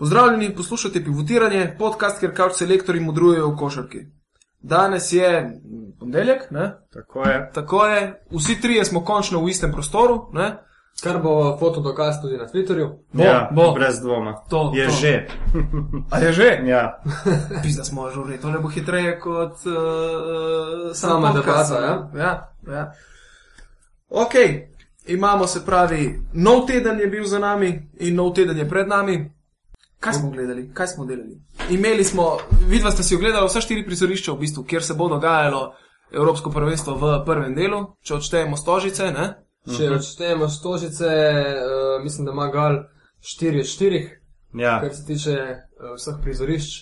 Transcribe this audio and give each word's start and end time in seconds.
Pozdravljeni, 0.00 0.54
poslušate 0.56 1.04
Pivotiranje, 1.04 1.76
podcast, 1.78 2.20
kjer 2.20 2.30
kavč 2.34 2.54
selektori 2.56 3.00
modrujejo 3.00 3.50
v 3.50 3.56
košarki. 3.56 3.98
Danes 4.60 5.12
je 5.12 5.42
mm, 5.42 5.90
ponedeljek, 5.98 6.50
ne? 6.50 6.72
Tako 6.92 7.24
je. 7.28 7.50
tako 7.54 7.86
je, 7.86 8.22
vsi 8.30 8.60
trije 8.60 8.84
smo 8.84 9.04
končno 9.04 9.44
v 9.44 9.48
istem 9.48 9.72
prostoru. 9.72 10.30
Ne? 10.32 10.56
Kar 11.02 11.18
bo 11.22 11.56
foto 11.60 11.80
dokaz 11.80 12.22
tudi 12.22 12.36
na 12.36 12.46
Twitterju. 12.48 12.88
Bo, 13.12 13.22
ja, 13.22 13.50
bo. 13.52 13.72
Brez 13.72 14.00
dvoma. 14.00 14.32
To, 14.48 14.72
je 14.74 14.86
to. 14.86 14.92
že. 15.00 15.26
A 16.10 16.18
je 16.18 16.32
že? 16.32 16.48
Ja. 16.64 17.02
Pisa 17.62 17.84
smo 17.84 18.10
žurni, 18.10 18.38
to 18.40 18.50
ne 18.50 18.58
bo 18.58 18.68
hitreje 18.68 19.18
kot 19.20 19.52
uh, 19.66 20.94
Sama 20.94 21.32
debata, 21.32 21.80
ne? 21.80 22.20
ja. 22.20 22.54
ja. 22.72 22.92
Ok, 24.08 24.32
imamo 25.06 25.46
se 25.46 25.60
pravi, 25.66 26.22
nov 26.32 26.66
teden 26.66 27.00
je 27.00 27.06
bil 27.06 27.24
za 27.24 27.38
nami 27.38 27.90
in 28.00 28.16
nov 28.16 28.32
teden 28.34 28.58
je 28.58 28.68
pred 28.68 28.88
nami. 28.88 29.39
Kaj 30.00 30.12
smo 30.12 30.30
gledali, 30.30 30.70
kaj 30.74 30.86
smo 30.86 31.04
delali? 31.04 31.42
Imeli 31.70 32.04
smo, 32.04 32.38
vidva 32.68 32.90
ste 32.90 33.02
si 33.02 33.14
ogledali 33.14 33.46
vsa 33.46 33.60
štiri 33.60 33.84
prizorišča, 33.86 34.32
v 34.32 34.38
bistvu, 34.38 34.64
kjer 34.64 34.84
se 34.84 34.94
bo 34.94 35.08
dogajalo 35.08 35.74
Evropsko 36.12 36.50
prvenstvo 36.50 36.94
v 36.96 37.10
prvem 37.26 37.54
delu, 37.54 37.82
če 38.02 38.14
odštejemo 38.14 38.56
stožice, 38.56 39.10
ne? 39.12 39.26
Če 39.76 39.90
odštejemo 39.98 40.48
stožice, 40.48 41.06
uh, 41.06 42.02
mislim, 42.04 42.26
da 42.26 42.32
ima 42.32 42.48
gal 42.48 42.78
4 43.20 43.60
od 43.60 43.68
4, 43.68 44.00
ja. 44.54 44.78
kar 44.80 44.94
se 44.94 45.04
tiče 45.06 45.36
uh, 45.36 45.92
vseh 45.98 46.16
prizorišč. 46.22 46.78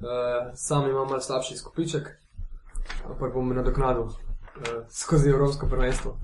Uh, 0.00 0.50
sam 0.54 0.90
imam 0.90 1.06
malo 1.06 1.20
slabši 1.20 1.56
skupiček, 1.56 2.08
ampak 3.06 3.34
bom 3.34 3.54
nadoknadil 3.54 4.10
uh, 4.10 4.14
skozi 4.90 5.30
Evropsko 5.30 5.68
prvenstvo. 5.70 6.18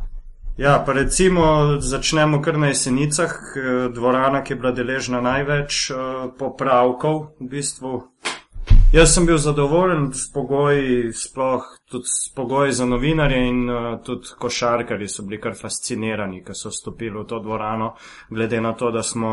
Ja, 0.57 0.83
pa 0.87 0.93
recimo 0.93 1.77
začnemo 1.81 2.43
kar 2.43 2.59
na 2.59 2.67
jesenicah, 2.67 3.33
eh, 3.57 3.89
dvorana, 3.93 4.45
ki 4.45 4.53
je 4.53 4.57
bila 4.57 4.73
deležna 4.73 5.21
največ 5.21 5.91
eh, 5.91 5.97
popravkov 6.39 7.37
v 7.41 7.49
bistvu. 7.51 8.03
Jaz 8.93 9.15
sem 9.15 9.27
bil 9.27 9.37
zadovoljen 9.39 10.13
s 10.15 10.33
pogoji, 10.33 11.13
sploh 11.13 11.65
tudi 11.91 12.09
s 12.09 12.33
pogoji 12.35 12.73
za 12.73 12.87
novinarje 12.87 13.49
in 13.49 13.71
uh, 13.71 13.99
tudi 14.05 14.29
košarkari 14.39 15.09
so 15.09 15.23
bili 15.23 15.41
kar 15.41 15.55
fascinirani, 15.59 16.43
ko 16.45 16.55
so 16.55 16.71
stopili 16.71 17.19
v 17.19 17.27
to 17.27 17.41
dvorano, 17.43 17.95
glede 18.31 18.61
na 18.61 18.73
to, 18.73 18.91
da 18.91 19.03
smo 19.03 19.33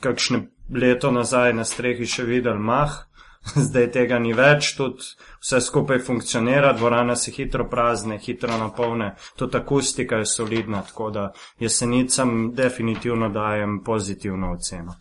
kakšne 0.00 0.40
leto 0.74 1.10
nazaj 1.10 1.52
na 1.52 1.64
strehi 1.64 2.06
še 2.06 2.24
videli 2.24 2.58
mah, 2.58 2.94
zdaj 3.66 3.90
tega 3.90 4.18
ni 4.18 4.32
več, 4.32 4.76
tudi 4.78 5.02
vse 5.40 5.60
skupaj 5.60 5.98
funkcionira, 5.98 6.72
dvorana 6.72 7.16
se 7.16 7.30
hitro 7.30 7.68
prazne, 7.68 8.18
hitro 8.18 8.58
napolne, 8.58 9.14
tudi 9.36 9.56
akustika 9.56 10.16
je 10.16 10.26
solidna, 10.26 10.82
tako 10.82 11.10
da 11.10 11.32
jesenicam 11.58 12.52
definitivno 12.54 13.28
dajem 13.28 13.82
pozitivno 13.84 14.52
oceno. 14.52 14.94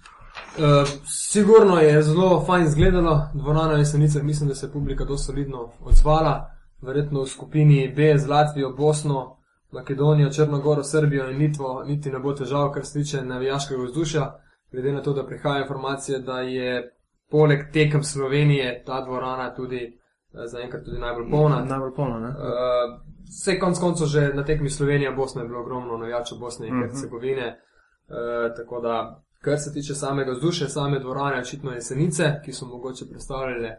Uh, 0.57 0.89
sigurno 1.05 1.79
je 1.79 2.01
zelo 2.01 2.43
fajn 2.45 2.65
izgledalo, 2.65 3.29
dvorana 3.33 3.77
je 3.77 3.85
senica, 3.85 4.23
mislim, 4.23 4.49
da 4.49 4.55
se 4.55 4.65
je 4.65 4.71
publika 4.71 5.05
dosti 5.05 5.25
solidno 5.25 5.71
odzvala, 5.79 6.51
verjetno 6.81 7.21
v 7.21 7.27
skupini 7.27 7.93
B 7.95 8.17
z 8.17 8.27
Latvijo, 8.27 8.73
Bosno, 8.77 9.37
Makedonijo, 9.71 10.29
Črnogoro, 10.29 10.83
Srbijo 10.83 11.29
in 11.29 11.37
Litvo, 11.37 11.83
niti 11.83 12.11
ne 12.11 12.19
bo 12.19 12.33
težav, 12.33 12.71
kar 12.71 12.85
se 12.85 12.99
tiče 12.99 13.21
navijaškega 13.21 13.83
vzdušja, 13.83 14.31
glede 14.71 14.91
na 14.91 15.01
to, 15.01 15.13
da 15.13 15.25
prihaja 15.25 15.61
informacije, 15.61 16.19
da 16.19 16.39
je 16.41 16.95
poleg 17.31 17.59
tekem 17.73 18.03
Slovenije 18.03 18.83
ta 18.85 19.01
dvorana 19.05 19.55
tudi 19.55 19.83
eh, 19.83 20.08
zaenkrat 20.33 20.83
tudi 20.85 20.99
najbolj 20.99 21.29
polna. 21.31 21.65
Najbolj 21.65 21.93
polno, 21.95 22.19
ne? 22.19 22.27
Uh, 22.29 23.01
Vse 23.29 23.59
konc 23.59 23.79
koncev 23.79 24.07
že 24.07 24.33
na 24.33 24.43
tekmi 24.43 24.69
Slovenija, 24.69 25.11
Bosna 25.11 25.41
je 25.41 25.47
bilo 25.47 25.59
ogromno 25.59 25.97
navijačev 25.97 26.37
Bosne 26.37 26.67
in 26.67 26.73
Mhm. 26.73 26.83
Hercegovine, 26.83 27.59
uh, 28.07 28.15
tako 28.57 28.81
da 28.81 28.95
kar 29.41 29.57
se 29.57 29.73
tiče 29.73 29.93
samega 29.95 30.31
vzdušja, 30.31 30.67
same 30.67 30.99
dvorane, 30.99 31.39
očitno 31.39 31.71
jesenice, 31.71 32.41
ki 32.45 32.53
so 32.53 32.65
mogoče 32.65 33.05
predstavljale 33.09 33.75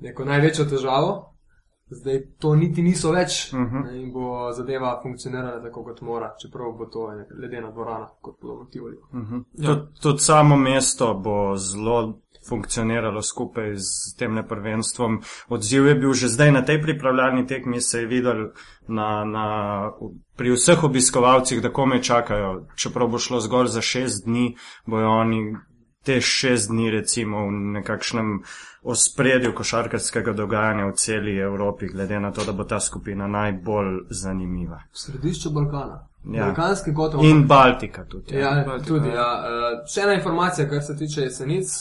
neko 0.00 0.24
največjo 0.24 0.64
težavo, 0.64 1.30
zdaj 1.88 2.22
to 2.38 2.54
niti 2.56 2.82
niso 2.82 3.12
več 3.12 3.52
Mhm. 3.52 3.76
ne, 3.78 4.02
in 4.02 4.12
bo 4.12 4.52
zadeva 4.52 5.00
funkcionirala 5.02 5.62
tako, 5.62 5.84
kot 5.84 6.00
mora, 6.00 6.34
čeprav 6.38 6.72
bo 6.72 6.86
to 6.86 7.06
ledena 7.32 7.70
dvorana, 7.70 8.08
kot 8.20 8.40
po 8.40 8.46
lomotivoli. 8.46 8.96
Mhm. 9.14 9.36
Ja. 9.52 9.66
Tud, 9.66 10.00
tudi 10.02 10.18
samo 10.18 10.56
mesto 10.56 11.14
bo 11.14 11.56
zelo 11.56 12.20
funkcioniralo 12.48 13.22
skupaj 13.22 13.74
z 13.76 14.16
tem 14.18 14.34
neprvenstvom. 14.34 15.20
Odziv 15.48 15.86
je 15.86 15.94
bil 15.94 16.12
že 16.12 16.28
zdaj 16.28 16.52
na 16.52 16.64
tej 16.64 16.82
pripravljalni 16.82 17.46
tekmi, 17.46 17.80
se 17.80 18.00
je 18.00 18.06
videl 18.06 18.48
na, 18.88 19.24
na, 19.24 19.46
pri 20.36 20.52
vseh 20.52 20.84
obiskovalcih, 20.84 21.62
da 21.62 21.72
kome 21.72 22.02
čakajo. 22.02 22.66
Čeprav 22.76 23.08
bo 23.08 23.18
šlo 23.18 23.40
zgolj 23.40 23.66
za 23.66 23.80
šest 23.80 24.24
dni, 24.24 24.56
bojo 24.86 25.10
oni 25.10 25.56
te 26.04 26.20
šest 26.20 26.68
dni 26.68 26.90
recimo 26.90 27.46
v 27.46 27.50
nekakšnem 27.50 28.42
ospredju 28.82 29.54
košarkarskega 29.56 30.32
dogajanja 30.32 30.86
v 30.86 30.92
celi 30.96 31.36
Evropi, 31.38 31.88
glede 31.88 32.20
na 32.20 32.32
to, 32.32 32.44
da 32.44 32.52
bo 32.52 32.64
ta 32.64 32.80
skupina 32.80 33.26
najbolj 33.26 34.00
zanimiva. 34.10 34.82
V 34.92 34.98
središču 34.98 35.50
Balkana. 35.50 36.08
Ja. 36.24 36.44
Balkanski 36.44 36.94
kotel. 36.94 37.24
In 37.24 37.46
Baltika 37.46 38.04
tudi. 38.04 38.36
Ja, 38.36 38.64
Baltika, 38.66 38.88
tudi. 38.88 39.08
ja. 39.08 39.14
Ja. 39.14 39.32
Uh, 39.40 39.88
še 39.88 40.00
ena 40.00 40.14
informacija, 40.14 40.68
kar 40.68 40.82
se 40.82 40.96
tiče 40.96 41.20
jesenic, 41.20 41.72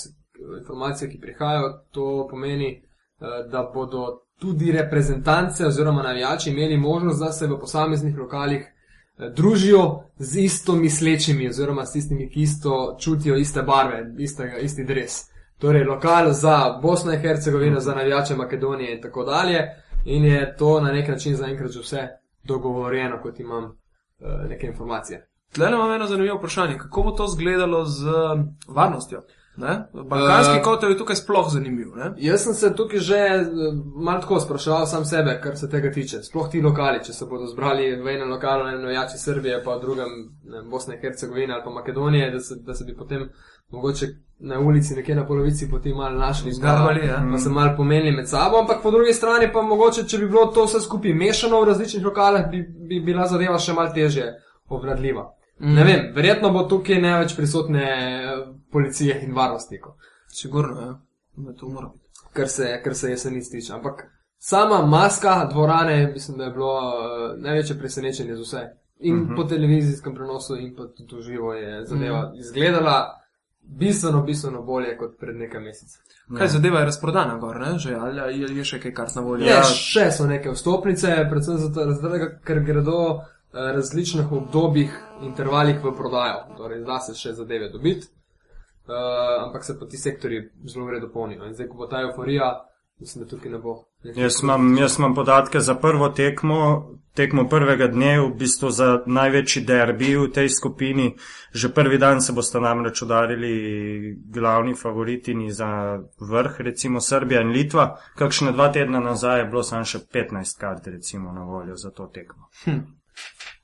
informacije, 0.60 1.10
ki 1.12 1.20
prihajajo, 1.20 1.86
to 1.92 2.28
pomeni, 2.30 2.84
uh, 3.20 3.52
da 3.52 3.72
bodo 3.74 4.24
tudi 4.40 4.72
reprezentance 4.72 5.66
oziroma 5.66 6.04
navijači 6.04 6.50
imeli 6.50 6.78
možnost, 6.78 7.20
da 7.20 7.32
se 7.32 7.48
v 7.48 7.60
posameznih 7.60 8.18
lokalih 8.18 8.62
eh, 8.62 9.30
družijo 9.36 10.04
z 10.18 10.40
isto 10.40 10.76
mislečimi 10.76 11.48
oziroma 11.48 11.86
s 11.86 11.92
tistimi, 11.92 12.30
ki 12.30 12.42
isto 12.42 12.98
čutijo 13.00 13.36
iste 13.36 13.62
barve, 13.62 14.16
istega, 14.18 14.58
isti 14.58 14.84
dres. 14.84 15.12
Torej, 15.58 15.84
lokal 15.84 16.32
za 16.32 16.80
Bosno 16.82 17.14
in 17.14 17.20
Hercegovino, 17.20 17.80
za 17.80 17.96
navijače 17.96 18.36
Makedonije 18.36 18.96
in 18.96 19.02
tako 19.02 19.24
dalje. 19.24 19.60
In 20.06 20.26
je 20.26 20.56
to 20.58 20.82
na 20.82 20.92
nek 20.92 21.08
način 21.08 21.36
zaenkrat 21.36 21.72
že 21.72 21.80
vse 21.80 22.08
dogovorjeno, 22.44 23.22
kot 23.22 23.40
imam 23.40 23.64
uh, 23.64 24.50
neke 24.50 24.68
informacije. 24.68 25.28
Tle 25.52 25.70
imam 25.72 25.92
eno 25.92 26.08
zanimivo 26.08 26.38
vprašanje, 26.38 26.78
kako 26.78 27.04
bo 27.04 27.12
to 27.12 27.26
izgledalo 27.26 27.86
z 27.86 28.06
varnostjo? 28.68 29.22
Ne? 29.58 29.88
Balkanski 29.94 30.58
Eh. 30.58 30.64
kotel 30.64 30.90
je 30.90 30.98
tukaj 30.98 31.16
sploh 31.16 31.46
zanimiv. 31.50 31.88
Ne? 31.96 32.14
Jaz 32.18 32.44
sem 32.44 32.54
se 32.54 32.76
tukaj 32.76 33.00
že 33.00 33.16
eh, 33.16 33.46
malo 33.96 34.22
tako 34.22 34.40
spraševal 34.40 34.86
sam 34.86 35.06
sebe, 35.06 35.40
kar 35.44 35.58
se 35.58 35.70
tega 35.70 35.92
tiče. 35.92 36.24
Sploh 36.24 36.50
ti 36.50 36.62
lokali, 36.62 37.04
če 37.06 37.14
se 37.14 37.26
bodo 37.26 37.46
zbrali 37.48 37.96
v 37.96 38.08
enem 38.16 38.30
lokalu, 38.30 38.64
ne 38.64 38.78
nojači 38.78 39.18
Srbije, 39.18 39.64
pa 39.64 39.76
v 39.76 39.82
drugem 39.82 40.10
ne, 40.44 40.64
Bosne 40.72 40.96
in 40.96 41.02
Hercegovine 41.02 41.54
ali 41.54 41.64
pa 41.64 41.70
Makedonije, 41.70 42.32
da 42.32 42.40
se, 42.40 42.56
da 42.66 42.74
se 42.74 42.86
bi 42.86 42.96
potem 42.98 43.30
mogoče 43.70 44.08
na 44.40 44.60
ulici, 44.60 44.96
nekje 44.96 45.16
na 45.16 45.26
polovici 45.26 45.70
poti 45.70 45.94
malo 45.94 46.20
našli, 46.20 46.52
Zgarbali, 46.52 47.08
ja. 47.08 47.22
pa 47.32 47.38
se 47.38 47.50
malo 47.50 47.74
pomenili 47.78 48.12
med 48.12 48.30
sabo, 48.30 48.58
ampak 48.58 48.82
po 48.84 48.92
drugi 48.92 49.14
strani 49.14 49.52
pa 49.54 49.62
mogoče, 49.62 50.08
če 50.08 50.18
bi 50.18 50.28
bilo 50.28 50.46
to 50.46 50.66
vse 50.66 50.82
skupaj 50.82 51.14
mešano 51.14 51.62
v 51.62 51.66
različnih 51.66 52.06
lokalih, 52.06 52.46
bi, 52.52 52.66
bi 52.90 53.00
bila 53.00 53.28
zadeva 53.28 53.60
še 53.60 53.74
malo 53.74 53.94
težje 53.94 54.34
obvladljiva. 54.70 55.30
Mm. 55.60 55.74
Ne 55.76 55.84
vem, 55.84 56.12
verjetno 56.16 56.50
bo 56.52 56.64
tukaj 56.64 57.02
največ 57.02 57.36
prisotne 57.38 57.86
eh, 57.86 58.46
policije 58.74 59.22
in 59.22 59.36
varnostnikov 59.36 59.94
Sigurno, 60.34 60.82
ja. 60.82 61.00
Da 61.36 61.54
to 61.54 61.70
mora 61.70 61.88
biti. 61.88 62.04
kar 62.34 62.48
se, 62.48 62.82
kar 62.84 62.96
se 62.96 63.10
jesenic 63.10 63.50
tiče. 63.50 63.74
Ampak 63.74 64.04
sama 64.38 64.86
maska 64.86 65.50
dvorane, 65.52 66.12
mislim, 66.14 66.38
da 66.38 66.44
je 66.44 66.52
bilo 66.52 66.78
uh, 66.78 67.44
največje 67.44 67.80
presenečenje 67.80 68.36
za 68.36 68.42
vse. 68.42 68.70
In 69.00 69.22
uh 69.22 69.28
-huh. 69.28 69.36
po 69.36 69.44
televizijskem 69.44 70.16
prenosu, 70.16 70.56
in 70.56 70.76
pa 70.76 70.84
tudi 71.08 71.24
živo 71.24 71.54
je 71.54 71.86
zadeva 71.86 72.20
uh 72.20 72.32
-huh. 72.32 72.40
izgledala 72.40 73.20
bistveno, 73.62 74.22
bistveno 74.22 74.62
bolje 74.62 74.98
kot 74.98 75.20
pred 75.20 75.36
nekaj 75.36 75.62
meseci. 75.62 76.00
Kaj 76.38 76.48
zadeva 76.48 76.80
je 76.80 76.86
razprodana 76.86 77.38
gor, 77.38 77.60
ne? 77.60 77.78
Že, 77.78 77.96
ali, 77.96 78.20
ali 78.20 78.58
je 78.58 78.64
še 78.64 78.80
kaj 78.80 78.94
kart 78.94 79.16
na 79.16 79.22
voljo? 79.22 79.46
Ja, 79.46 79.64
še 79.64 80.12
so 80.12 80.26
neke 80.26 80.52
vstopnice, 80.52 81.28
predvsem 81.30 81.58
zato, 81.58 81.92
zato 81.92 82.30
ker 82.44 82.60
gredo 82.60 83.00
uh, 83.06 83.22
različnih 83.54 84.32
obdobjih, 84.32 85.00
intervalih 85.22 85.84
v 85.84 85.96
prodajo. 85.96 86.56
Torej, 86.58 86.84
da 86.84 87.00
se 87.00 87.16
še 87.16 87.34
zadeve 87.34 87.70
dobiti. 87.70 88.08
Uh, 88.88 89.44
ampak 89.46 89.64
se 89.64 89.80
pa 89.80 89.86
ti 89.86 89.98
sektori 89.98 90.50
zelo 90.66 90.90
redo 90.92 91.08
polnijo. 91.14 91.46
In 91.46 91.54
zdaj, 91.54 91.68
ko 91.68 91.78
bo 91.78 91.88
ta 91.88 92.02
euforija, 92.02 92.68
mislim, 93.00 93.24
da 93.24 93.30
tukaj 93.30 93.52
ne 93.52 93.58
bo. 93.58 93.84
Jaz 94.04 94.44
imam, 94.44 94.78
jaz 94.78 95.00
imam 95.00 95.16
podatke 95.16 95.60
za 95.60 95.76
prvo 95.76 96.10
tekmo, 96.10 96.90
tekmo 97.14 97.46
prvega 97.50 97.88
dne, 97.88 98.20
v 98.20 98.34
bistvu 98.40 98.70
za 98.70 98.88
največji 99.06 99.64
derbi 99.64 100.16
v 100.18 100.28
tej 100.34 100.50
skupini. 100.50 101.14
Že 101.54 101.70
prvi 101.74 101.98
dan 101.98 102.22
se 102.22 102.34
boste 102.34 102.60
namreč 102.60 103.02
udarili 103.02 103.54
glavni 104.28 104.76
favoritini 104.76 105.52
za 105.52 106.00
vrh, 106.20 106.60
recimo 106.60 107.02
Srbija 107.02 107.42
in 107.42 107.54
Litva. 107.56 107.96
Kakšne 108.20 108.52
dva 108.52 108.68
tedna 108.72 109.00
nazaj 109.00 109.40
je 109.40 109.46
bilo 109.46 109.64
samo 109.64 109.86
še 109.86 110.04
15 110.14 110.60
kart 110.60 110.88
recimo 110.88 111.32
na 111.32 111.44
voljo 111.44 111.76
za 111.76 111.92
to 111.92 112.08
tekmo. 112.08 112.50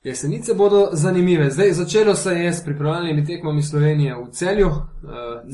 Jesenice 0.02 0.54
bodo 0.54 0.88
zanimive. 0.92 1.50
Zdaj, 1.50 1.72
začelo 1.72 2.14
se 2.14 2.32
je 2.32 2.52
s 2.52 2.64
pripravljalnimi 2.64 3.24
tekmami 3.24 3.62
Slovenije 3.62 4.14
v 4.14 4.30
celju. 4.30 4.66
Uh, 4.66 4.80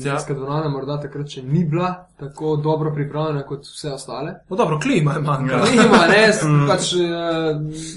Celska 0.01 0.33
dvorana 0.33 0.69
morda 0.69 1.01
takrat 1.01 1.27
še 1.27 1.41
ni 1.43 1.65
bila 1.65 1.89
tako 2.17 2.55
dobro 2.57 2.93
pripravljena 2.93 3.43
kot 3.43 3.65
vse 3.65 3.91
ostale. 3.91 4.35
No, 4.49 4.55
dobro, 4.55 4.79
klima 4.79 5.13
je 5.13 5.21
manjka. 5.21 5.57
Nima, 5.73 6.07
ne, 6.07 6.23
s- 6.29 6.47
pač 6.67 6.93
uh, 6.93 7.09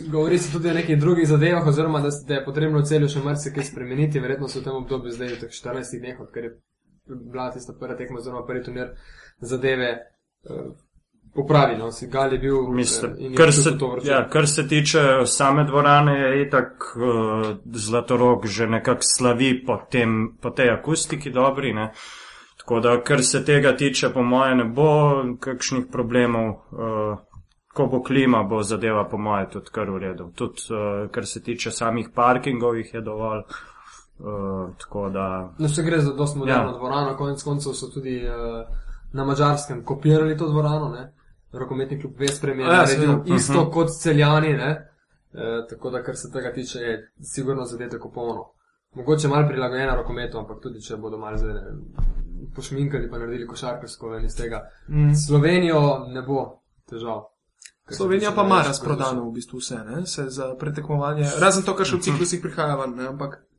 govori 0.08 0.38
se 0.38 0.52
tudi 0.52 0.70
o 0.70 0.74
nekih 0.74 0.98
drugih 1.00 1.28
zadevah, 1.28 1.66
oziroma 1.66 2.00
da, 2.00 2.10
da 2.26 2.34
je 2.34 2.44
potrebno 2.44 2.78
v 2.78 2.84
celju 2.84 3.08
še 3.08 3.22
marsikaj 3.22 3.64
spremeniti, 3.64 4.20
verjetno 4.20 4.48
se 4.48 4.60
v 4.60 4.64
tem 4.64 4.74
obdobju 4.74 5.12
zdaj 5.12 5.28
v 5.28 5.40
teh 5.40 5.50
14 5.52 5.98
dneh, 5.98 6.20
odkar 6.20 6.44
je 6.44 6.56
bila 7.06 7.50
tista 7.50 7.72
prva 7.72 7.94
tekma, 7.94 8.18
oziroma 8.18 8.42
prvi 8.42 8.64
turnir 8.64 8.90
zadeve 9.40 9.92
uh, 10.44 10.72
popravi. 11.34 11.78
No, 11.78 11.92
si 11.92 12.06
Gal 12.06 12.32
je 12.32 12.38
bil 12.38 12.68
Mislim, 12.68 13.12
eh, 13.12 13.16
in 13.18 13.32
je 13.32 13.36
kar, 13.36 13.52
se, 13.52 13.70
ja, 14.04 14.28
kar 14.28 14.48
se 14.48 14.68
tiče 14.68 14.98
same 15.26 15.64
dvorane, 15.64 16.18
je 16.20 16.46
itak 16.46 16.96
uh, 16.96 17.56
Zlatorog 17.64 18.46
že 18.46 18.66
nekako 18.66 19.00
slavi 19.02 19.64
po, 19.66 19.80
tem, 19.90 20.36
po 20.40 20.50
tej 20.50 20.70
akustiki 20.70 21.30
dobri. 21.30 21.74
Ne? 21.74 21.92
Tako 22.58 22.80
da, 22.80 23.00
kar 23.04 23.22
se 23.22 23.44
tega 23.44 23.76
tiče, 23.76 24.10
po 24.12 24.22
moje 24.22 24.54
ne 24.54 24.64
bo 24.64 25.22
kakšnih 25.40 25.84
problemov. 25.92 26.48
Uh, 26.70 27.18
ko 27.74 27.86
bo 27.86 28.02
klima, 28.02 28.42
bo 28.42 28.62
zadeva 28.62 29.04
po 29.08 29.18
moje 29.18 29.50
tudi 29.50 29.70
kar 29.72 29.90
v 29.90 29.98
redu. 29.98 30.32
Tudi, 30.34 30.62
uh, 30.70 31.10
kar 31.10 31.26
se 31.26 31.42
tiče 31.42 31.70
samih 31.70 32.08
parkingov, 32.14 32.76
jih 32.76 32.94
je 32.94 33.00
dovolj. 33.00 33.42
Uh, 34.20 35.12
da, 35.12 35.54
No, 35.58 35.68
se 35.68 35.82
gre 35.82 36.00
za 36.00 36.12
dosti 36.12 36.38
moderno. 36.38 36.70
Ja. 36.70 36.78
dvorano, 36.78 37.16
konec 37.16 37.42
koncev 37.42 37.72
so 37.72 37.88
tudi 37.88 38.20
uh, 38.28 38.66
na 39.12 39.24
mačarskem 39.24 39.84
kopirali 39.84 40.36
to 40.36 40.48
dvorano. 40.48 40.88
Ne? 40.88 41.12
Rokometni 41.52 42.00
klub 42.00 42.18
Vesprem 42.18 42.60
je 42.60 42.66
A 42.66 42.72
ja, 42.72 42.76
naredil 42.76 43.34
isto 43.36 43.52
Mhm. 43.52 43.60
uh 43.60 43.66
-huh. 43.66 43.72
kot 43.72 43.88
celjani, 44.00 44.52
ne? 44.52 44.86
e, 45.32 45.66
tako 45.70 45.90
da, 45.90 46.02
kar 46.02 46.16
se 46.16 46.30
tega 46.32 46.52
tiče, 46.52 46.78
je 46.78 47.12
sigurno 47.20 47.64
zadetek 47.64 48.02
popolno. 48.02 48.44
Mogoče 48.94 49.28
malo 49.28 49.48
prilagojena 49.48 49.94
rokometu, 49.94 50.38
ampak 50.38 50.60
tudi 50.62 50.82
če 50.82 50.96
bodo 50.96 51.18
malo 51.18 51.36
zdaj 51.36 51.54
ne, 51.54 51.60
vem, 51.60 51.80
pošminkali 52.54 53.10
pa 53.10 53.18
naredili 53.18 53.46
košarkarsko 53.46 54.08
ven 54.08 54.24
iz 54.24 54.36
tega. 54.36 54.60
Mm. 54.88 55.14
Slovenijo 55.26 56.06
ne 56.08 56.22
bo 56.22 56.62
težav. 56.88 57.22
Slovenija 57.90 58.30
pa 58.34 58.42
ima 58.42 58.62
razprodano 58.66 59.28
v 59.28 59.32
bistvu 59.32 59.58
vse, 59.58 59.76
ne? 59.76 60.06
se 60.06 60.24
za 60.28 60.54
pretekmovanje. 60.58 61.24
Razen 61.40 61.62
to, 61.62 61.76
kar 61.76 61.86
še 61.86 61.96
v 61.96 62.00
ciklusih 62.00 62.42
prihaja 62.42 62.76
ven, 62.76 62.94
ne? 62.96 63.06
ampak 63.06 63.50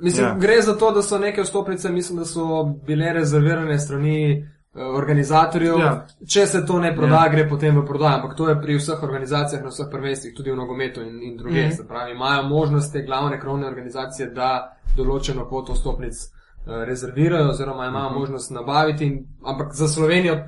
Mislim, 0.00 0.26
ja. 0.26 0.32
Ja. 0.32 0.38
gre 0.38 0.62
za 0.62 0.76
to, 0.78 0.90
da 0.90 1.02
so 1.02 1.18
neke 1.18 1.42
vstopnice, 1.42 1.90
mislim, 1.90 2.18
da 2.18 2.24
so 2.24 2.64
bile 2.86 3.12
rezervirane 3.12 3.78
strani 3.78 4.48
organizatorjev. 4.78 5.78
Ja. 5.78 6.06
Če 6.26 6.46
se 6.46 6.66
to 6.66 6.78
ne 6.78 6.94
proda, 6.96 7.24
ja. 7.24 7.28
Gre 7.28 7.48
potem 7.48 7.76
v 7.80 7.84
prodajo. 7.86 8.16
Ampak 8.16 8.36
to 8.36 8.48
je 8.48 8.60
pri 8.60 8.76
vseh 8.78 9.02
organizacijah, 9.02 9.62
na 9.62 9.68
vseh 9.68 9.86
prvenstvih, 9.90 10.34
tudi 10.36 10.50
v 10.50 10.56
nogometu 10.56 11.02
in, 11.02 11.22
in 11.22 11.36
druge. 11.36 11.66
Mm. 11.66 11.72
Se 11.72 11.88
pravi, 11.88 12.12
imajo 12.12 12.42
možnost 12.48 12.92
te 12.92 13.02
glavne 13.02 13.40
krovne 13.40 13.66
organizacije, 13.66 14.30
da 14.30 14.78
določeno 14.96 15.48
kvoto 15.48 15.72
vstopnic 15.72 16.14
eh, 16.14 16.84
rezervirajo, 16.84 17.50
oziroma 17.50 17.86
imajo 17.86 18.10
Mhm. 18.10 18.18
možnost 18.18 18.50
nabaviti. 18.50 19.06
In, 19.06 19.26
ampak 19.44 19.74
za 19.74 19.88
Slovenijo 19.88 20.44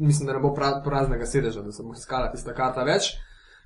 mislim, 0.00 0.26
da 0.26 0.32
ne 0.32 0.38
bo 0.38 0.54
pra, 0.54 0.82
praznega 0.84 1.26
sedeža, 1.26 1.62
da 1.62 1.72
se 1.72 1.82
bo 1.82 1.92
iskala 1.92 2.30
tista 2.32 2.54
karta 2.54 2.82
več. 2.82 3.12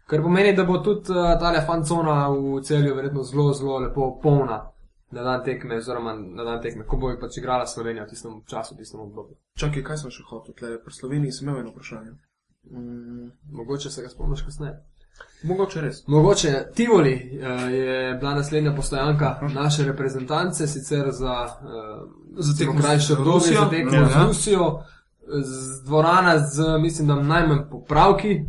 Kar 0.06 0.22
pomeni, 0.22 0.52
da 0.56 0.64
bo 0.64 0.78
tudi 0.78 1.12
uh, 1.12 1.38
ta 1.40 1.62
fancona 1.67 2.28
v 2.28 2.60
celju 2.62 2.94
verjetno 2.94 3.22
zelo, 3.22 3.52
zelo 3.52 3.78
lepo 3.78 4.20
polna 4.22 4.74
na 5.11 5.23
dan 5.23 5.45
tekme, 5.45 5.77
oziroma 5.77 6.15
na 6.15 6.45
dan 6.45 6.62
tekme, 6.62 6.85
ko 6.85 6.97
bo 6.97 7.11
pač 7.21 7.37
igrala 7.37 7.67
Slovenija 7.67 8.05
v 8.05 8.09
tistem 8.09 8.43
času, 8.47 8.75
v 8.75 8.79
tistem 8.79 9.01
obdobju. 9.01 9.37
čakaj, 9.55 9.83
kaj 9.83 9.97
sem 9.97 10.11
še 10.11 10.23
hotel, 10.23 10.55
tle, 10.55 10.79
pri 10.79 10.93
Sloveniji 10.93 11.33
sem 11.33 11.49
imel 11.49 11.61
eno 11.61 11.71
vprašanje. 11.71 12.11
Mm, 12.65 13.29
Mogoče 13.53 13.91
se 13.91 14.03
ga 14.03 14.09
spomniš 14.09 14.43
kasneje. 14.43 14.75
mogoče 15.45 15.81
res. 15.81 16.06
Mogoče 16.06 16.53
Tivoli 16.75 17.12
uh, 17.15 17.73
je 17.73 18.15
bila 18.15 18.35
naslednja 18.35 18.75
postojanka 18.75 19.39
naše 19.55 19.85
reprezentance, 19.85 20.67
sicer 20.67 21.11
za, 21.11 21.35
uh, 21.45 22.09
Za 22.39 22.59
tekmo 22.59 22.75
obdobje, 22.75 23.15
Rusijo. 23.17 23.61
za 23.61 23.71
tekmo 23.71 23.93
Ja. 23.93 24.09
z 24.09 24.27
Rusijo, 24.27 24.83
z 25.41 25.85
dvorana 25.85 26.39
z, 26.39 26.79
mislim, 26.79 27.09
da 27.09 27.15
najmanj 27.17 27.59
popravki, 27.71 28.41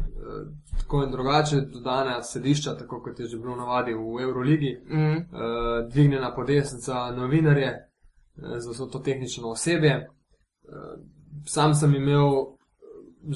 tako 0.85 1.03
in 1.03 1.11
drugače, 1.11 1.61
dodana 1.61 2.23
sedišča, 2.23 2.75
tako 2.77 3.01
kot 3.01 3.19
je 3.19 3.25
že 3.25 3.37
bilo 3.37 3.55
navadi 3.55 3.93
v 3.93 4.21
Euroligi, 4.21 4.77
Mm. 4.89 5.17
uh, 5.17 5.89
dvignjena 5.91 6.35
podesnica 6.35 7.11
novinarje 7.11 7.71
uh, 7.73 8.57
za 8.57 8.71
vso 8.71 8.85
to 8.85 8.99
tehnično 8.99 9.49
osebje. 9.49 10.09
Uh, 10.63 11.01
sam 11.45 11.73
sem 11.75 11.95
imel 11.95 12.29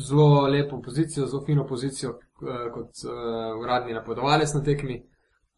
zelo 0.08 0.48
lepo 0.48 0.82
pozicijo, 0.82 1.26
zelo 1.26 1.46
fino 1.46 1.68
pozicijo 1.68 2.10
uh, 2.12 2.74
kot 2.74 2.90
uh, 3.06 3.62
uradni 3.62 3.94
napovedovalec 3.94 4.54
na 4.54 4.64
tekmi. 4.64 5.04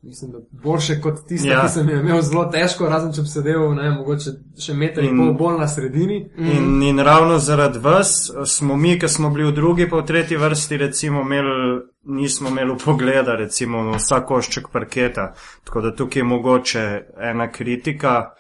Mislim, 0.04 0.32
da 0.32 0.38
boljše 0.64 1.02
kot 1.02 1.28
tisto, 1.28 1.48
ja. 1.48 1.62
Ki 1.62 1.70
sem 1.70 1.90
jo 1.90 2.00
imel 2.00 2.22
zelo 2.22 2.46
težko, 2.50 2.88
razen 2.90 3.12
če 3.14 3.22
bi 3.22 3.30
sedel, 3.30 3.68
ne, 3.78 3.92
mogoče 4.00 4.32
še 4.58 4.74
meter 4.74 5.06
in 5.06 5.12
In- 5.12 5.20
pol 5.22 5.36
bolj 5.38 5.60
na 5.60 5.68
sredini. 5.70 6.18
In, 6.38 6.82
in 6.84 7.00
ravno 7.06 7.38
zaradi 7.40 7.80
vas 7.80 8.32
smo 8.46 8.78
mi, 8.78 8.96
ki 9.00 9.08
smo 9.08 9.30
bili 9.30 9.52
v 9.52 9.56
drugi, 9.60 9.90
pa 9.90 10.02
v 10.02 10.08
tretji 10.10 10.40
vrsti, 10.42 10.78
recimo, 10.78 11.22
imeli, 11.22 11.82
nismo 12.18 12.50
imeli 12.50 12.80
pogleda, 12.86 13.36
recimo, 13.38 13.84
na 13.84 14.02
vsak 14.02 14.26
košček 14.28 14.72
parketa. 14.74 15.34
Tako 15.70 15.82
da 15.82 15.96
tukaj 15.96 16.20
je 16.20 16.26
mogoče 16.34 16.86
ena 17.32 17.52
kritika, 17.52 18.34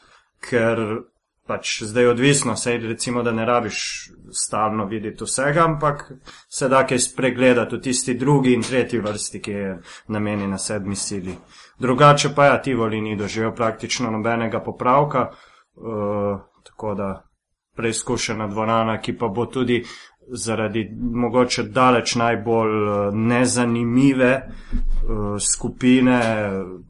ker 0.50 0.81
pač 1.51 1.83
zdaj 1.83 2.03
je 2.03 2.09
odvisno, 2.09 2.56
sej 2.56 2.77
recimo, 2.88 3.24
da 3.24 3.31
ne 3.36 3.45
rabiš 3.45 3.77
stalno 4.31 4.86
videti 4.86 5.24
vsega, 5.24 5.65
ampak 5.65 6.06
se 6.50 6.69
da 6.71 6.86
kaj 6.88 7.00
spregledati 7.00 7.75
v 7.75 7.81
tisti 7.81 8.13
drugi 8.15 8.53
in 8.56 8.63
tretji 8.63 9.01
vrsti, 9.03 9.42
ki 9.44 9.51
je 9.51 9.74
namenjena 10.07 10.57
sedmi 10.57 10.95
sili. 10.95 11.36
Drugače 11.80 12.31
pa 12.36 12.45
ja, 12.45 12.62
Tivoli 12.62 13.01
ni 13.01 13.18
doživel 13.19 13.51
praktično 13.56 14.12
nobenega 14.12 14.62
popravka, 14.63 15.25
uh, 15.27 16.39
tako 16.63 16.94
da 16.95 17.09
preizkušena 17.75 18.48
dvorana, 18.48 19.01
ki 19.01 19.18
pa 19.18 19.27
bo 19.27 19.45
tudi 19.45 19.81
zaradi 20.31 20.86
mogoče 21.01 21.63
daleč 21.63 22.15
najbolj 22.15 22.75
eh, 22.77 23.12
nezanimive 23.12 24.31
uh, 24.38 25.36
skupine 25.42 26.21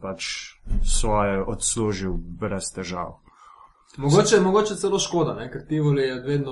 pač 0.01 0.27
svoje 0.85 1.41
odslužil 1.41 2.13
brez 2.13 2.69
težav. 2.75 3.21
Mogoče, 3.97 4.39
mogoče 4.39 4.75
celo 4.75 4.99
škoda, 4.99 5.33
ne, 5.33 5.51
ker 5.51 5.65
Tivoli 5.67 6.01
je 6.01 6.19
vedno 6.21 6.51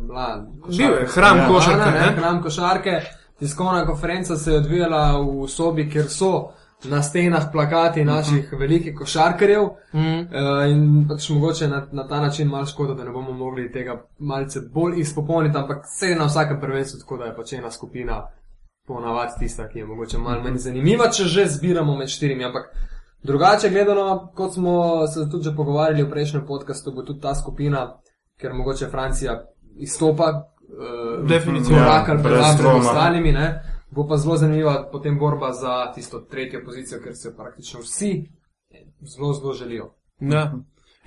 bila 0.00 0.46
Bil 0.68 0.92
je 0.92 1.06
hram 1.14 1.38
Ja. 1.38 1.48
košarke, 1.48 1.90
ne, 1.90 2.00
ne? 2.00 2.16
hram 2.16 2.42
košarke. 2.42 3.00
Tiskovna 3.38 3.86
konferenca 3.86 4.36
se 4.36 4.50
je 4.50 4.56
odvijala 4.56 5.20
v 5.20 5.48
sobi, 5.48 5.90
kjer 5.90 6.08
so 6.08 6.50
na 6.84 7.02
stenah 7.02 7.44
plakati 7.52 8.04
naših 8.04 8.52
velikih 8.58 8.94
košarkarjev. 8.98 9.62
Mm. 9.92 10.00
Uh, 10.00 10.70
in 10.70 11.08
pač 11.08 11.28
mogoče 11.28 11.68
na, 11.68 11.86
na 11.92 12.08
ta 12.08 12.20
način 12.20 12.48
malo 12.48 12.66
škoda, 12.66 12.94
da 12.94 13.04
ne 13.04 13.10
bomo 13.10 13.32
mogli 13.32 13.72
tega 13.72 14.04
malce 14.18 14.60
bolj 14.60 15.00
izpopolniti, 15.00 15.58
ampak 15.58 15.84
vse 15.84 16.06
je 16.06 16.16
na 16.16 16.24
vsakem 16.24 16.60
prvenstvu 16.60 17.00
tako, 17.00 17.16
da 17.16 17.24
je 17.24 17.36
pač 17.36 17.52
ena 17.52 17.70
skupina 17.70 18.22
ponavadi 18.86 19.32
tista, 19.38 19.68
ki 19.68 19.78
je 19.78 19.86
mogoče 19.86 20.18
malo 20.18 20.42
manj 20.42 20.56
zanimiva, 20.58 21.10
če 21.10 21.24
že 21.24 21.46
zbiramo 21.46 21.96
med 21.96 22.08
štirimi. 22.08 22.44
Ampak 22.44 22.74
drugače 23.22 23.70
gledano, 23.70 24.32
kot 24.34 24.54
smo 24.54 25.06
se 25.06 25.30
tudi 25.30 25.44
že 25.44 25.56
pogovarjali 25.56 26.02
v 26.02 26.10
prejšnjem 26.10 26.46
podkastu, 26.46 26.92
bo 26.92 27.02
tudi 27.02 27.20
ta 27.20 27.34
skupina, 27.34 27.98
ker 28.40 28.54
mogoče 28.54 28.88
Francija 28.88 29.44
izstopa. 29.76 30.48
Uh, 30.72 31.28
Definitivno. 31.28 31.78
Korak 31.78 32.08
ali 32.08 32.18
Ja, 32.18 32.56
pred 32.56 32.74
ostalimi, 32.76 33.32
ne. 33.32 33.62
Bo 33.90 34.06
pa 34.08 34.16
zelo 34.16 34.36
zanimiva 34.36 34.88
potem 34.92 35.18
borba 35.18 35.52
za 35.52 35.92
tisto 35.94 36.20
tretjo 36.20 36.62
pozicijo, 36.64 37.00
ker 37.04 37.14
se 37.14 37.36
praktično 37.36 37.80
vsi 37.80 38.28
zelo, 39.00 39.32
zelo 39.32 39.52
želijo. 39.52 39.94
Ja. 40.20 40.52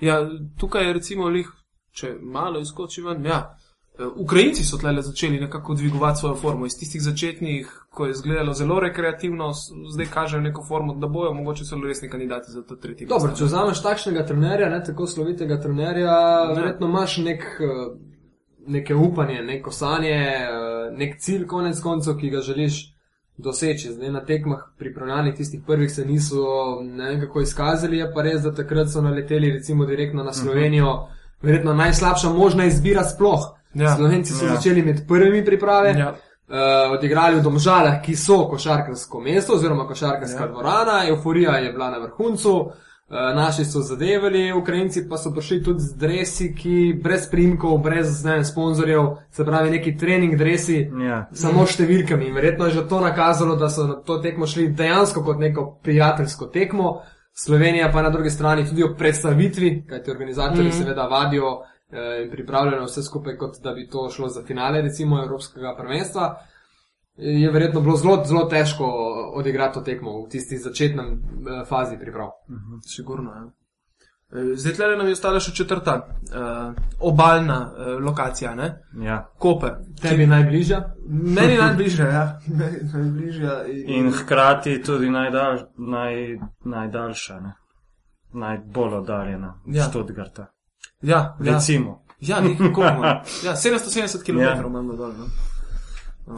ja, 0.00 0.28
tukaj 0.58 0.86
je 0.86 0.92
recimo 0.92 1.28
lih, 1.28 1.50
če 1.90 2.14
malo 2.22 2.60
izkoči 2.60 3.02
ven. 3.02 3.26
Ja. 3.26 3.58
Eh, 3.98 4.06
Ukrajinci 4.16 4.64
so 4.64 4.78
tle 4.78 5.02
začeli 5.02 5.40
nekako 5.40 5.74
dvigovati 5.74 6.18
svojo 6.18 6.34
formo. 6.34 6.66
Iz 6.66 6.78
tistih 6.78 7.02
začetnih, 7.02 7.86
ko 7.90 8.06
je 8.06 8.10
izgledalo 8.10 8.54
zelo 8.54 8.80
rekreativno, 8.80 9.52
zdaj 9.92 10.06
kažejo 10.06 10.40
neko 10.40 10.64
formo, 10.68 10.94
da 10.94 11.06
bojo 11.06 11.34
mogoče 11.34 11.64
celo 11.64 11.86
resni 11.86 12.10
kandidati 12.10 12.52
za 12.52 12.62
to 12.62 12.76
tretje 12.76 13.06
Dobro, 13.06 13.32
če 13.36 13.44
vzameš 13.44 13.82
takšnega 13.82 14.26
trenerja, 14.26 14.68
ne 14.70 14.84
tako 14.84 15.06
slovitega 15.06 15.60
trenerja, 15.60 16.18
verjetno 16.56 16.86
imaš 16.86 17.16
nek, 17.16 17.42
eh, 17.60 17.96
neke 18.66 18.94
upanje, 18.94 19.42
neko 19.42 19.72
sanje, 19.72 20.10
eh, 20.10 20.90
nek 20.92 21.18
cilj, 21.20 21.46
konec 21.46 21.80
koncev, 21.80 22.16
ki 22.16 22.30
ga 22.30 22.40
želiš 22.40 22.96
doseči. 23.36 23.92
Zdaj 23.92 24.10
na 24.10 24.24
tekmah 24.24 24.58
pripravljalnih 24.78 25.34
tistih 25.34 25.60
prvih 25.66 25.92
se 25.92 26.04
niso 26.04 26.44
ne 26.82 27.08
vem 27.08 27.20
kako 27.20 27.40
izkazali, 27.40 27.98
je 27.98 28.12
pa 28.14 28.22
res, 28.22 28.42
da 28.42 28.54
takrat 28.54 28.88
so 28.92 29.02
naleteli 29.02 29.50
recimo 29.50 29.86
direktno 29.86 30.24
na 30.24 30.32
Slovenijo, 30.32 31.08
verjetno 31.42 31.74
najslabša 31.74 32.30
možna 32.30 32.64
izbira 32.64 33.04
sploh. 33.04 33.55
Ja. 33.74 33.96
Slovenci 33.96 34.32
so 34.32 34.46
Ja. 34.46 34.54
začeli 34.54 34.82
med 34.82 35.08
prvimi 35.08 35.44
priprave. 35.44 35.94
Ja. 35.98 36.14
Uh, 36.48 36.92
odigrali 36.94 37.36
v 37.36 37.42
Domžalah, 37.42 38.02
ki 38.02 38.16
so 38.16 38.48
košarkarsko 38.48 39.20
mesto 39.20 39.54
oziroma 39.54 39.86
košarkarska 39.86 40.40
ja. 40.40 40.46
Ja. 40.46 40.52
dvorana, 40.52 41.08
euforija 41.08 41.56
je 41.58 41.72
bila 41.72 41.90
na 41.90 41.98
vrhuncu, 41.98 42.52
uh, 42.56 42.72
naši 43.34 43.64
so 43.64 43.80
zadevali, 43.80 44.52
Ukrajinci 44.52 45.08
pa 45.08 45.16
so 45.18 45.32
prišli 45.32 45.62
tudi 45.62 45.80
z 45.80 45.96
dresi, 45.96 46.54
ki 46.54 47.00
brez 47.02 47.26
primkov, 47.30 47.78
brez 47.78 48.24
ne, 48.24 48.32
vem, 48.32 48.44
sponzorjev, 48.44 49.02
se 49.30 49.44
pravi 49.44 49.70
neki 49.70 49.96
trening 49.98 50.36
dresi, 50.38 50.90
Ja. 51.06 51.26
samo 51.32 51.66
številkami. 51.66 52.28
In 52.28 52.34
verjetno 52.34 52.64
je 52.64 52.70
že 52.72 52.88
to 52.88 53.00
nakazalo, 53.00 53.56
da 53.56 53.68
so 53.68 53.86
na 53.86 53.94
to 53.94 54.18
tekmo 54.18 54.46
šli 54.46 54.68
dejansko 54.68 55.24
kot 55.24 55.38
neko 55.38 55.78
prijateljsko 55.82 56.46
tekmo. 56.46 57.00
Slovenija 57.38 57.90
pa 57.92 58.02
na 58.02 58.10
drugi 58.10 58.30
strani 58.30 58.68
tudi 58.68 58.82
ob 58.84 58.96
predstavitvi, 58.98 59.84
kajti 59.88 60.10
organizatorji 60.10 60.68
mm. 60.68 60.72
seveda 60.72 61.02
vadijo 61.02 61.44
eh, 61.44 61.75
in 61.92 62.30
pripravljajo 62.30 62.84
vse 62.84 63.02
skupaj, 63.02 63.36
kot 63.36 63.60
da 63.62 63.72
bi 63.72 63.88
to 63.88 64.10
šlo 64.10 64.28
za 64.28 64.42
finale, 64.42 64.82
recimo 64.82 65.22
Evropskega 65.22 65.74
prvenstva. 65.78 66.36
Je 67.16 67.50
verjetno 67.50 67.80
bilo 67.80 67.96
zelo, 67.96 68.24
zelo 68.24 68.44
težko 68.44 68.84
odigrati 69.34 69.74
to 69.74 69.80
tekmo 69.80 70.22
v 70.22 70.28
tisti 70.28 70.58
začetnem 70.58 71.06
eh, 71.06 71.64
fazi 71.68 71.96
priprav. 72.00 72.28
Sigurno, 72.86 73.30
ja. 73.30 73.44
Eh, 74.40 74.56
Zdaj 74.56 74.72
tle 74.72 74.96
nam 74.96 75.06
je 75.06 75.12
ostala 75.12 75.40
še 75.40 75.54
četrta 75.54 75.94
uh, 75.96 76.74
obaljna 77.00 77.58
uh, 77.70 78.02
lokacija, 78.04 78.54
ne? 78.54 78.82
Ja. 79.00 79.20
Koper. 79.38 79.78
Tebi 80.02 80.26
najbližja? 80.26 80.80
Meni 81.08 81.56
najbližja, 81.56 82.06
ja. 82.06 82.24
Meni 82.46 82.82
najbližja. 82.92 83.54
In 83.96 84.10
hkrati 84.12 84.82
tudi 84.82 85.10
najdalj, 85.10 85.62
naj, 85.78 86.18
najdaljša, 86.64 87.40
ne? 87.40 87.54
najbolj 88.36 88.94
oddaljena 88.94 89.54
Ja. 89.66 89.82
ja. 89.82 89.88
Študgarta. 89.88 90.46
Ja, 91.02 91.36
ja. 91.40 91.54
Recimo, 91.54 92.06
Ja, 92.20 92.40
nekaj 92.40 92.72
koliko. 92.72 93.02
Ja, 93.46 93.56
770 93.56 94.24
km 94.24 94.38
Ja. 94.38 94.62
imamo 94.66 94.96
dol. 94.96 95.12
No? 95.12 95.26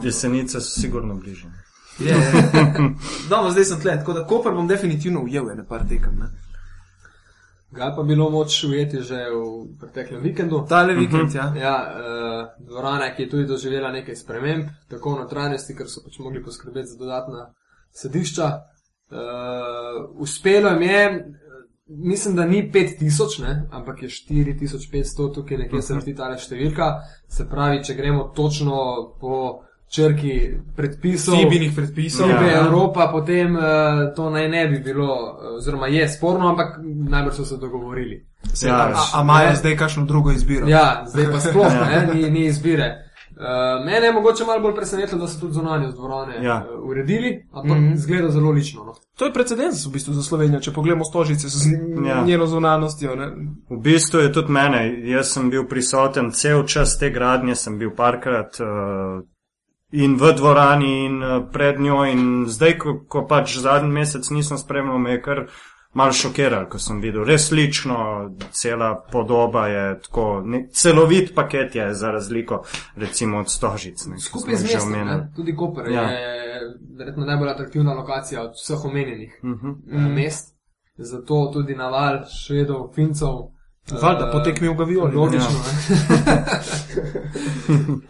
jesenice 0.03 0.61
so 0.61 0.79
sigurno 0.81 1.15
bliže. 1.15 1.47
Je, 1.99 2.09
je. 2.09 2.15
Dobro, 3.29 3.51
zdaj 3.51 3.65
sem 3.65 3.81
tle, 3.81 3.97
tako 3.97 4.13
da 4.13 4.25
Koper 4.27 4.53
bom 4.53 4.67
definitivno 4.67 5.21
ujel, 5.21 5.49
ene 5.51 5.65
par 5.67 5.87
tekem. 5.89 6.19
Ne? 6.19 6.29
Ga 7.71 7.93
pa 7.95 8.03
bilo 8.03 8.29
moč 8.29 8.63
ujeti 8.63 9.01
že 9.01 9.15
v 9.15 9.77
preteklem 9.79 10.21
vikendu. 10.21 10.65
Tale 10.69 10.93
vikend, 10.93 11.35
ja. 11.35 11.53
Ja, 11.55 11.75
uh, 11.75 12.67
dvorana, 12.67 13.15
ki 13.15 13.23
je 13.23 13.29
tudi 13.29 13.45
doživela 13.45 13.91
nekaj 13.91 14.15
sprememb, 14.15 14.69
tako 14.89 15.13
v 15.15 15.19
notranjosti, 15.19 15.75
ker 15.77 15.89
so 15.89 16.01
pač 16.05 16.17
mogli 16.19 16.43
poskrbeti 16.43 16.87
za 16.87 16.97
dodatna 16.97 17.53
sedišča. 17.93 18.47
Uh, 19.09 20.21
uspelo 20.21 20.69
jim 20.69 20.81
je, 20.81 21.03
mislim, 21.89 22.35
da 22.35 22.45
ni 22.45 22.71
5000, 22.73 23.41
ne, 23.41 23.67
ampak 23.71 24.03
je 24.03 24.09
4500, 24.09 25.33
tukaj 25.33 25.57
nekje 25.57 25.81
se 25.81 25.93
vrti 25.93 26.15
ta 26.15 26.37
številka. 26.37 26.93
Se 27.27 27.49
pravi, 27.49 27.83
če 27.83 27.93
gremo 27.93 28.23
točno 28.35 28.75
po 29.19 29.61
črki 29.89 30.51
predpisov. 30.75 31.35
Fibinih 31.35 31.73
predpisov. 31.75 32.27
Sebe 32.27 32.51
Ja. 32.51 32.65
Evropa, 32.65 33.09
potem 33.11 33.55
uh, 33.55 33.63
to 34.15 34.29
naj 34.29 34.49
ne 34.49 34.67
bi 34.67 34.79
bilo, 34.79 35.39
eh, 35.41 35.55
oziroma 35.57 35.87
je 35.87 36.07
sporno, 36.09 36.49
ampak 36.49 36.77
najbrž 36.83 37.35
so 37.35 37.45
se 37.45 37.57
dogovorili. 37.57 38.25
Se, 38.53 38.67
Ja, 38.67 38.75
a, 38.75 39.19
a 39.19 39.21
imajo 39.21 39.55
zdaj 39.55 39.77
kakšno 39.77 40.05
drugo 40.05 40.31
izbiro? 40.31 40.67
Ja, 40.67 41.03
zdaj 41.07 41.31
pa 41.31 41.39
sploh 41.39 41.73
ne, 41.89 42.13
ni, 42.13 42.29
ni 42.29 42.45
izbire. 42.45 43.08
Uh, 43.39 43.85
mene 43.85 44.05
je 44.05 44.13
mogoče 44.13 44.43
malo 44.45 44.59
bolj 44.59 44.75
presenetilo, 44.75 45.21
da 45.21 45.27
so 45.27 45.39
tudi 45.39 45.53
zunanje 45.53 45.87
dvorane 45.87 46.43
Ja. 46.45 46.65
uh, 46.73 46.89
uredili, 46.89 47.45
ampak 47.51 47.77
mm. 47.77 47.83
-hmm. 47.83 47.95
zgleda 47.95 48.29
zelo 48.29 48.51
lično. 48.51 48.83
No. 48.83 48.93
To 49.17 49.25
je 49.25 49.33
precedens 49.33 49.85
v 49.85 49.91
bistvu 49.91 50.13
za 50.13 50.23
Slovenijo, 50.23 50.59
če 50.59 50.73
pogledamo 50.73 51.05
stožice 51.05 51.47
z 51.49 51.69
Ja. 52.07 52.23
njeno 52.25 52.47
zunanostjo. 52.47 53.15
Ne? 53.15 53.27
V 53.69 53.77
bistvu 53.77 54.19
je 54.19 54.33
tudi 54.33 54.51
mene, 54.51 55.09
jaz 55.09 55.27
sem 55.33 55.49
bil 55.49 55.67
prisoten 55.67 56.31
cel 56.31 56.63
čas 56.63 56.97
te 56.97 57.09
gradnje, 57.09 57.55
sem 57.55 57.77
bil 57.77 57.91
parkrat 57.95 58.59
uh, 58.59 59.23
in 59.91 60.15
v 60.15 60.33
dvorani 60.33 61.05
in 61.05 61.23
uh, 61.23 61.43
pred 61.51 61.79
njo 61.79 62.05
in 62.05 62.45
zdaj, 62.47 62.77
ko, 62.77 62.99
ko 63.07 63.27
pač 63.27 63.57
zadnji 63.57 63.91
mesec 63.91 64.29
nisem 64.29 64.57
spremljal, 64.57 64.99
me 64.99 65.11
je 65.11 65.21
kar 65.21 65.45
mal 65.93 66.11
šokiral, 66.11 66.67
ko 66.67 66.79
sem 66.79 67.01
videl. 67.01 67.23
Res 67.23 67.51
lično, 67.51 67.97
cela 68.51 69.03
podoba 69.11 69.67
je 69.67 69.99
tako, 70.01 70.41
ne, 70.45 70.67
celovit 70.69 71.35
paket 71.35 71.75
je 71.75 71.93
za 71.93 72.11
razliko 72.11 72.63
recimo 72.95 73.39
od 73.39 73.49
stožic. 73.49 74.05
Ne, 74.05 74.19
Skupaj 74.19 74.55
z 74.55 74.63
mestom, 74.63 74.91
ne, 74.91 75.31
tudi 75.35 75.55
Koper 75.55 75.91
Ja. 75.91 76.01
je 76.01 76.61
verjetno 76.97 77.25
najbolj 77.25 77.49
atraktivna 77.49 77.93
lokacija 77.93 78.41
od 78.41 78.51
vseh 78.55 78.85
omenjenih 78.85 79.39
Mhm. 79.43 79.67
mm. 79.87 80.13
mest. 80.13 80.55
Zato 80.97 81.49
tudi 81.53 81.75
naval 81.75 82.19
švedov, 82.27 82.91
fincev. 82.93 83.27
Valjda, 83.93 84.27
eh, 84.27 84.31
potekmi 84.31 84.67
v 84.67 84.75
Gavioli. 84.75 85.11
ne. 85.11 85.17
Logično. 85.17 85.49
Ja. 85.49 86.45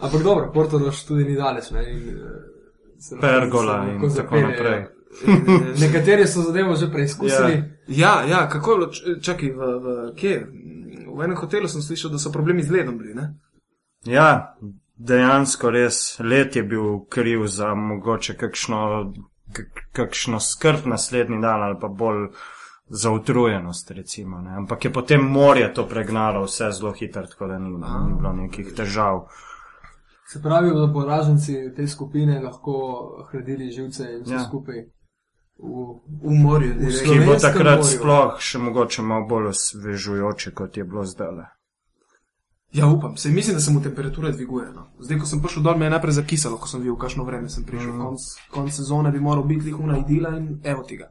Ampak 0.00 0.22
dobro, 0.22 0.50
Portorož 0.54 1.04
tudi 1.04 1.24
ni 1.24 1.36
daleč. 1.36 1.70
Ne, 1.70 1.90
in, 1.90 2.08
eh, 2.08 3.20
Pergola 3.20 3.76
lahko 3.76 4.06
in 4.06 4.14
tako 4.16 4.36
naprej. 4.36 4.99
Nekateri 5.82 6.26
so 6.26 6.42
zadevo 6.42 6.74
že 6.74 6.90
preizkusili. 6.92 7.64
Ja, 7.88 8.22
ja, 8.22 8.48
kako 8.48 8.70
je 8.70 8.76
bilo, 8.76 8.90
čakaj, 9.22 9.50
v, 9.50 9.56
v, 9.56 9.86
kje? 10.16 10.46
V 11.10 11.22
enem 11.22 11.36
hotelu 11.36 11.68
sem 11.68 11.82
slišal, 11.82 12.10
da 12.10 12.18
so 12.18 12.32
problemi 12.32 12.62
z 12.62 12.70
ledom 12.70 12.98
bili, 12.98 13.14
ne? 13.14 13.34
Ja, 14.04 14.54
dejansko 14.96 15.70
res 15.70 16.18
let 16.20 16.56
je 16.56 16.62
bil 16.62 17.00
kriv 17.08 17.46
za 17.46 17.74
mogoče 17.74 18.36
kakšno, 18.36 19.12
kak- 19.52 19.84
kakšno 19.92 20.40
skrb 20.40 20.86
naslednji 20.86 21.40
dan 21.40 21.62
ali 21.62 21.76
pa 21.80 21.88
bolj 21.88 22.28
za 22.88 23.10
utrujenost, 23.10 23.90
recimo. 23.90 24.40
Ne. 24.40 24.56
Ampak 24.56 24.84
je 24.84 24.92
potem 24.92 25.20
morje 25.22 25.74
to 25.74 25.86
pregnalo 25.86 26.44
vse 26.44 26.70
zelo 26.72 26.92
hitro, 26.92 27.26
tako 27.26 27.46
da 27.46 27.58
ni, 27.58 27.68
ni 27.70 28.14
bilo 28.16 28.32
nekih 28.32 28.72
težav. 28.76 29.26
Se 30.26 30.42
pravi, 30.42 30.70
da 30.70 30.86
bo 30.86 31.04
raženci 31.04 31.74
te 31.76 31.86
skupine 31.86 32.40
lahko 32.40 32.74
hladili 33.30 33.70
živce 33.70 34.02
in 34.04 34.22
vse 34.22 34.32
Ja. 34.32 34.38
ja. 34.38 34.44
skupaj. 34.44 34.84
V, 35.62 36.00
V 36.22 36.34
morju, 36.42 36.74
V. 36.78 36.90
Ki 37.04 37.20
bo 37.26 37.36
takrat 37.36 37.82
morju. 37.82 37.98
sploh 37.98 38.40
še 38.40 38.58
mogoče 38.58 39.02
malo 39.02 39.26
bolj 39.28 39.50
osvežujoče, 39.54 40.54
kot 40.56 40.76
je 40.76 40.84
bilo 40.84 41.04
zdaj. 41.04 41.44
Ja, 42.72 42.86
upam, 42.86 43.16
se 43.16 43.28
mislim, 43.28 43.54
da 43.54 43.60
se 43.60 43.72
mu 43.72 43.82
temperatura 43.82 44.30
dviguje. 44.30 44.72
No. 44.72 44.86
Zdaj, 44.98 45.18
ko 45.18 45.26
sem 45.26 45.42
prišel 45.42 45.62
dol, 45.62 45.76
me 45.76 45.86
je 45.86 45.90
najprej 45.90 46.12
zakisalo, 46.12 46.56
ko 46.56 46.68
sem 46.70 46.80
videl, 46.80 46.96
kakšno 46.96 47.24
vreme 47.24 47.48
sem 47.48 47.64
prišel. 47.66 47.92
Mm. 47.92 48.04
Konc, 48.04 48.26
konc 48.50 48.74
sezone 48.74 49.10
bi 49.10 49.20
moral 49.20 49.44
biti 49.44 49.66
lihuna 49.66 49.98
idila 49.98 50.36
in 50.38 50.60
evo 50.64 50.84
tega. 50.86 51.10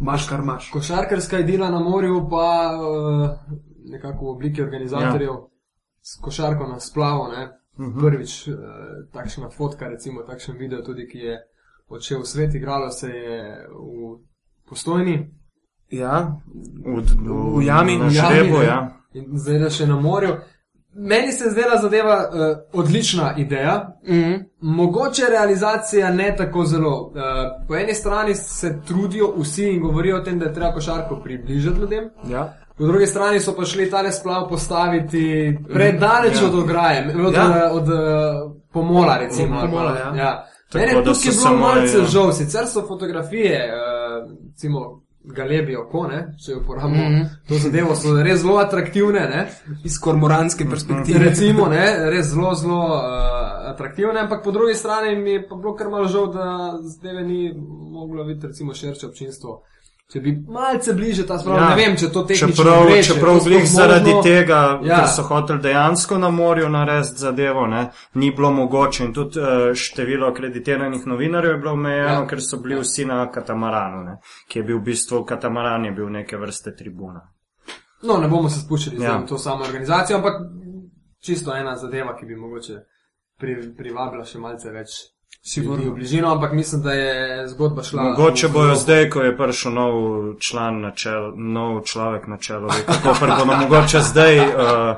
Maš 0.00 0.26
kar 0.28 0.42
maš. 0.42 0.70
košarkarska 0.70 1.38
idila 1.38 1.70
na 1.70 1.78
morju 1.80 2.26
pa 2.30 2.50
uh, 2.74 3.30
nekako 3.90 4.26
v 4.26 4.30
obliki 4.30 4.62
organizatorjev 4.62 5.30
ja. 5.30 5.46
s 6.02 6.20
košarko 6.22 6.66
na 6.66 6.80
splavo. 6.80 7.28
Ne? 7.28 7.44
Uh 7.78 7.86
-huh. 7.86 8.00
Prvič 8.00 8.48
uh, 8.48 8.56
takšna 9.12 9.50
fotka, 9.50 9.88
recimo 9.88 10.22
takšen 10.22 10.58
video 10.58 10.82
tudi, 10.82 11.08
ki 11.08 11.18
je 11.18 11.38
odšel 11.88 12.20
v 12.20 12.26
svet, 12.26 12.54
igralo 12.54 12.90
se 12.90 13.08
je 13.08 13.66
v 13.70 14.18
postojni. 14.68 15.30
Ja, 15.90 16.36
V, 16.84 17.00
V 17.56 17.64
jami, 17.64 17.96
na 17.98 18.06
v 18.08 18.14
jami, 18.14 18.34
žrebu, 18.34 18.58
ne. 18.58 18.64
ja. 18.64 18.78
In 19.14 19.24
zdaj 19.40 19.58
da 19.58 19.70
še 19.70 19.86
na 19.86 19.96
morju. 20.00 20.34
Meni 20.94 21.32
se 21.32 21.44
je 21.44 21.50
zdela 21.50 21.76
zadeva 21.80 22.16
uh, 22.28 22.80
odlična 22.80 23.34
ideja, 23.36 23.96
mm 24.08 24.14
-hmm. 24.14 24.44
Mogoče 24.60 25.22
realizacija 25.30 26.10
ne 26.12 26.34
tako 26.36 26.64
zelo. 26.64 27.00
Uh, 27.06 27.14
po 27.68 27.76
eni 27.76 27.94
strani 27.94 28.34
se 28.34 28.80
trudijo 28.86 29.34
vsi 29.38 29.64
in 29.64 29.80
govorijo 29.82 30.16
o 30.16 30.20
tem, 30.20 30.38
da 30.38 30.44
je 30.44 30.54
treba 30.54 30.72
košarko 30.72 31.16
približati 31.24 31.80
ljudem, 31.80 32.10
ja. 32.30 32.54
po 32.78 32.84
drugi 32.86 33.06
strani 33.06 33.40
so 33.40 33.54
pa 33.56 33.64
šli 33.64 33.90
tale 33.90 34.12
splav 34.12 34.48
postaviti 34.48 35.58
predaleč 35.72 36.40
Ja. 36.42 36.46
od 36.48 36.54
ograje, 36.54 37.14
od, 37.26 37.34
Ja. 37.34 37.70
od, 37.72 37.82
od 37.82 37.88
uh, 37.88 38.52
pomola, 38.72 39.18
recimo. 39.18 39.56
Od 39.56 39.60
pomola, 39.70 39.96
ja. 39.98 40.14
ja. 40.16 40.44
Tako 40.72 40.78
Mene 40.86 40.94
da 41.02 41.12
tukaj 41.12 41.28
je 41.28 41.32
so 41.32 41.48
bilo 41.48 41.60
malce 41.60 41.98
ja. 41.98 42.04
žal, 42.04 42.32
sicer 42.32 42.66
so 42.66 42.86
fotografije, 42.88 43.60
uh, 43.72 44.32
recimo. 44.50 45.02
Galebi 45.24 45.76
oko, 45.76 46.06
ne, 46.06 46.34
če 46.44 46.54
uporabimo 46.56 47.04
mm 47.08 47.12
Mhm. 47.12 47.22
-hmm. 47.22 47.48
to 47.48 47.54
zadevo, 47.58 47.94
so 47.94 48.22
res 48.22 48.40
zelo 48.40 48.56
atraktivne. 48.58 49.20
Ne. 49.20 49.48
Iz 49.84 49.98
kormoranske 50.00 50.64
perspektive. 50.70 51.18
Recimo, 51.18 51.66
ne, 51.66 52.10
res 52.10 52.26
zelo, 52.26 52.54
zelo 52.54 52.78
uh, 52.86 53.70
atraktivne, 53.70 54.20
ampak 54.20 54.44
po 54.44 54.50
drugi 54.50 54.74
strani 54.74 55.16
mi 55.22 55.30
je 55.30 55.48
pa 55.48 55.56
bilo 55.56 55.74
kar 55.76 55.88
malo 55.88 56.08
žal, 56.08 56.32
da 56.32 56.78
zdaj 56.82 57.24
ni 57.24 57.54
moglo 57.90 58.24
videti 58.24 58.46
recimo 58.46 58.74
širše 58.74 59.06
občinstvo. 59.06 59.62
Če 60.08 60.20
bi 60.20 60.32
malce 60.48 60.94
bliže 60.94 61.26
ta 61.26 61.36
sprav, 61.38 61.56
ja. 61.56 61.64
ne 61.68 61.76
vem, 61.76 61.96
če 61.96 62.08
to 62.08 62.22
tehnično 62.24 62.48
Čeprav, 62.48 62.86
gre, 62.86 63.02
čeprav 63.02 63.38
glih 63.44 63.66
zaradi 63.68 64.10
možno. 64.10 64.22
tega, 64.22 64.60
Ja. 64.82 64.96
ker 64.96 65.08
so 65.08 65.22
hoteli 65.22 65.60
dejansko 65.60 66.18
na 66.18 66.30
morju 66.30 66.68
narediti 66.68 67.18
zadevo, 67.18 67.66
ne, 67.66 67.82
ni 68.14 68.30
bilo 68.30 68.50
mogoče 68.50 69.04
in 69.04 69.12
tudi 69.12 69.36
uh, 69.38 69.46
število 69.74 70.28
akreditiranih 70.28 71.06
novinarjev 71.06 71.52
je 71.52 71.58
bilo 71.58 71.72
omejeno, 71.72 72.08
Ja. 72.14 72.26
ker 72.26 72.40
so 72.40 72.56
bili 72.56 72.74
ja. 72.74 72.80
vsi 72.80 73.04
na 73.04 73.30
katamaranu, 73.30 74.04
ne, 74.04 74.16
ki 74.48 74.58
je 74.58 74.62
bil 74.62 74.78
v 74.78 74.82
bistvu 74.82 75.24
katamaran, 75.24 75.84
je 75.84 75.92
bil 75.92 76.08
neke 76.08 76.36
vrste 76.36 76.72
tribuna. 76.72 77.20
No, 78.02 78.16
ne 78.16 78.28
bomo 78.28 78.48
se 78.48 78.60
spuščali 78.60 79.04
ja. 79.04 79.18
v 79.18 79.26
to 79.26 79.38
samo 79.38 79.64
organizacijo, 79.64 80.16
ampak 80.16 80.40
čisto 81.20 81.52
ena 81.52 81.76
zadeva, 81.76 82.16
ki 82.16 82.26
bi 82.26 82.36
mogoče 82.36 82.80
pri, 83.38 83.58
privabila 83.76 84.24
še 84.24 84.38
malce 84.38 84.70
več 84.70 84.96
ljudi 85.56 85.88
v 85.88 85.94
bližino, 85.94 86.32
ampak 86.32 86.52
mislim, 86.52 86.82
da 86.82 86.92
je 86.92 87.48
zgodba 87.48 87.82
šla. 87.82 88.02
Mogoče 88.02 88.48
bojo 88.48 88.74
zdaj, 88.74 89.10
ko 89.10 89.22
je 89.22 89.36
prišel 89.36 89.72
nov 89.72 89.94
član 90.40 90.80
na 90.80 90.90
čelo, 90.90 91.32
nov 91.36 91.84
človek 91.84 92.26
na 92.26 92.36
čelo, 92.36 92.68
kako 92.86 93.16
pa 93.20 93.26
bodo 93.26 93.44
mogoče 93.44 94.00
zdaj 94.00 94.38
uh, 94.38 94.96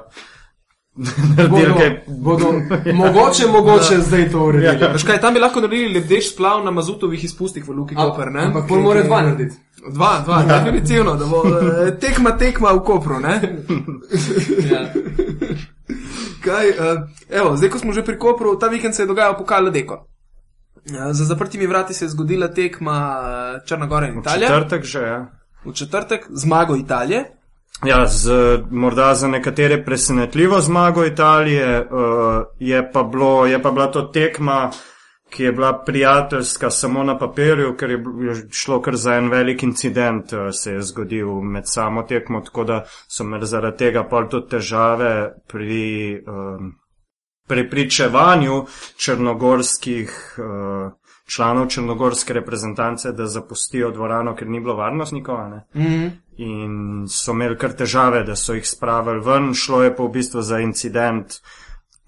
naredili 1.37 1.50
Bodo, 1.50 1.75
kaj. 1.78 2.00
bodo 2.09 2.47
mogoče, 3.02 3.47
mogoče 3.47 3.97
zdaj 3.99 4.30
to 4.30 4.45
uredili. 4.45 4.80
Ja, 4.80 4.92
veš 4.92 5.04
kaj, 5.04 5.21
tam 5.21 5.35
bi 5.35 5.40
lahko 5.40 5.61
naredili 5.61 5.95
lebdeč 5.95 6.33
splav 6.33 6.64
na 6.64 6.71
mazutovih 6.71 7.25
izpustih 7.25 7.69
v 7.69 7.73
Luki 7.73 7.95
Koper, 7.95 8.33
ne? 8.33 8.42
Ampak 8.42 8.69
pol 8.69 8.80
mora 8.80 9.02
dva 9.02 9.23
narediti. 9.23 9.57
Dva, 9.88 10.21
dva, 10.25 10.42
definitivno, 10.42 11.14
da 11.16 11.26
bo 11.26 11.42
eh, 11.47 11.99
tekma, 12.00 12.37
tekma 12.37 12.73
v 12.73 12.85
Kopru, 12.85 13.21
ne? 13.21 13.40
Ja. 14.71 14.83
Kaj, 16.45 16.69
uh, 16.69 17.09
evo, 17.30 17.57
zdaj, 17.57 17.71
ko 17.71 17.78
smo 17.78 17.92
že 17.92 18.04
pri 18.04 18.19
Kopru, 18.19 18.59
ta 18.61 18.69
vikend 18.69 18.95
se 18.95 19.02
je 19.02 19.07
dogajal 19.07 19.38
pokal 19.38 19.71
Deko. 19.71 20.10
Uh, 20.90 21.12
za 21.12 21.25
zaprtimi 21.25 21.66
vrati 21.66 21.94
se 21.94 22.04
je 22.04 22.09
zgodila 22.09 22.49
tekma 22.49 23.20
eh, 23.23 23.66
Črna 23.66 23.87
Gora 23.87 24.09
in 24.09 24.14
V 24.14 24.20
Italija. 24.20 24.49
četrtek 24.49 24.85
že, 24.85 25.00
ja. 25.00 25.26
V 25.64 25.73
četrtek 25.73 26.26
zmago 26.30 26.76
Italije. 26.76 27.25
Ja, 27.85 28.06
z, 28.06 28.30
morda 28.70 29.14
za 29.14 29.28
nekatere 29.28 29.85
presenetljivo 29.85 30.61
zmago 30.61 31.04
Italije, 31.04 31.80
uh, 31.80 31.88
je, 32.59 32.92
pa 32.92 33.02
bilo, 33.02 33.47
je 33.47 33.62
pa 33.62 33.70
bila 33.70 33.90
to 33.90 34.02
tekma, 34.02 34.70
ki 35.30 35.42
je 35.42 35.52
bila 35.52 35.85
prijateljska 35.85 36.70
samo 36.70 37.02
na 37.04 37.18
papirju, 37.18 37.76
ker 37.76 37.90
je 37.90 37.99
je 38.26 38.35
šlo 38.50 38.80
kar 38.82 38.97
za 38.97 39.14
en 39.14 39.30
velik 39.30 39.62
incident, 39.62 40.32
eh, 40.32 40.52
se 40.52 40.73
je 40.73 40.82
zgodil 40.82 41.40
med 41.40 41.62
samo 41.66 42.02
tekmo, 42.02 42.40
tako 42.40 42.64
da 42.64 42.85
so 43.09 43.23
imeli 43.23 43.47
zaradi 43.47 43.76
tega 43.76 44.04
pol 44.04 44.28
tudi 44.28 44.49
težave 44.49 45.32
pri 45.49 46.23
um, 46.26 46.75
prepričevanju 47.50 48.62
črnogorskih 48.97 50.14
uh, 50.38 50.92
članov 51.30 51.69
črnogorske 51.71 52.33
reprezentance, 52.33 53.12
da 53.12 53.26
zapustijo 53.26 53.90
dvorano, 53.90 54.35
ker 54.37 54.49
ni 54.49 54.61
bilo 54.61 54.75
varnostnikov. 54.75 55.49
Ne? 55.50 55.64
Mhm. 55.76 56.09
in 56.40 57.04
so 57.09 57.35
imeli 57.37 57.57
kar 57.61 57.75
težave, 57.76 58.23
da 58.25 58.33
so 58.37 58.54
jih 58.57 58.64
spravili 58.69 59.21
ven. 59.21 59.50
Šlo 59.54 59.83
je 59.83 59.90
pa 59.97 60.07
v 60.07 60.12
bistvu 60.14 60.42
za 60.42 60.61
incident 60.64 61.35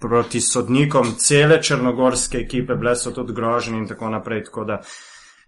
proti 0.00 0.40
sodnikom 0.40 1.10
cele 1.18 1.58
črnogorske 1.62 2.38
ekipe, 2.38 2.74
bile 2.74 2.94
so 2.96 3.12
tudi 3.12 3.36
groženi 3.36 3.78
in 3.78 3.88
tako 3.88 4.08
naprej. 4.10 4.44
Tako 4.44 4.64
da 4.64 4.80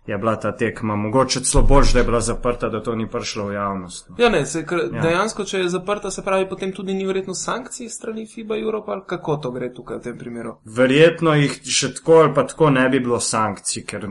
je 0.06 0.18
bila 0.18 0.36
ta 0.36 0.52
tekma 0.52 0.96
mogoče 0.96 1.40
celo 1.40 1.62
bolj, 1.64 1.84
da 1.92 1.98
je 1.98 2.04
bila 2.04 2.20
zaprta, 2.20 2.68
da 2.68 2.82
to 2.82 2.94
ni 2.94 3.06
prišlo 3.08 3.44
v 3.44 3.52
javnost. 3.52 4.08
no. 4.08 4.16
Ja, 4.18 4.28
ne, 4.28 4.46
se, 4.46 4.58
Ja. 4.60 4.78
ja. 4.92 5.02
dejansko, 5.02 5.44
če 5.44 5.58
je 5.58 5.68
zaprta, 5.68 6.10
se 6.10 6.22
pravi, 6.22 6.48
potem 6.48 6.72
tudi 6.72 6.94
ni 6.94 7.06
verjetno 7.06 7.34
sankcij 7.34 7.88
strani 7.88 8.26
FIBA 8.26 8.56
Evropa, 8.56 8.92
ali 8.92 9.02
kako 9.06 9.36
to 9.36 9.50
gre 9.50 9.72
tukaj 9.72 9.96
v 9.96 10.00
tem 10.00 10.18
primeru. 10.18 10.56
Verjetno 10.66 11.34
jih 11.34 11.60
še 11.64 11.94
tako 11.94 12.12
ali 12.14 12.34
pa 12.34 12.44
tako 12.44 12.70
ne 12.70 12.88
bi 12.88 13.00
bilo 13.00 13.20
sankcij, 13.20 13.84
ker 13.84 14.04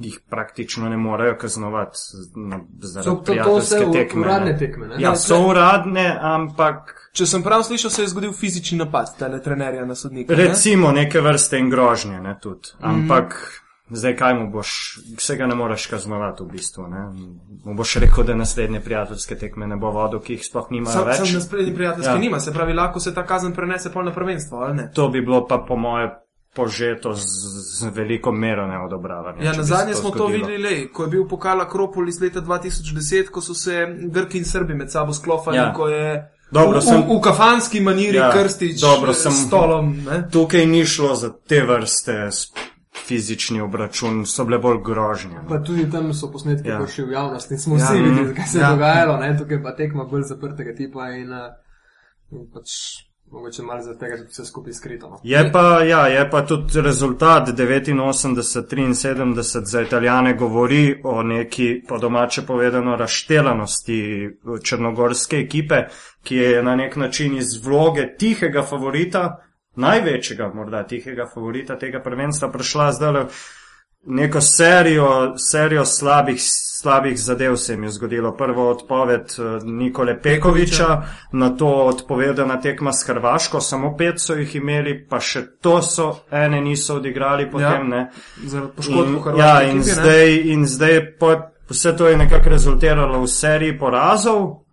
jih 0.00 0.20
praktično 0.30 0.88
ne 0.88 0.96
morejo 0.98 1.36
kaznovati 1.36 1.98
na- 2.36 2.60
So 2.82 2.86
zaradi 2.88 3.04
to, 3.06 3.34
to 3.34 3.56
vse 3.56 3.76
prijateljske 3.76 3.92
tekme. 3.92 4.20
uradne 4.20 4.52
ne. 4.52 4.58
tekme, 4.58 4.86
ne? 4.86 4.94
Ja, 4.98 5.16
so 5.16 5.38
uradne, 5.42 6.18
ampak 6.22 7.00
Če 7.12 7.26
sem 7.26 7.42
prav 7.42 7.62
slišal, 7.62 7.90
se 7.90 8.02
je 8.02 8.08
zgodil 8.08 8.32
fizični 8.32 8.78
napad 8.78 9.18
tele 9.18 9.42
trenerja 9.42 9.84
na 9.84 9.94
sodnika. 9.94 10.34
ne? 10.34 10.44
Recimo 10.44 10.90
neke 10.92 11.20
vrste 11.20 11.58
in 11.58 11.70
grožnje, 11.70 12.20
ne 12.20 12.38
tudi. 12.40 12.68
Ampak 12.80 13.34
mm. 13.34 13.63
Zdaj 13.94 14.16
kaj 14.16 14.34
mu 14.34 14.50
boš, 14.50 14.70
vsega 15.16 15.46
ne 15.46 15.54
moreš 15.54 15.86
kaznovati 15.86 16.42
v 16.42 16.46
bistvu. 16.48 16.86
Ne? 16.86 17.02
Mu 17.64 17.74
boš 17.74 17.94
rekel, 17.96 18.24
da 18.24 18.34
naslednje 18.34 18.80
prijateljske 18.80 19.36
tekme 19.36 19.66
ne 19.66 19.76
bo 19.76 19.90
vodil, 19.90 20.20
ki 20.20 20.32
jih 20.32 20.44
sploh 20.44 20.66
nimajo 20.70 20.92
Sam, 20.92 21.06
več. 21.06 21.16
sam 21.18 21.32
na 21.32 21.40
sprednji 21.40 21.74
prijateljski 21.74 22.12
Ja. 22.12 22.18
nima, 22.18 22.40
se 22.40 22.52
pravi, 22.52 22.72
lahko 22.72 23.00
se 23.00 23.14
ta 23.14 23.24
kazen 23.24 23.52
prenese 23.52 23.90
pol 23.90 24.04
na 24.04 24.12
prvenstvo, 24.12 24.58
ali 24.58 24.74
ne? 24.74 24.90
To 24.94 25.08
bi 25.08 25.20
bilo 25.22 25.46
pa 25.46 25.58
po 25.58 25.76
moje 25.76 26.10
požeto 26.54 27.12
z, 27.12 27.24
z 27.74 27.90
veliko 27.90 28.32
mero 28.32 28.66
neodobravanja. 28.66 29.42
Ja, 29.42 29.52
na 29.52 29.62
zadnje 29.64 29.94
smo 29.94 30.10
to 30.10 30.16
zgodilo. 30.18 30.46
videli, 30.46 30.62
lej, 30.64 30.88
ko 30.88 31.02
je 31.02 31.08
bil 31.08 31.24
pokal 31.26 31.60
Akropol 31.60 32.08
iz 32.08 32.20
leta 32.20 32.40
2010, 32.40 33.28
ko 33.28 33.40
so 33.40 33.54
se 33.54 33.80
Grki 34.04 34.38
in 34.38 34.44
Srbi 34.44 34.74
med 34.74 34.90
sabo 34.90 35.12
sklofali, 35.12 35.56
Ja. 35.56 35.72
ko 35.72 35.88
je 35.88 36.30
Dobro, 36.52 36.78
v, 36.78 36.82
sem- 36.82 37.02
v, 37.02 37.10
v 37.10 37.20
kafanski 37.20 37.80
maniri 37.80 38.16
Ja, 38.16 38.30
krstič 38.32 38.80
dobro, 38.80 39.10
eh, 39.10 39.14
sem- 39.14 39.32
s 39.32 39.46
stolom. 39.46 39.96
Ne? 40.04 40.28
Tukaj 40.30 40.66
ni 40.66 40.84
šlo 40.86 41.14
za 41.14 41.32
te 41.40 41.62
vrste 41.62 42.28
fizični 43.06 43.60
obračun, 43.60 44.26
so 44.26 44.44
bile 44.44 44.58
bolj 44.58 44.78
grožnje. 44.82 45.34
no. 45.34 45.48
Pa 45.48 45.58
tudi 45.60 45.90
tam 45.90 46.14
so 46.14 46.30
posnetki 46.30 46.68
Ja. 46.68 46.78
prišli 46.78 47.04
v 47.04 47.12
javnost 47.12 47.50
in 47.50 47.58
smo 47.58 47.76
Ja. 47.76 47.84
vsi 47.84 48.02
videli, 48.02 48.34
kaj 48.34 48.46
se 48.46 48.58
je 48.58 48.62
Ja. 48.62 48.66
ja. 48.66 48.72
dogajalo, 48.72 49.16
ne? 49.16 49.38
tukaj 49.38 49.62
pa 49.62 49.72
tekma 49.72 50.04
bolj 50.04 50.22
zaprtega 50.22 50.74
tipa 50.74 51.10
in, 51.10 51.32
eh, 51.32 51.50
in 52.32 52.46
pač 52.46 52.68
mogoče 53.26 53.62
malo 53.62 53.82
zaradi 53.82 54.00
tega 54.00 54.16
tudi 54.16 54.28
vse 54.28 54.44
skupaj 54.44 54.72
skrito. 54.72 55.08
No. 55.08 55.18
Je 55.22 55.52
pa, 55.52 55.60
ja, 55.82 56.06
je 56.08 56.30
pa 56.30 56.42
tudi 56.42 56.80
rezultat 56.80 57.48
89-73 57.48 59.42
za 59.64 59.80
italijane 59.80 60.34
govori 60.34 61.00
o 61.04 61.22
neki, 61.22 61.82
po 61.88 61.98
domače 61.98 62.42
povedano, 62.42 62.96
razštelanosti 62.96 64.30
črnogorske 64.62 65.36
ekipe, 65.36 65.74
ki 66.22 66.36
je 66.36 66.62
na 66.62 66.76
nek 66.76 66.96
način 66.96 67.36
iz 67.36 67.64
vloge 67.64 68.16
tihega 68.16 68.62
favorita, 68.62 69.36
največjega 69.76 70.50
morda 70.54 70.82
tihega 70.82 71.26
favorita 71.34 71.78
tega 71.78 72.00
prvenstva, 72.00 72.48
prišla 72.48 72.92
zdaj 72.92 73.24
neko 74.06 74.40
serijo, 74.40 75.34
serijo 75.38 75.84
slabih, 75.84 76.36
slabih 76.80 77.20
zadev 77.20 77.56
se 77.56 77.72
jim 77.72 77.82
je 77.84 77.90
zgodilo. 77.90 78.36
Prvo 78.36 78.70
odpoved 78.70 79.20
eh, 79.20 79.42
Nikole 79.64 80.20
Pekoviča, 80.22 81.02
na 81.32 81.50
to 81.50 81.66
odpovedana 81.68 82.60
tekma 82.60 82.92
s 82.92 83.06
Hrvaško, 83.08 83.60
samo 83.60 83.96
pet 83.96 84.20
so 84.20 84.34
jih 84.34 84.56
imeli, 84.56 85.06
pa 85.08 85.20
še 85.20 85.46
to 85.60 85.82
so, 85.82 86.16
ene 86.30 86.60
niso 86.60 86.96
odigrali 86.96 87.50
potem, 87.50 87.64
Ja. 87.64 87.82
ne. 87.82 88.10
Zaradi 88.44 88.72
poškodb 88.76 88.98
v 88.98 89.08
In, 89.08 89.22
Hrvaški. 89.22 89.40
ja, 89.40 89.62
in 89.62 89.78
ekipi, 89.78 89.90
zdaj, 89.90 90.34
in 90.44 90.66
zdaj 90.66 91.16
po, 91.18 91.32
vse 91.70 91.96
to 91.96 92.08
je 92.08 92.16
nekako 92.16 92.48
rezultiralo 92.48 93.20
v 93.20 93.26
seriji 93.28 93.78
porazov. 93.78 94.63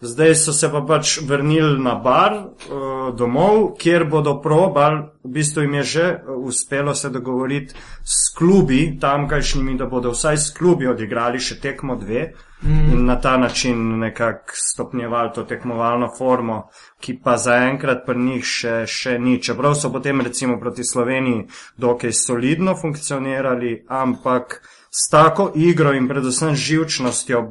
Zdaj 0.00 0.34
so 0.34 0.52
se 0.52 0.68
pa 0.70 0.78
pač 0.86 1.16
vrnili 1.26 1.80
na 1.82 1.96
bar 1.98 2.34
uh, 2.38 3.14
domov, 3.18 3.72
kjer 3.82 4.04
bodo 4.06 4.36
probali, 4.38 5.00
v 5.26 5.30
bistvu 5.34 5.62
jim 5.64 5.72
je 5.74 5.82
že 5.82 6.04
uh, 6.10 6.36
uspelo 6.46 6.94
se 6.94 7.10
dogovoriti 7.10 7.74
s 8.04 8.30
klubi, 8.38 8.98
tamkajšnjimi, 9.00 9.74
da 9.78 9.86
bodo 9.86 10.12
vsaj 10.14 10.36
s 10.36 10.52
klubi 10.54 10.86
odigrali 10.86 11.40
še 11.42 11.58
tekmo 11.58 11.96
dve 11.98 12.28
mm. 12.62 12.92
in 12.92 13.04
na 13.06 13.16
ta 13.20 13.36
način 13.36 13.98
nekako 13.98 14.54
stopnjevali 14.54 15.32
to 15.34 15.42
tekmovalno 15.42 16.12
formo, 16.18 16.68
ki 17.00 17.16
pa 17.24 17.34
zaenkrat 17.36 18.04
pri 18.06 18.22
njih 18.22 18.44
še, 18.44 18.74
še 18.86 19.16
ni. 19.18 19.40
Čeprav 19.42 19.74
so 19.74 19.90
potem 19.90 20.20
recimo 20.20 20.60
proti 20.60 20.84
Sloveniji 20.84 21.48
dokaj 21.76 22.12
solidno 22.12 22.76
funkcionirali, 22.78 23.82
ampak 23.88 24.60
s 24.90 25.10
tako 25.10 25.50
igro 25.56 25.90
in 25.92 26.06
predvsem 26.08 26.54
živčnostjo 26.54 27.42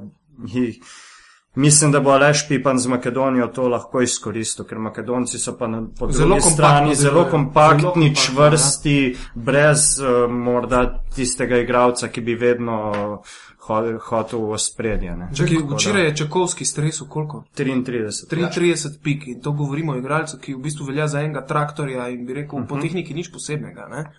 jih. 0.48 0.80
Mislim, 1.58 1.92
da 1.92 2.00
bo 2.00 2.12
Aleš 2.12 2.48
Pipan 2.48 2.78
z 2.80 2.88
Makedonijo 2.88 3.48
to 3.48 3.68
lahko 3.68 4.02
izkoristil, 4.02 4.66
ker 4.66 4.78
Makedonci 4.80 5.40
so 5.40 5.56
pa 5.58 5.68
na, 5.68 5.82
Zelo 6.10 6.38
strani 6.42 6.96
zelo 6.96 7.24
kompaktni, 7.32 7.86
Zelo 7.86 7.92
kompaktno, 7.92 8.10
čvrsti, 8.14 9.16
brez 9.36 10.00
uh, 10.00 10.30
morda 10.32 11.00
tistega 11.16 11.58
igralca, 11.58 12.08
ki 12.08 12.22
bi 12.22 12.36
vedno 12.36 12.78
ho- 13.68 13.98
hotel 14.00 14.40
v. 14.40 14.58
Čakaj, 15.34 15.56
Tako 15.56 15.70
da- 15.70 15.76
včeraj 15.76 16.06
je 16.06 16.16
Čakovski 16.16 16.66
stresel 16.66 17.08
koliko? 17.08 17.44
33. 17.58 18.30
33 18.30 19.02
pik 19.04 19.28
in 19.28 19.42
to 19.42 19.52
govorimo 19.52 19.92
o 19.92 19.98
igralcu, 19.98 20.38
ki 20.38 20.54
v 20.54 20.58
bistvu 20.58 20.86
velja 20.86 21.08
za 21.08 21.22
enega 21.22 21.46
traktorja 21.46 22.10
in 22.10 22.26
bi 22.26 22.34
rekel, 22.34 22.60
uh 22.60 22.66
-huh. 22.66 22.70
po 22.70 22.78
tehniki 22.78 23.14
nič 23.14 23.32
posebnega. 23.32 23.88
Ne? 23.90 24.12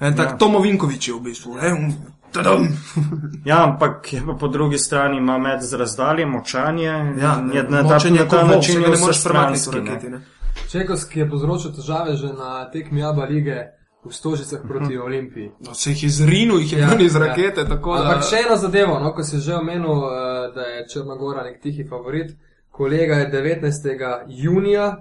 En 0.00 0.16
tak 0.16 0.26
Ja. 0.26 0.30
ja. 0.32 0.36
Tomo 0.36 0.58
Vinkovič 0.60 1.08
je 1.08 1.14
v 1.14 1.20
bistvu. 1.20 1.54
Ne? 1.54 1.92
Tadam! 2.32 2.68
Ja, 3.44 3.64
ampak 3.64 4.08
po 4.40 4.48
drugi 4.48 4.78
strani 4.78 5.16
ima 5.16 5.38
med 5.38 5.62
z 5.62 5.74
razdalje 5.74 6.26
močanje. 6.26 7.14
Ja, 7.20 7.38
in 7.40 7.52
je 7.52 7.62
na 7.62 7.82
ta, 7.82 7.94
močen 7.94 8.14
je 8.14 8.24
na 8.24 8.28
ta 8.28 8.40
vol, 8.40 8.48
način 8.48 8.80
ne 8.80 8.88
moreš 8.88 9.24
premakniti 9.24 9.70
v 9.70 9.74
ne. 9.74 9.80
raketi. 9.80 10.08
Ne? 10.10 10.20
Čekovski 10.68 11.20
je 11.20 11.30
povzročil 11.30 11.72
težave 11.72 12.16
že 12.16 12.26
na 12.28 12.70
tekmi 12.70 13.04
Aba 13.04 13.24
lige 13.24 13.56
v 14.04 14.12
Stožicah 14.14 14.60
proti 14.68 14.98
Olimpiji. 14.98 15.50
No, 15.60 15.74
se 15.74 15.90
jih 15.90 16.02
je 16.02 16.10
zrinil, 16.10 16.58
jih 16.58 16.72
je 16.72 16.78
Ja, 16.78 16.98
iz 17.00 17.14
ja. 17.14 17.20
rakete. 17.20 17.64
Tako, 17.64 17.94
da... 17.94 18.02
Ampak 18.02 18.24
še 18.24 18.36
eno 18.46 18.56
zadevo, 18.56 18.98
no, 19.00 19.12
ko 19.12 19.22
si 19.22 19.38
že 19.38 19.54
omenil, 19.54 19.96
eh, 20.04 20.10
da 20.54 20.62
je 20.62 20.86
Črnagora 20.88 21.42
nek 21.42 21.60
tihi 21.62 21.86
favorit. 21.88 22.36
Kolega 22.70 23.14
je 23.14 23.30
19. 23.30 24.24
junija, 24.28 24.96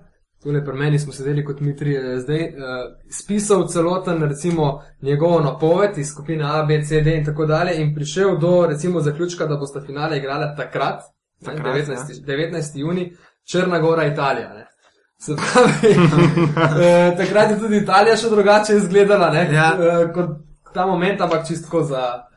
tole 0.45 0.61
pri 0.61 0.73
meni 0.73 0.99
smo 0.99 1.13
sedeli 1.13 1.43
kot 1.45 1.59
mi 1.59 1.75
trije 1.75 2.19
zdaj, 2.19 2.43
uh, 2.43 2.53
spisal 3.11 3.67
celoten 3.67 4.23
recimo 4.23 4.67
njegovo 5.01 5.39
napoved 5.39 5.97
iz 5.97 6.07
skupine 6.07 6.43
A, 6.45 6.63
B, 6.63 6.81
C, 6.83 7.01
D 7.01 7.15
in 7.17 7.25
tako 7.25 7.45
dalje 7.45 7.75
in 7.75 7.95
prišel 7.95 8.37
do 8.37 8.65
recimo 8.67 9.01
zaključka, 9.01 9.45
da 9.45 9.57
bosta 9.57 9.81
finale 9.81 10.17
igrala 10.17 10.55
takrat, 10.55 11.01
takrat 11.45 11.85
Takrat, 11.85 11.87
19. 11.87 12.29
Ja. 12.29 12.37
19. 12.37 12.77
juni, 12.77 13.09
Črnagora, 13.45 14.05
Italija. 14.05 14.53
Ne. 14.53 14.67
Se 15.19 15.35
pravi, 15.35 15.95
eh, 16.85 17.17
takrat 17.17 17.51
je 17.51 17.59
tudi 17.59 17.77
Italija 17.77 18.15
še 18.17 18.29
drugače 18.29 18.75
izgledala 18.75 19.29
ne, 19.29 19.49
Ja. 19.53 19.71
eh, 19.79 20.13
kot 20.13 20.29
ta 20.73 20.85
moment, 20.85 21.21
ampak 21.21 21.47
čistko 21.47 21.83
za, 21.83 22.03
eh, 22.31 22.34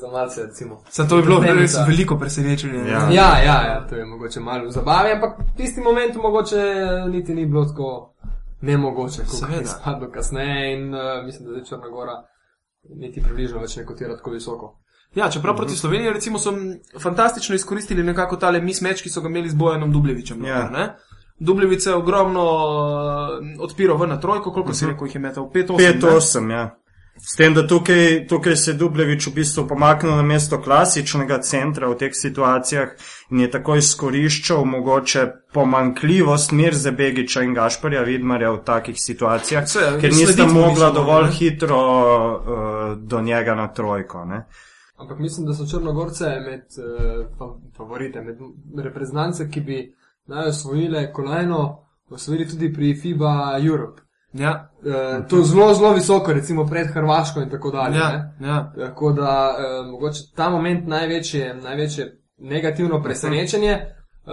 za 0.00 0.08
malce, 0.08 0.42
recimo. 0.42 0.82
Sam 0.88 1.08
to 1.08 1.16
je 1.16 1.22
bilo 1.22 1.40
res 1.40 1.74
veliko 1.88 2.18
presenečenje. 2.18 2.78
ne. 2.78 2.90
Ja. 2.90 3.08
Ja, 3.10 3.38
ja, 3.44 3.62
ja, 3.62 3.86
to 3.88 3.96
je 3.96 4.04
mogoče 4.04 4.40
malo 4.40 4.66
v 4.66 4.70
zabavi, 4.70 5.12
ampak 5.12 5.38
v 5.38 5.56
tisti 5.56 5.80
moment 5.80 6.14
mogoče 6.14 6.62
niti 7.08 7.34
ni 7.34 7.46
bilo 7.46 7.64
tako 7.64 8.14
nemogoče, 8.60 9.22
kot 9.24 9.32
je 9.32 9.38
Seveda. 9.38 9.68
spadlo 9.68 10.10
kasneje 10.10 10.76
in 10.76 10.94
uh, 10.94 11.00
mislim, 11.24 11.48
da 11.48 11.58
je 11.58 11.64
Črnagora 11.64 12.12
niti 12.96 13.22
približno 13.22 13.60
več 13.60 13.76
ne 13.76 13.86
kotira 13.86 14.16
tako 14.16 14.30
visoko. 14.30 14.78
Ja, 15.14 15.30
čeprav 15.30 15.56
proti 15.56 15.76
Sloveniji 15.76 16.12
recimo 16.12 16.38
so 16.38 16.52
fantastično 17.00 17.54
izkoristili 17.54 18.02
nekako 18.02 18.36
tale 18.36 18.60
mismeč, 18.60 19.02
ki 19.02 19.10
so 19.10 19.20
ga 19.20 19.28
imeli 19.28 19.50
z 19.50 19.54
Bojanom 19.54 19.92
Dubljevičem. 19.92 20.44
Ja. 20.44 20.96
Dubljevice 21.38 21.90
je 21.90 21.96
ogromno 21.96 22.44
uh, 22.44 23.64
odpiral 23.64 23.96
ven 23.96 24.08
na 24.08 24.20
trojko, 24.20 24.52
koliko 24.52 24.74
si 24.74 24.86
rekel, 24.86 25.06
jih 25.06 25.14
je 25.14 25.20
metal? 25.20 25.50
5-8. 25.54 25.78
ne? 25.78 26.00
5-8, 26.00 26.50
ja. 26.50 26.81
S 27.20 27.36
tem, 27.36 27.54
da 27.54 27.66
tukaj, 27.66 28.26
tukaj 28.26 28.56
se 28.56 28.70
je 28.70 28.74
Dubljevič 28.74 29.26
v 29.26 29.32
bistvu 29.34 29.66
pomaknil 29.68 30.16
na 30.16 30.22
mesto 30.22 30.58
klasičnega 30.62 31.38
centra 31.44 31.90
v 31.90 31.98
teh 32.00 32.14
situacijah 32.16 32.94
in 33.30 33.40
je 33.44 33.50
tako 33.50 33.76
izkoriščal 33.76 34.64
mogoče 34.64 35.26
pomankljivost 35.52 36.52
Mirze 36.52 36.90
Begiča 36.92 37.44
in 37.46 37.54
Gašparja 37.54 38.02
Vidmarja 38.02 38.50
v 38.50 38.62
takih 38.64 38.96
situacijah, 38.98 39.68
Se, 39.68 39.78
ker 40.00 40.12
slediti 40.12 40.42
nista 40.42 40.46
mogla 40.46 40.88
niso 40.88 40.92
dovolj 40.98 41.28
ne? 41.28 41.32
hitro 41.36 41.78
uh, 41.78 42.98
do 42.98 43.20
njega 43.20 43.54
na 43.54 43.68
trojko. 43.72 44.24
Ne? 44.24 44.46
Ampak 44.96 45.18
mislim, 45.18 45.46
da 45.46 45.54
so 45.54 45.66
Črnogorce 45.66 46.30
med 46.40 46.64
uh, 46.78 47.26
fa 47.38 47.52
favorite, 47.76 48.20
med 48.20 48.38
reprezentance, 48.84 49.50
ki 49.50 49.60
bi 49.60 49.82
naj 50.26 50.48
osvojile 50.48 51.12
kolajno, 51.12 51.86
osvojili 52.10 52.48
tudi 52.48 52.72
pri 52.72 52.94
FIBA 52.94 53.58
Europe. 53.60 54.00
Ja, 54.32 54.72
Uh, 54.84 55.28
to 55.28 55.36
je 55.36 55.44
zelo, 55.44 55.74
zelo 55.74 55.92
visoko, 55.92 56.32
recimo 56.32 56.66
pred 56.66 56.86
Hrvaško 56.86 57.40
in 57.40 57.50
tako 57.50 57.70
dalje. 57.70 57.96
ja, 57.96 58.32
ne. 58.40 58.48
ja. 58.48 58.72
Tako 58.76 59.12
da 59.12 59.54
uh, 59.54 59.86
mogoče 59.90 60.20
ta 60.36 60.50
moment 60.50 60.86
največje, 60.86 61.54
največje 61.54 62.20
negativno 62.38 63.02
presenečenje. 63.02 63.72
Uh, 64.26 64.32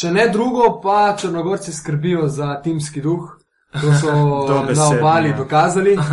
če 0.00 0.10
ne 0.10 0.28
drugo, 0.28 0.80
pa 0.82 1.16
Črnogorci 1.16 1.72
skrbijo 1.72 2.28
za 2.28 2.60
timski 2.62 3.00
duh. 3.00 3.37
To 3.72 3.94
so 3.94 4.12
na 4.76 4.88
obali 4.88 5.28
ja. 5.28 5.36
dokazali. 5.36 5.92
Uh, 5.92 6.04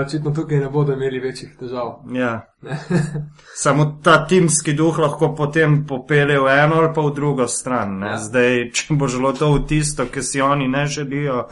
očitno 0.06 0.30
tukaj 0.30 0.58
ne 0.58 0.68
bodo 0.68 0.92
imeli 0.92 1.20
večjih 1.20 1.56
težav. 1.60 1.94
Ja. 2.12 2.40
Samo 3.62 4.00
ta 4.02 4.26
timski 4.26 4.72
duh 4.72 4.98
lahko 4.98 5.34
potem 5.34 5.86
popelje 5.86 6.40
v 6.40 6.58
eno 6.64 6.82
ali 6.82 6.92
pa 6.94 7.00
v 7.00 7.14
drugo 7.14 7.48
stran. 7.48 8.02
Ja. 8.02 8.08
Ja. 8.08 8.18
Zdaj, 8.18 8.70
če 8.72 8.94
bo 8.94 9.08
šlo 9.08 9.32
to 9.32 9.52
v 9.54 9.64
tisto, 9.66 10.06
ki 10.06 10.22
si 10.22 10.40
oni 10.40 10.68
ne 10.68 10.86
želijo, 10.86 11.48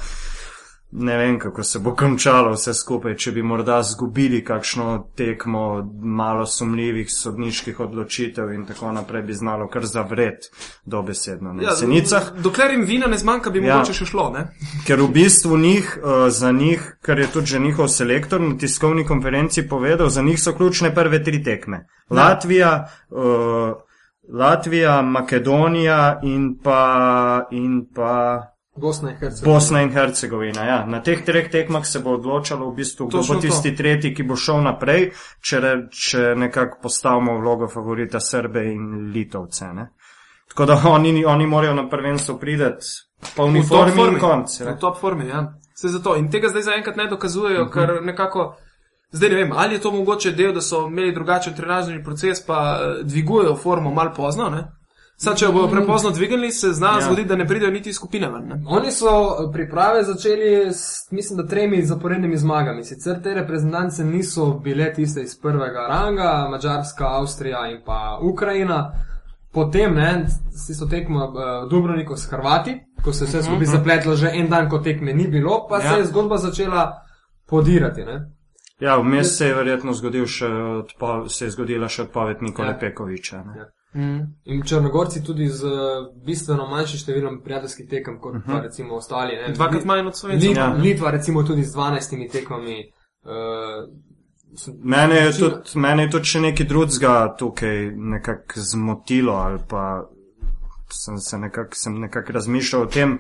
ne 0.92 1.16
vem, 1.16 1.38
kako 1.38 1.62
se 1.62 1.78
bo 1.78 1.94
končalo 1.96 2.52
vse 2.52 2.74
skupaj, 2.74 3.14
če 3.16 3.32
bi 3.32 3.42
morda 3.42 3.78
zgubili 3.82 4.42
kakšno 4.44 5.06
tekmo 5.16 5.62
malo 6.02 6.46
sumljivih 6.46 7.08
sodniških 7.12 7.80
odločitev 7.80 8.52
in 8.52 8.66
tako 8.68 8.92
naprej, 8.92 9.22
bi 9.22 9.34
znalo 9.34 9.68
kar 9.72 9.86
zavret 9.88 10.50
dobesedno 10.84 11.52
na 11.52 11.62
Ja, 11.62 11.70
jesenicah. 11.70 12.32
Dokler 12.44 12.70
jim 12.76 12.84
vina 12.84 13.06
ne 13.06 13.18
zmanjka, 13.18 13.50
bi 13.50 13.64
Ja. 13.64 13.76
mogoče 13.76 13.96
še 14.02 14.06
šlo. 14.06 14.28
Ne? 14.36 14.44
Ker 14.86 15.00
v 15.00 15.08
bistvu 15.08 15.58
njih, 15.58 15.98
uh, 16.02 16.28
za 16.28 16.52
njih, 16.52 16.96
kar 17.00 17.18
je 17.18 17.26
tudi 17.32 17.46
že 17.46 17.58
njihov 17.60 17.88
selektor 17.88 18.40
na 18.40 18.58
tiskovni 18.58 19.06
konferenci 19.06 19.68
povedal, 19.68 20.08
za 20.08 20.22
njih 20.22 20.40
so 20.40 20.52
ključne 20.52 20.94
prve 20.94 21.24
tri 21.24 21.42
tekme. 21.42 21.86
Latvija, 22.10 22.88
uh, 23.10 23.72
Latvija, 24.28 25.02
Makedonija 25.02 26.20
in 26.22 26.58
pa, 26.62 27.46
in 27.50 27.86
pa 27.94 28.52
Bosna 28.82 29.10
in 29.10 29.16
Hercegovina. 29.16 29.54
Bosna 29.54 29.80
in 29.80 29.90
Hercegovina. 29.90 30.64
Ja. 30.64 30.78
Na 30.86 31.00
teh 31.00 31.22
treh 31.24 31.46
tekmah 31.48 31.86
se 31.86 32.00
bo 32.00 32.10
odločalo, 32.12 32.66
v 32.66 32.74
bistvu, 32.74 33.06
kdo 33.06 33.18
bo 33.20 33.34
to. 33.34 33.40
tisti 33.40 33.70
tretji, 33.72 34.10
ki 34.14 34.22
bo 34.24 34.36
šel 34.36 34.62
naprej, 34.62 35.12
če, 35.40 35.60
re, 35.60 35.72
če 35.92 36.34
nekako 36.36 36.78
postavimo 36.82 37.38
vlogo 37.38 37.68
favorita 37.68 38.20
Srbe 38.20 38.64
in 38.66 38.82
Litovce. 39.12 39.70
Ne. 39.72 39.86
Tako 40.48 40.66
da 40.66 40.80
oni, 40.86 41.24
oni 41.26 41.46
morajo 41.46 41.74
na 41.74 41.88
prvenstvo 41.88 42.36
priti 42.36 42.64
po 43.36 43.44
V 43.44 43.48
uniformi 43.48 43.92
formi. 43.92 44.14
in 44.14 44.20
konc. 44.20 44.60
V 44.60 44.76
top 44.78 44.98
formi, 44.98 45.28
ja. 45.28 45.46
Vse 45.74 45.88
zato. 45.88 46.16
In 46.16 46.30
tega 46.30 46.48
zdaj 46.48 46.62
zaenkrat 46.62 46.96
ne 46.96 47.06
dokazujejo, 47.06 47.62
uh 47.62 47.68
Mhm. 47.68 47.78
-huh. 47.78 47.86
ker 47.86 48.04
nekako. 48.04 48.56
Zdaj 49.12 49.28
ne 49.28 49.36
vem, 49.36 49.52
ali 49.52 49.74
je 49.74 49.80
to 49.80 49.90
mogoče 49.92 50.30
del, 50.32 50.52
da 50.52 50.60
so 50.60 50.86
imeli 50.86 51.12
drugačen 51.12 51.54
trenažni 51.54 52.04
proces, 52.04 52.46
pa 52.46 52.58
eh, 52.74 53.04
dvigujejo 53.04 53.56
formo 53.56 53.90
malo 53.90 54.10
pozno. 54.16 54.48
Ne? 54.48 54.62
Sad, 55.16 55.38
če 55.38 55.44
jo 55.44 55.52
bodo 55.52 55.68
prepozno 55.68 56.10
dvignili, 56.10 56.50
se 56.50 56.72
zna 56.72 56.86
Ja. 56.88 57.00
zgoditi, 57.00 57.28
da 57.28 57.36
ne 57.36 57.46
pridejo 57.46 57.70
niti 57.70 57.92
skupine 57.92 58.28
ven. 58.28 58.48
Ne? 58.48 58.62
Oni 58.68 58.90
so 58.90 59.08
eh, 59.08 59.52
priprave 59.52 60.02
začeli 60.02 60.70
s, 60.72 60.82
mislim, 61.10 61.36
da 61.36 61.46
tremi 61.46 61.82
zaporednimi 61.82 62.36
zmagami. 62.36 62.84
Sicer 62.84 63.22
te 63.22 63.34
reprezentance 63.34 64.04
niso 64.04 64.52
bile 64.54 64.92
tiste 64.92 65.22
iz 65.22 65.38
prvega 65.40 65.86
ranga, 65.88 66.48
Mačarska, 66.50 67.06
Avstrija 67.08 67.68
in 67.68 67.80
pa 67.86 68.18
Ukrajina. 68.22 68.92
Potem, 69.52 69.94
ne, 69.94 70.26
si 70.56 70.74
so 70.74 70.86
tekmo 70.86 71.24
uh, 71.24 71.34
Dubrovniku 71.70 72.16
s 72.16 72.26
Hrvati, 72.26 72.74
ko 73.04 73.12
se 73.12 73.24
je 73.24 73.28
vse 73.28 73.42
skupaj 73.42 73.66
zapletlo 73.66 74.16
že 74.16 74.30
en 74.34 74.48
dan, 74.48 74.68
ko 74.68 74.78
tekme 74.78 75.12
ni 75.12 75.28
bilo, 75.28 75.66
pa 75.68 75.76
ja. 75.76 75.92
Se 75.92 75.98
je 75.98 76.04
zgodba 76.04 76.36
začela 76.36 76.92
podirati. 77.46 78.04
Ne. 78.04 78.32
Ja, 78.80 78.96
vmes 78.96 79.36
se 79.38 79.46
je 79.46 79.54
verjetno 79.54 79.92
zgodil 79.92 80.26
še 80.26 80.46
odpo, 80.78 81.28
se 81.28 81.44
je 81.44 81.50
zgodila 81.50 81.88
še 81.88 82.02
odpoved 82.02 82.42
Nikola 82.42 82.68
Ja. 82.68 82.72
ja. 82.74 82.78
Pekoviča. 82.78 83.36
Ne? 83.36 83.58
Ja. 83.58 83.66
Mm. 83.94 84.20
In 84.44 84.62
Črnogorci 84.62 85.20
tudi 85.24 85.48
z 85.52 85.68
bistveno 86.24 86.64
manjšim 86.70 87.02
številom 87.02 87.42
prijateljskih 87.44 87.88
tekem, 87.88 88.18
kot 88.20 88.34
uh 88.34 88.40
-huh. 88.40 88.52
pa 88.52 88.60
recimo 88.60 88.94
ostali. 88.96 89.36
Ne. 89.36 89.52
Dvakrat 89.52 89.84
manj 89.84 90.06
od 90.06 90.16
Slovencev. 90.16 90.48
Litva, 90.48 90.62
Ja. 90.62 90.72
Litva 90.72 91.10
recimo 91.10 91.42
tudi 91.42 91.64
z 91.64 91.74
12 91.76 92.32
tekmami. 92.32 92.92
Uh, 93.24 93.88
Mene 94.84 95.14
je, 95.14 95.32
tudi, 95.32 95.78
mene 95.80 96.02
je 96.02 96.10
tudi 96.10 96.24
še 96.24 96.40
nekaj 96.40 96.66
drugega 96.66 97.36
tukaj 97.38 97.90
nekako 97.96 98.60
zmotilo, 98.60 99.32
ali 99.32 99.58
pa 99.68 100.04
sem 100.90 101.18
se 101.18 101.38
nekako 101.38 101.90
nekak 101.90 102.30
razmišljal 102.30 102.82
o 102.82 102.86
tem, 102.86 103.18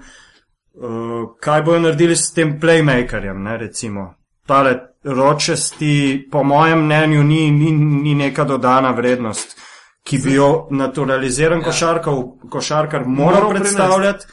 uh, 0.74 1.36
kaj 1.40 1.62
bojo 1.62 1.80
naredili 1.80 2.16
s 2.16 2.32
tem 2.32 2.60
playmakerjem. 2.60 3.42
Ne, 3.42 3.56
recimo. 3.56 4.14
Tale 4.46 4.78
ročesti, 5.04 6.28
po 6.30 6.44
mojem 6.44 6.84
mnenju, 6.84 7.22
ni, 7.24 7.50
ni, 7.50 7.72
ni 7.72 8.14
neka 8.14 8.44
dodana 8.44 8.90
vrednost, 8.90 9.56
ki 10.02 10.18
bi 10.18 10.34
jo 10.34 10.66
naturaliziran 10.70 11.58
Ja. 11.58 11.64
košarkar, 11.64 12.14
košarkar 12.48 13.04
moral 13.06 13.50
predstavljati. 13.50 14.26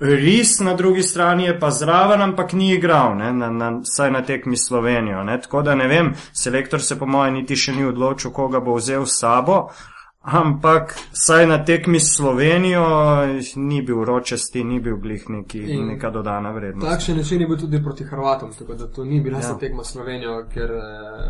Ris 0.00 0.60
na 0.60 0.74
drugi 0.74 1.02
strani 1.02 1.44
je 1.44 1.60
pa 1.60 1.70
zraven, 1.70 2.22
ampak 2.22 2.52
ni 2.52 2.72
igral, 2.72 3.16
ne, 3.16 3.32
na, 3.32 3.50
na, 3.50 3.80
saj 3.84 4.10
na 4.10 4.22
tekmi 4.22 4.56
Slovenijo. 4.56 5.24
Ne. 5.24 5.40
Tako 5.40 5.62
da 5.62 5.74
ne 5.74 5.86
vem, 5.86 6.12
selektor 6.32 6.82
se 6.82 6.98
po 6.98 7.06
mojem 7.06 7.34
niti 7.34 7.56
še 7.56 7.72
ni 7.72 7.84
odločil, 7.84 8.30
koga 8.30 8.60
bo 8.60 8.74
vzel 8.74 9.06
s 9.06 9.18
sabo, 9.18 9.68
ampak 10.22 10.94
saj 11.12 11.46
na 11.46 11.58
tekmi 11.58 12.00
Slovenijo 12.00 12.86
ni 13.56 13.82
bil 13.82 14.04
ročesti, 14.04 14.64
ni 14.64 14.80
bil 14.80 14.96
glih 14.96 15.28
neki, 15.28 15.58
In 15.58 15.86
neka 15.86 16.10
dodana 16.10 16.50
vrednost. 16.50 16.88
Takšen 16.88 17.16
način 17.16 17.40
je 17.40 17.46
bil 17.46 17.58
tudi 17.58 17.82
proti 17.82 18.04
Hrvatom, 18.04 18.50
tako 18.52 18.74
da 18.74 18.86
to 18.88 19.04
ni 19.04 19.20
bila 19.20 19.38
Ja. 19.38 19.58
tekma 19.58 19.84
Slovenijo, 19.84 20.46
ker 20.48 20.70
eh, 20.70 20.82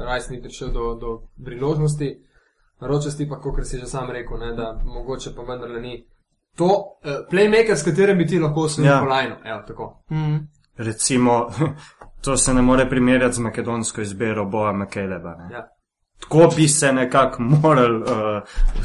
Rajs 0.04 0.28
ni 0.30 0.42
prišel 0.42 0.68
do, 0.68 0.94
do 0.94 1.12
priložnosti. 1.44 2.14
Ročesti 2.88 3.29
pa, 3.29 3.37
kot 3.40 3.66
si 3.66 3.79
že 3.79 3.87
sam 3.87 4.11
rekel, 4.11 4.38
ne, 4.38 4.53
da 4.55 4.81
mogoče 4.85 5.31
pa 5.37 5.42
vendarle 5.42 5.81
ni. 5.81 6.07
To, 6.57 6.64
uh, 6.64 7.11
playmaker, 7.31 7.77
s 7.77 7.85
katerim 7.85 8.18
bi 8.18 8.27
ti 8.27 8.38
lahko 8.38 8.61
osvojil 8.61 8.90
Ja. 8.90 8.95
ja. 8.97 9.01
kolajno. 9.01 9.37
Evo, 9.45 9.62
tako. 9.66 10.03
Mm. 10.11 10.37
Recimo, 10.77 11.49
to 12.25 12.37
se 12.37 12.55
ne 12.55 12.62
more 12.62 12.88
primerjati 12.88 13.35
z 13.35 13.38
makedonsko 13.38 14.01
izbiro 14.01 14.45
Boja 14.45 14.73
Mekeleba. 14.73 15.35
Ne. 15.37 15.55
Ja. 15.55 15.68
Tako 16.21 16.53
bi 16.57 16.68
se 16.68 16.92
nekako 16.92 17.42
moral 17.42 17.97
uh, 18.03 18.09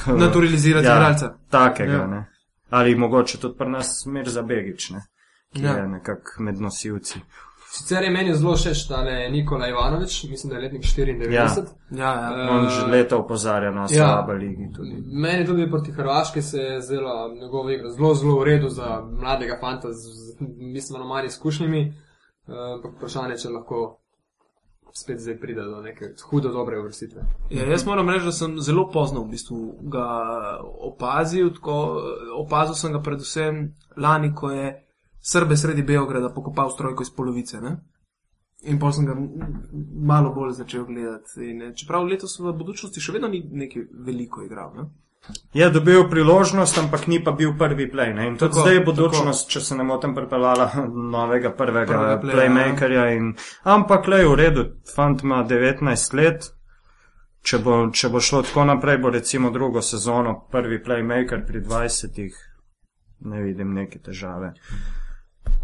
Naturalizirati 0.20 0.86
igralca. 0.86 1.34
Takega, 1.50 1.92
Ja. 1.94 2.00
ja. 2.00 2.08
ne. 2.08 2.26
Ali 2.70 2.96
mogoče 2.96 3.38
tudi 3.40 3.58
pri 3.58 3.70
nas 3.70 4.06
Mir 4.06 4.30
Zabegič, 4.30 4.90
ne. 4.90 5.02
Ki 5.54 5.64
Ja. 5.64 5.72
ja. 5.72 5.78
je 5.78 5.88
nekako 5.88 6.44
med 6.44 6.62
nosilci. 6.62 7.20
Sicer 7.78 8.04
je 8.04 8.10
meni 8.10 8.34
zelo 8.36 8.56
všeč 8.56 8.88
tale 8.88 9.30
Nikola 9.30 9.68
Ivanovič, 9.68 10.24
mislim, 10.30 10.50
da 10.50 10.56
je 10.56 10.62
letnik 10.62 10.84
94. 10.84 11.34
Ja. 11.34 11.48
Ja, 11.92 12.14
ja. 12.14 12.46
Eh, 12.46 12.50
On 12.50 12.70
že 12.70 12.86
leta 12.86 13.18
opozarja 13.18 13.72
na 13.72 13.82
ja. 13.82 13.88
slaba 13.88 14.34
ligi 14.34 14.72
tudi. 14.76 15.04
Meni 15.06 15.46
tudi 15.46 15.70
proti 15.70 15.92
Hrvaški 15.92 16.42
se 16.42 16.58
je 16.58 16.82
zdela 16.82 17.34
njegova 17.42 17.74
igra 17.74 17.90
zelo, 17.90 18.14
zelo 18.14 18.40
v 18.40 18.44
redu 18.44 18.70
za 18.70 19.04
mladega 19.22 19.58
fanta 19.62 19.94
z, 19.94 19.98
z 19.98 20.38
bistveno 20.74 21.06
manj 21.06 21.26
izkušnjami. 21.26 21.82
Eh, 22.48 22.74
Ampak 22.76 22.92
uh, 22.92 22.98
vprašanje, 22.98 23.38
če 23.38 23.50
lahko 23.50 24.00
spet 24.94 25.20
zdaj 25.20 25.38
pride 25.40 25.62
do 25.62 25.82
neke 25.82 26.10
hudo 26.30 26.50
dobre 26.50 26.80
uvrstitve. 26.80 27.22
Ja, 27.50 27.66
jaz 27.70 27.86
moram 27.86 28.10
reči, 28.10 28.26
da 28.26 28.32
sem 28.32 28.58
zelo 28.60 28.90
pozno 28.90 29.22
v 29.22 29.30
bistvu 29.36 29.76
ga 29.82 30.08
opazil. 30.64 31.54
Tako, 31.54 31.78
opazil 32.42 32.76
sem 32.76 32.98
ga 32.98 33.02
predvsem 33.06 33.76
lani, 33.98 34.34
ko 34.36 34.52
je 34.52 34.87
Srbe 35.28 35.58
sredi 35.58 35.84
Beograda 35.84 36.30
pokopal 36.34 36.70
strojko 36.72 37.04
iz 37.04 37.10
polovice. 37.16 37.62
Ne? 37.62 37.78
In 38.64 38.80
pa 38.80 38.92
sem 38.92 39.06
ga 39.06 39.16
malo 40.08 40.32
bolj 40.34 40.54
začel 40.62 40.86
gledati. 40.86 41.50
In, 41.50 41.62
eh, 41.62 41.74
čeprav 41.76 42.08
letos 42.08 42.40
v 42.40 42.54
budučnosti 42.54 43.02
še 43.04 43.18
vedno 43.18 43.28
ni 43.28 43.44
nekaj 43.44 43.90
veliko 44.08 44.46
igral. 44.46 44.72
Ne? 44.76 44.88
Je 45.54 45.70
dobil 45.70 46.06
priložnost, 46.10 46.78
ampak 46.78 47.08
ni 47.08 47.20
pa 47.24 47.32
bil 47.32 47.52
prvi 47.58 47.90
play. 47.92 48.14
Ne? 48.16 48.28
In 48.28 48.38
tudi 48.38 48.54
Tako, 48.54 48.62
zdaj 48.62 48.74
je 48.74 48.84
budučnost, 48.86 49.50
če 49.52 49.62
se 49.62 49.76
ne 49.76 49.84
motim, 49.84 50.16
pripeljala 50.16 50.70
novega 50.88 51.52
prvega, 51.52 51.86
Prvega 51.86 52.20
prvega 52.20 52.22
playa, 52.22 52.36
playmakerja. 52.36 53.08
In, 53.18 53.34
ampak 53.64 54.08
le 54.08 54.22
v 54.28 54.36
redu, 54.40 54.64
fant 54.96 55.24
ima 55.24 55.44
19 55.44 56.14
let. 56.14 56.54
Če 57.48 57.60
bo, 57.64 57.76
če 57.92 58.10
bo 58.12 58.20
šlo 58.20 58.42
tako 58.44 58.64
naprej, 58.68 58.98
bo 59.04 59.12
recimo 59.12 59.52
drugo 59.52 59.82
sezono 59.82 60.34
prvi 60.52 60.80
playmaker 60.84 61.46
pri 61.48 61.62
20, 61.64 62.40
ne 63.28 63.44
vidim 63.44 63.76
neke 63.76 64.00
težave. 64.04 64.54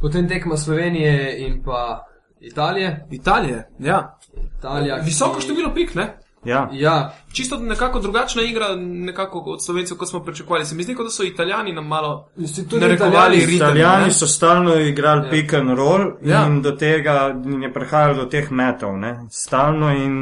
Potem 0.01 0.27
tekma 0.27 0.57
Slovenije 0.57 1.13
in 1.39 1.63
pa 1.63 2.05
Italije. 2.41 3.07
Italije, 3.11 3.67
ja. 3.79 4.17
Italija 4.57 4.95
Visoko 4.95 5.35
ki- 5.35 5.41
število 5.41 5.73
pik, 5.73 5.95
ne? 5.95 6.17
Ja, 6.45 6.69
Ja, 6.73 7.13
Čisto 7.33 7.57
nekako 7.57 7.99
drugačna 7.99 8.41
igra, 8.41 8.65
nekako 8.77 9.39
od 9.39 9.65
slovencev, 9.65 9.97
kot 9.97 10.09
smo 10.09 10.19
pričakovali. 10.19 10.65
Se 10.65 10.75
mi 10.75 10.83
zdi, 10.83 10.95
kot 10.95 11.05
da 11.05 11.09
so 11.09 11.23
italijani 11.23 11.73
nam 11.73 11.87
malo 11.87 12.27
narekovali 12.71 12.95
Italijani- 12.95 13.35
ritem. 13.37 13.55
Italijani 13.57 14.05
ne? 14.05 14.11
so 14.11 14.27
stalno 14.27 14.75
igrali 14.75 15.25
ja. 15.25 15.29
pick 15.31 15.53
and 15.53 15.69
roll 15.69 16.11
Ja. 16.21 16.45
in 16.47 16.61
do 16.61 16.71
tega 16.71 17.11
je 17.61 17.73
prihajalo 17.73 18.13
do 18.15 18.25
teh 18.25 18.51
metov, 18.51 18.97
ne? 18.97 19.19
stalno 19.31 19.89
in 19.91 20.13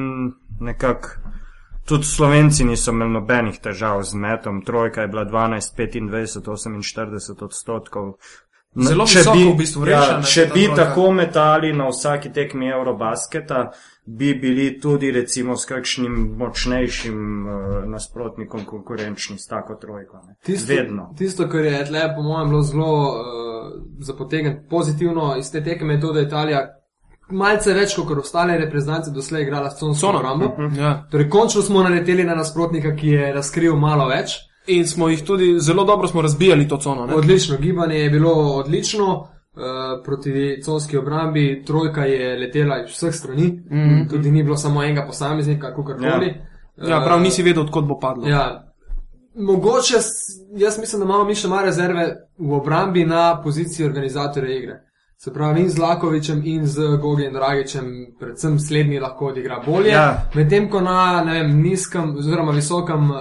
nekako. 0.60 1.10
Tudi 1.86 2.04
Slovenci 2.06 2.64
niso 2.64 2.92
imeli 2.92 3.12
nobenih 3.12 3.60
težav 3.60 4.04
z 4.04 4.14
metom, 4.16 4.62
trojka 4.62 5.02
je 5.02 5.08
bila 5.08 5.26
12, 5.26 5.76
25, 5.76 6.42
48 6.42 7.44
odstotkov. 7.44 8.14
Na- 8.74 8.88
Zelo 8.88 9.06
če 9.06 9.20
visoko 9.20 9.38
bi- 9.38 9.46
v 9.46 9.56
bistvu 9.56 9.86
rešena 9.86 10.18
Ja, 10.18 10.24
če 10.24 10.46
bi 10.46 10.64
trojka. 10.64 10.76
tako 10.78 11.12
metali 11.12 11.74
na 11.74 11.88
vsaki 11.88 12.30
tekmi 12.32 12.70
Eurobasketa, 12.70 13.72
bi 14.08 14.34
bili 14.36 14.80
tudi 14.80 15.12
recimo 15.12 15.56
s 15.56 15.66
kakšnim 15.66 16.14
močnejšim 16.38 17.18
uh, 17.42 17.54
nasprotnikom 17.86 18.66
konkurenčni 18.66 19.38
s 19.38 19.48
tako 19.48 19.76
trojko. 19.76 20.22
Ne. 20.28 20.36
Tisto, 20.42 20.74
Vedno. 20.74 21.10
tisto, 21.18 21.48
kar 21.48 21.60
je 21.62 21.86
tle, 21.86 22.16
po 22.16 22.22
mojem, 22.24 22.50
bilo 22.50 22.62
zelo 22.64 22.92
uh, 23.10 23.18
za 24.00 24.14
potegniti 24.16 24.62
pozitivno 24.70 25.36
iz 25.38 25.52
te 25.52 25.64
tekme, 25.64 25.94
je 25.94 26.02
to, 26.02 26.14
da 26.14 26.20
je 26.20 26.26
Italija 26.26 26.68
malce 27.30 27.74
več 27.74 27.96
kot 27.98 28.18
ostale 28.18 28.58
reprezentance 28.58 29.12
doslej 29.12 29.42
igrala 29.44 29.70
s 29.70 29.80
consko 29.80 30.08
Cono. 30.08 30.20
obrambo. 30.20 30.46
Ja. 30.78 31.08
Torej, 31.12 31.30
končno 31.30 31.62
smo 31.62 31.84
naleteli 31.84 32.24
na 32.24 32.36
nasprotnika, 32.36 32.96
ki 32.96 33.08
je 33.10 33.34
razkril 33.34 33.76
malo 33.78 34.08
več. 34.08 34.40
In 34.68 34.88
smo 34.88 35.10
jih 35.10 35.24
tudi 35.26 35.60
zelo 35.60 35.84
dobro 35.84 36.08
smo 36.08 36.22
razbijali 36.22 36.68
to 36.68 36.78
cono. 36.78 37.06
Ne? 37.06 37.16
Odlično, 37.16 37.58
gibanje 37.58 37.96
je 37.96 38.10
bilo 38.10 38.32
odlično. 38.32 39.28
Uh, 39.54 40.04
proti 40.06 40.62
conski 40.66 40.98
obrambi 40.98 41.64
trojka 41.68 42.06
je 42.06 42.40
letela 42.40 42.84
iz 42.84 42.92
vseh 42.92 43.14
strani, 43.14 43.48
mm 43.48 43.78
-hmm. 43.78 44.10
tudi 44.10 44.32
ni 44.32 44.44
bilo 44.44 44.58
samo 44.58 44.84
enega 44.84 45.06
posameznika, 45.08 45.68
kako 45.68 45.84
koli. 45.84 46.34
Ja, 46.78 47.02
prav 47.06 47.22
nisi 47.22 47.44
vedel, 47.44 47.64
odkot 47.64 47.86
bo 47.86 48.00
padlo. 48.00 48.28
Ja, 48.28 48.74
mogoče, 49.36 49.94
jaz 50.56 50.80
mislim, 50.80 51.00
da 51.00 51.06
imamo 51.06 51.24
mi 51.24 51.36
še 51.36 51.48
malo 51.48 51.66
rezerve 51.66 52.16
v 52.38 52.54
obrambi 52.54 53.06
na 53.06 53.42
poziciji 53.44 53.86
organizatorja 53.86 54.58
igre. 54.58 54.80
Se 55.18 55.34
pravi, 55.34 55.62
in 55.62 55.70
z 55.70 55.78
Lakovičem, 55.78 56.42
in 56.46 56.66
z 56.66 56.98
Gogijem 57.02 57.34
Dragičem, 57.34 57.86
predvsem 58.20 58.60
slednji 58.60 59.00
lahko 59.00 59.28
odigra 59.28 59.60
bolje. 59.66 59.92
Ja. 59.92 60.24
Medtem 60.34 60.70
ko 60.70 60.82
na 60.82 61.22
ne 61.24 61.34
vem, 61.34 61.62
nizkem, 61.62 62.16
oziroma 62.18 62.52
visokem 62.52 63.12
uh, 63.12 63.20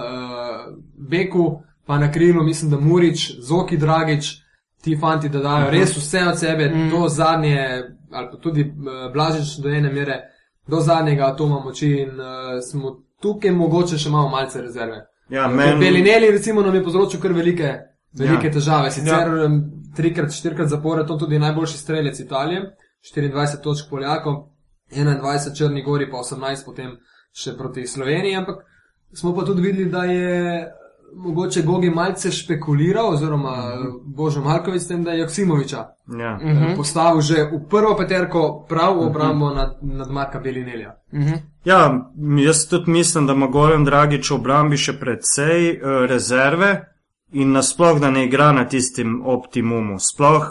beku, 1.09 1.61
pa 1.85 1.97
na 1.97 2.11
krilu, 2.11 2.43
mislim, 2.43 2.71
da 2.71 2.79
Murič, 2.79 3.31
Zoki 3.39 3.77
Dragič, 3.77 4.41
ti 4.81 4.97
fanti, 5.01 5.29
da 5.29 5.39
dajo 5.39 5.67
Mhm. 5.67 5.71
res 5.71 5.97
vse 5.97 6.23
od 6.27 6.39
sebe, 6.39 6.69
mm. 6.69 6.89
do 6.89 7.07
zadnje, 7.07 7.83
ali 8.11 8.27
pa 8.31 8.37
tudi 8.37 8.61
uh, 8.61 9.13
Blažič 9.13 9.57
do 9.63 9.69
ene 9.69 9.91
mere, 9.93 10.21
do 10.67 10.79
zadnjega 10.79 11.25
atoma 11.25 11.59
moči 11.59 11.87
in 11.87 12.09
uh, 12.19 12.61
smo 12.71 13.03
tukaj 13.21 13.51
mogoče 13.51 13.97
še 13.97 14.09
malo 14.09 14.29
malce 14.29 14.61
rezerve. 14.61 15.05
Ja, 15.29 15.47
Men... 15.47 15.79
Belineli 15.79 16.31
recimo 16.31 16.61
nam 16.61 16.75
je 16.75 16.83
povzročil 16.83 17.21
kar 17.21 17.31
velike, 17.33 17.73
velike 18.13 18.47
Ja. 18.47 18.49
ja. 18.49 18.53
težave. 18.53 18.91
Sicer 18.91 19.27
ja. 19.27 19.49
trikrat, 19.95 20.33
štirikrat 20.33 20.67
zapored, 20.67 21.09
on 21.09 21.19
tudi 21.19 21.39
najboljši 21.39 21.77
strelec 21.77 22.19
Italije, 22.19 22.75
24 23.15 23.61
točk 23.63 23.89
Poljakov, 23.89 24.47
21 24.91 25.57
Črni 25.57 25.83
Gori, 25.83 26.09
pa 26.11 26.17
18 26.17 26.65
potem 26.65 26.97
še 27.31 27.55
proti 27.57 27.87
Sloveniji, 27.87 28.35
ampak 28.35 28.65
smo 29.13 29.35
pa 29.35 29.45
tudi 29.45 29.61
videli, 29.61 29.89
da 29.89 30.03
je 30.03 30.67
mogoče 31.15 31.61
Gogi 31.61 31.89
malce 31.89 32.31
špekuliral, 32.31 33.09
oziroma 33.13 33.49
Mhm. 33.51 33.87
Božo 34.05 34.41
Markovic, 34.41 34.81
s 34.81 34.87
tem, 34.87 35.03
da 35.03 35.11
je 35.11 35.19
Joksimoviča 35.19 35.77
ja. 36.19 36.39
uh 36.43 36.49
-huh. 36.49 36.75
postavil 36.75 37.21
že 37.21 37.35
v 37.35 37.69
prvo 37.69 37.95
peterko 37.97 38.65
prav 38.69 38.95
v 38.97 39.07
obrambo 39.07 39.45
uh 39.45 39.51
Mhm. 39.51 39.59
-huh. 39.59 39.65
nad, 39.81 39.97
nad 39.97 40.11
Marka 40.11 40.39
Belinelja. 40.39 40.95
Mhm. 41.13 41.33
Ja, 41.65 42.09
jaz 42.45 42.67
tudi 42.67 42.91
mislim, 42.91 43.27
da 43.27 43.33
ima 43.33 43.47
Goran 43.47 43.85
Dragič 43.85 44.31
v 44.31 44.35
obrambi 44.35 44.77
še 44.77 44.99
precej 44.99 45.71
uh, 45.71 46.05
rezerve 46.05 46.85
in 47.31 47.51
nasploh, 47.51 47.99
da 47.99 48.11
ne 48.11 48.25
igra 48.25 48.51
na 48.51 48.65
tistim 48.67 49.21
optimumu. 49.25 49.99
Sploh 49.99 50.45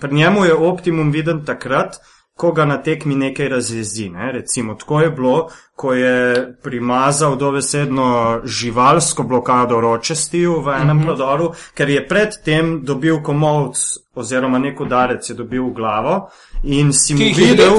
pri 0.00 0.14
njemu 0.14 0.44
je 0.44 0.54
optimum 0.54 1.10
viden 1.10 1.44
takrat, 1.44 1.96
ko 2.36 2.52
ga 2.52 2.64
na 2.64 2.82
tekmi 2.82 3.14
nekaj 3.14 3.48
razjezi. 3.48 4.08
Ne? 4.08 4.32
Recimo, 4.32 4.74
tako 4.74 5.00
je 5.00 5.10
bilo, 5.10 5.48
ko 5.76 5.94
je 5.94 6.54
primazal 6.62 7.36
dovesedno 7.36 8.40
živalsko 8.44 9.22
blokado 9.22 9.80
ročestiju 9.80 10.60
v 10.60 10.68
enem 10.68 10.96
mm 10.96 11.00
-hmm. 11.00 11.04
prodoru, 11.04 11.52
ker 11.74 11.90
je 11.90 12.08
predtem 12.08 12.84
dobil 12.84 13.22
komovc 13.22 13.78
oziroma 14.14 14.58
nek 14.58 14.80
udarec 14.80 15.30
je 15.30 15.34
dobil 15.34 15.64
v 15.64 15.72
glavo 15.72 16.28
in 16.62 16.92
si 16.92 17.14
mu 17.14 17.24
videl, 17.36 17.72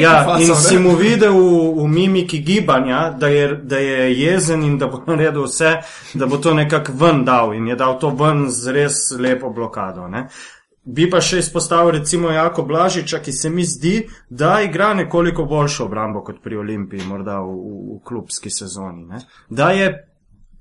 ja, 0.00 0.24
fasal, 0.24 0.42
in 0.42 0.48
ne? 0.48 0.54
si 0.56 0.78
mu 0.78 0.96
videl 0.96 1.32
v, 1.32 1.82
v 1.82 1.88
mimiki 1.88 2.38
gibanja, 2.38 3.10
da 3.10 3.28
je, 3.28 3.60
da 3.62 3.78
je 3.78 4.20
jezen 4.20 4.62
in 4.62 4.78
da 4.78 4.86
bo 4.86 5.02
naredil 5.06 5.42
vse, 5.42 5.76
da 6.14 6.26
bo 6.26 6.36
to 6.36 6.54
nekako 6.54 6.92
ven 6.92 7.24
dal 7.24 7.54
in 7.54 7.68
je 7.68 7.76
dal 7.76 7.98
to 7.98 8.10
ven 8.10 8.50
z 8.50 8.72
res 8.72 9.10
lepo 9.18 9.50
blokado. 9.50 10.08
Ne? 10.08 10.28
Bi 10.86 11.10
pa 11.10 11.20
še 11.20 11.38
izpostavil 11.38 11.90
recimo 11.90 12.30
Jako 12.30 12.62
Blažiča, 12.62 13.18
ki 13.18 13.32
se 13.32 13.50
mi 13.50 13.64
zdi, 13.64 14.08
da 14.30 14.60
igra 14.60 14.94
nekoliko 14.94 15.44
boljšo 15.44 15.84
obrambo 15.84 16.20
kot 16.20 16.42
pri 16.42 16.56
Olimpiji, 16.56 17.06
morda 17.08 17.38
v, 17.40 17.46
v, 17.46 17.94
v 17.94 18.00
klubski 18.04 18.50
sezoni. 18.50 19.06
Ne? 19.06 19.20
Da 19.48 19.70
je 19.70 19.86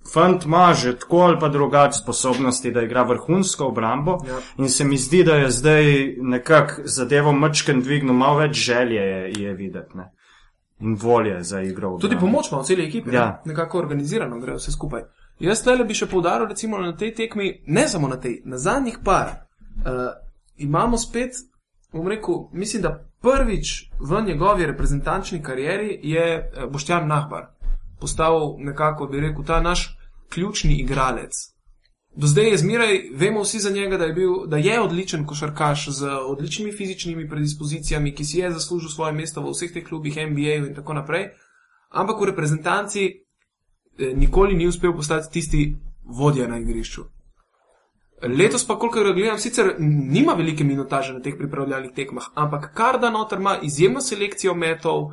fant 0.05 0.45
ima 0.45 0.73
že 0.73 0.99
tako 0.99 1.17
ali 1.17 1.39
pa 1.39 1.49
drugače 1.49 1.97
sposobnosti, 1.97 2.71
da 2.71 2.81
igra 2.81 3.03
vrhunsko 3.03 3.65
obrambo 3.65 4.17
Ja. 4.27 4.39
in 4.57 4.69
se 4.69 4.83
mi 4.83 4.97
zdi, 4.97 5.23
da 5.23 5.35
je 5.35 5.51
zdaj 5.51 5.83
nekako 6.17 6.81
zadevo 6.85 7.31
mačken 7.31 7.81
dvignil, 7.81 8.13
malo 8.13 8.37
več 8.37 8.55
želje 8.57 8.95
je, 8.95 9.33
je 9.37 9.53
videti 9.53 9.97
ne? 9.97 10.11
in 10.79 10.95
volje 10.95 11.43
za 11.43 11.61
igro. 11.61 11.97
Tudi 11.97 12.17
pomoč 12.19 12.51
ima 12.51 12.61
v 12.61 12.63
celi 12.63 12.85
ekipi, 12.85 13.09
Ja. 13.09 13.21
ja. 13.21 13.41
nekako 13.45 13.77
organizirano 13.77 14.39
gre 14.39 14.53
vse 14.53 14.71
skupaj. 14.71 15.01
Jaz 15.39 15.63
tle 15.63 15.83
bi 15.83 15.93
še 15.93 16.05
poudaril, 16.05 16.47
recimo 16.47 16.77
na 16.77 16.95
tej 16.95 17.13
tekmi, 17.13 17.63
ne 17.67 17.87
samo 17.87 18.07
na 18.07 18.17
tej, 18.17 18.41
na 18.45 18.57
zadnjih 18.57 18.99
par, 19.03 19.42
uh, 19.77 19.91
imamo 20.57 20.97
spet, 20.97 21.31
bom 21.93 22.07
rekel, 22.07 22.49
mislim, 22.51 22.81
da 22.81 23.09
prvič 23.21 23.89
v 23.99 24.21
njegovi 24.27 24.65
reprezentančni 24.65 25.43
karieri 25.43 25.99
je 26.03 26.23
eh, 26.23 26.67
Boštjan 26.71 27.07
Nahbar 27.07 27.53
postal 27.99 28.55
nekako, 28.59 29.07
bi 29.07 29.19
rekel, 29.19 29.43
ta 29.43 29.61
naš 29.61 29.97
ključni 30.29 30.73
igralec. 30.79 31.31
Do 32.15 32.27
zdaj 32.27 32.49
je 32.49 32.57
zmeraj, 32.57 32.99
vemo 33.15 33.41
vsi 33.41 33.59
za 33.59 33.69
njega, 33.69 33.97
da 33.97 34.05
je, 34.05 34.13
bil, 34.13 34.33
da 34.47 34.57
je 34.57 34.81
odličen 34.81 35.25
košarkaš 35.25 35.87
z 35.89 36.09
odličnimi 36.09 36.71
fizičnimi 36.71 37.29
predispozicijami, 37.29 38.13
ki 38.15 38.25
si 38.25 38.39
je 38.39 38.51
zaslužil 38.51 38.89
svoje 38.89 39.13
mesto 39.13 39.41
v 39.41 39.53
vseh 39.55 39.71
teh 39.73 39.87
klubih, 39.87 40.17
NBA 40.17 40.57
in 40.59 40.75
tako 40.75 40.93
naprej, 40.93 41.29
ampak 41.89 42.21
v 42.21 42.29
reprezentanci 42.33 43.07
eh, 43.07 44.13
nikoli 44.15 44.55
ni 44.55 44.67
uspel 44.67 44.93
postati 44.93 45.31
tisti 45.31 45.75
vodja 46.03 46.47
na 46.47 46.59
igrišču. 46.59 47.05
Letos 48.23 48.67
pa, 48.67 48.79
koliko 48.79 49.03
ga 49.03 49.11
gledam, 49.11 49.37
sicer 49.37 49.75
nima 49.79 50.33
velike 50.33 50.63
minutaže 50.63 51.13
na 51.13 51.19
teh 51.19 51.33
pripravljalnih 51.37 51.91
tekmah, 51.91 52.23
ampak 52.35 52.73
kar 52.73 52.99
da 52.99 53.09
noter 53.09 53.39
ima 53.39 53.57
izjemno 53.61 54.01
selekcijo 54.01 54.53
metov, 54.55 55.03
uh, 55.03 55.11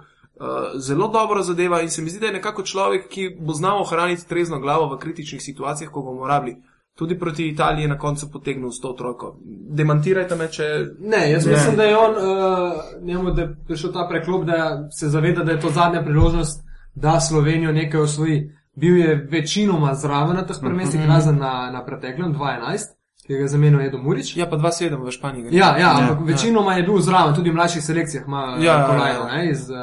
zelo 0.76 1.08
dobro 1.08 1.42
zadeva 1.42 1.80
in 1.80 1.90
se 1.90 2.02
mi 2.02 2.10
zdi, 2.10 2.20
da 2.20 2.26
je 2.26 2.32
nekako 2.32 2.62
človek, 2.62 3.08
ki 3.08 3.36
bo 3.40 3.52
znal 3.52 3.80
ohraniti 3.80 4.28
trezno 4.28 4.58
glavo 4.60 4.94
v 4.94 4.98
kritičnih 4.98 5.42
situacijah, 5.42 5.90
ko 5.92 6.02
bomo 6.02 6.26
rabili. 6.26 6.56
Tudi 6.94 7.18
proti 7.18 7.48
Italiji 7.48 7.82
je 7.82 7.88
na 7.88 7.98
koncu 7.98 8.30
potegnil 8.32 8.70
s 8.70 8.80
to 8.80 8.92
trojko. 8.92 9.36
Demantirajte 9.70 10.36
me, 10.36 10.48
če. 10.48 10.64
Ne, 11.00 11.30
jaz 11.32 11.46
Ne. 11.46 11.52
mislim, 11.52 11.76
da 11.76 11.82
je 11.82 11.96
on, 11.96 12.10
uh, 12.10 12.72
njemu 13.02 13.30
da 13.30 13.42
je 13.42 13.56
prišel 13.66 13.92
ta 13.92 14.06
preklop, 14.08 14.44
da 14.44 14.88
se 14.90 15.08
zaveda, 15.08 15.44
da 15.44 15.52
je 15.52 15.60
to 15.60 15.70
zadnja 15.70 16.02
priložnost, 16.02 16.62
da 16.94 17.20
Slovenijo 17.20 17.72
nekaj 17.72 18.00
osvoji. 18.00 18.50
Bil 18.74 18.96
je 18.96 19.28
večinoma 19.30 19.94
zraven 19.94 20.36
na 20.36 20.46
teh 20.46 20.56
prvenstvih, 20.60 21.02
Mhm. 21.02 21.10
razen 21.10 21.38
na, 21.38 21.70
na 21.72 21.84
preteklem 21.84 22.34
2-11, 22.34 22.99
ki 23.30 23.36
ga 23.36 23.42
je 23.42 23.48
zamenil 23.48 23.80
Edo 23.80 23.98
Murič. 23.98 24.36
Ja, 24.36 24.46
pa 24.50 24.56
2-7 24.56 25.06
v 25.06 25.10
Španiji. 25.10 25.42
gre. 25.42 25.56
Ja, 25.56 25.66
ja, 25.78 25.78
Ja, 25.78 25.98
ampak 25.98 26.26
večinoma 26.26 26.74
je 26.74 26.82
bil 26.82 26.98
zraven, 26.98 27.34
tudi 27.34 27.50
v 27.50 27.54
mlajših 27.54 27.84
selekcijah 27.84 28.26
ima 28.26 28.56
Ja, 28.58 28.72
ja, 28.72 28.78
ja, 28.78 28.86
kolajno, 28.86 29.28
ja. 29.28 29.36
ne, 29.36 29.50
iz, 29.50 29.70
uh, 29.70 29.76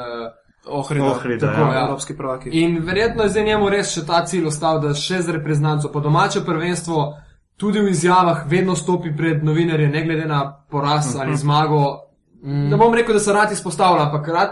Ohrida, 0.66 1.06
Ohrida, 1.06 1.46
tako, 1.46 1.72
ja. 1.72 1.78
ja. 1.78 1.84
Evropski 1.86 2.16
prvaki. 2.16 2.50
In 2.52 2.78
verjetno 2.84 3.22
je 3.22 3.28
zdaj 3.28 3.44
njemu 3.44 3.68
res 3.68 3.94
še 3.94 4.04
ta 4.06 4.20
cilj 4.26 4.46
ostal, 4.46 4.80
da 4.80 4.92
še 4.94 5.22
z 5.22 5.32
reprezentanco 5.32 5.88
po 5.92 6.00
domače 6.00 6.44
prvenstvo, 6.44 7.14
tudi 7.56 7.80
v 7.80 7.88
izjavah, 7.88 8.44
vedno 8.46 8.76
stopi 8.76 9.14
pred 9.16 9.44
novinarje, 9.44 9.88
ne 9.88 10.04
glede 10.04 10.26
na 10.26 10.42
poraz 10.70 11.06
uh 11.06 11.20
-huh. 11.20 11.24
ali 11.24 11.36
zmago. 11.36 12.00
Mm. 12.42 12.68
Ne 12.68 12.76
bom 12.76 12.94
rekel, 12.94 13.14
da 13.14 13.20
se 13.20 13.32
rad 13.32 13.52
izpostavlja, 13.52 14.02
ampak 14.02 14.28
rad 14.28 14.50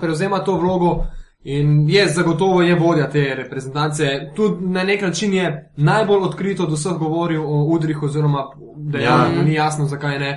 prevzema 0.00 0.38
to 0.38 0.56
vlogo 0.56 1.04
in 1.42 1.88
je 1.88 2.08
zagotovo 2.08 2.62
je 2.62 2.74
vodja 2.74 3.10
te 3.10 3.34
reprezentance. 3.34 4.04
Tudi 4.36 4.66
na 4.66 4.82
nek 4.84 5.02
način 5.02 5.34
je 5.34 5.72
najbolj 5.76 6.22
odkrito 6.22 6.62
od 6.62 6.72
vseh 6.72 6.92
govoril 6.92 7.42
o 7.42 7.64
udrih, 7.64 8.02
oziroma 8.02 8.44
da 8.76 8.98
Ja. 8.98 9.04
ja. 9.04 9.42
ni 9.42 9.54
jasno, 9.54 9.86
zakaj 9.86 10.18
ne, 10.18 10.32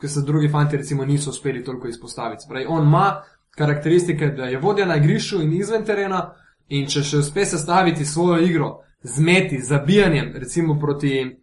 ker 0.00 0.10
se 0.10 0.22
drugi 0.22 0.48
fanti 0.48 0.76
recimo 0.76 1.04
niso 1.04 1.30
uspeli 1.30 1.64
toliko 1.64 1.88
izpostaviti. 1.88 2.42
Se 2.42 2.48
Pravi, 2.48 2.66
on 2.68 2.82
ima 2.82 3.22
karakteristike, 3.50 4.26
da 4.26 4.44
je 4.44 4.58
vodja 4.58 4.86
na 4.86 4.96
igrišču 4.96 5.42
in 5.42 5.52
izven 5.52 5.84
terena, 5.84 6.34
in 6.68 6.86
če 6.86 7.02
še 7.02 7.18
uspe 7.18 7.44
sestaviti 7.44 8.04
svojo 8.04 8.42
igro 8.42 8.70
z 9.02 9.22
meti, 9.22 9.60
zabijanjem, 9.62 10.32
recimo 10.34 10.78
proti 10.80 11.36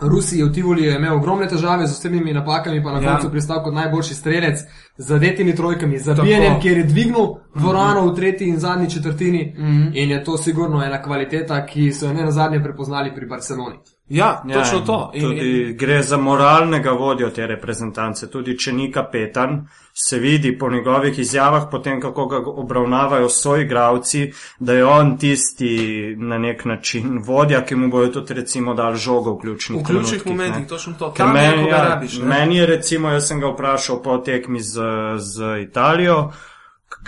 Rusiji 0.00 0.42
v 0.42 0.52
Tivoli 0.52 0.82
je 0.84 0.94
imel 0.94 1.16
ogromne 1.16 1.48
težave 1.48 1.86
z 1.86 1.92
osebnimi 1.92 2.32
napakami, 2.32 2.82
pa 2.82 2.92
na 2.92 3.00
Ja. 3.00 3.12
koncu 3.12 3.30
pristal 3.30 3.64
kot 3.64 3.74
najboljši 3.74 4.14
strelec, 4.14 4.58
z 4.96 5.06
zadetimi 5.06 5.54
trojkami, 5.54 5.98
zabijanjem, 5.98 6.48
Tako. 6.48 6.60
kjer 6.60 6.78
je 6.78 6.84
dvignil 6.84 7.26
dvorano 7.54 8.06
v 8.06 8.14
tretji 8.14 8.48
in 8.48 8.58
zadnji 8.58 8.90
četrtini. 8.90 9.54
Mhm. 9.58 9.88
In 9.92 10.10
je 10.10 10.24
to 10.24 10.36
sigurno 10.38 10.84
ena 10.84 11.02
kvaliteta, 11.02 11.66
ki 11.66 11.92
so 11.92 12.06
jo 12.06 12.12
ne 12.12 12.22
na 12.22 12.30
zadnje 12.30 12.62
prepoznali 12.62 13.14
pri 13.14 13.26
Barceloni. 13.26 13.76
Ja, 14.08 14.42
Ja, 14.46 14.62
točno 14.62 14.80
to. 14.80 15.10
In, 15.14 15.22
Tudi 15.22 15.62
in, 15.62 15.76
gre 15.76 16.02
za 16.02 16.16
moralnega 16.16 16.90
vodjo 16.90 17.30
te 17.30 17.46
reprezentance. 17.46 18.30
Tudi 18.30 18.58
če 18.58 18.72
ni 18.72 18.92
kapetan, 18.92 19.68
se 19.92 20.18
vidi 20.18 20.58
po 20.58 20.70
njegovih 20.70 21.18
izjavah, 21.18 21.68
potem 21.70 22.00
kako 22.00 22.26
ga 22.26 22.38
obravnavajo 22.46 23.28
soigravci, 23.28 24.32
da 24.58 24.72
je 24.72 24.84
on 24.84 25.16
tisti 25.18 26.14
na 26.18 26.38
nek 26.38 26.64
način 26.64 27.18
vodja, 27.26 27.64
ki 27.64 27.74
mu 27.74 27.88
bojo 27.90 28.08
tudi 28.08 28.34
recimo 28.34 28.74
dal 28.74 28.94
žogo 28.94 29.34
v 29.34 29.40
ključnih 29.40 29.80
v 29.82 29.86
ključnih 29.86 30.26
momentih, 30.26 30.68
točno 30.68 30.92
to. 30.98 31.08
Tam 31.16 31.32
meni, 31.32 31.68
ja, 31.68 31.84
rabiš. 31.88 32.18
ne. 32.18 32.26
meni 32.26 32.56
je 32.56 32.66
recimo, 32.66 33.10
jaz 33.10 33.28
sem 33.28 33.40
ga 33.40 33.52
vprašal 33.52 34.02
po 34.02 34.18
tekmi 34.18 34.60
z, 34.60 34.80
z 35.16 35.60
Italijo, 35.62 36.30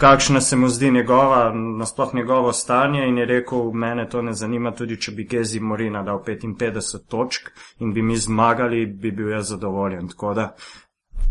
kakšna 0.01 0.41
se 0.41 0.57
mu 0.57 0.69
zdi 0.69 0.91
njegova, 0.91 1.53
nasploh 1.55 2.15
njegovo 2.15 2.53
stanje 2.53 3.09
in 3.09 3.19
je 3.19 3.27
rekel, 3.27 3.73
mene 3.73 4.09
to 4.09 4.23
ne 4.23 4.33
zanima, 4.33 4.73
tudi 4.73 4.97
če 5.01 5.13
bi 5.13 5.25
Gezi 5.25 5.61
Morina 5.61 6.03
dal 6.03 6.23
55 6.27 6.99
točk 7.09 7.51
in 7.79 7.93
bi 7.93 8.03
mi 8.03 8.17
zmagali, 8.17 8.87
bi 8.87 9.11
bil 9.11 9.29
jaz 9.29 9.49
zadovoljen. 9.49 10.09
Tako 10.09 10.35
da 10.35 10.55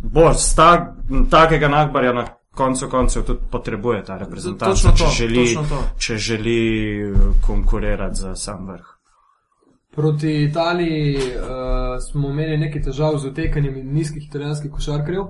bo 0.04 0.34
sta, 0.34 0.96
takega 1.32 1.68
nagbarja 1.68 2.14
na 2.14 2.26
koncu 2.56 2.90
koncev 2.90 3.24
tudi 3.24 3.40
potrebuje 3.52 4.04
ta 4.06 4.18
reprezentant, 4.18 4.76
Točno 4.76 4.92
če 4.92 5.04
to, 5.04 5.10
želi, 5.18 5.46
to. 5.56 5.82
če 5.98 6.18
želi 6.18 6.62
eh, 7.02 7.14
konkurirati 7.48 8.20
za 8.20 8.36
sam 8.36 8.68
vrh. 8.68 8.96
Proti 9.96 10.44
Italiji 10.44 11.16
uh, 11.18 11.98
smo 12.12 12.30
imeli 12.30 12.58
nekaj 12.58 12.82
težav 12.82 13.18
z 13.18 13.28
utekanjem 13.28 13.80
nizkih 13.94 14.28
italijanskih 14.28 14.72
košarkarjev. 14.72 15.24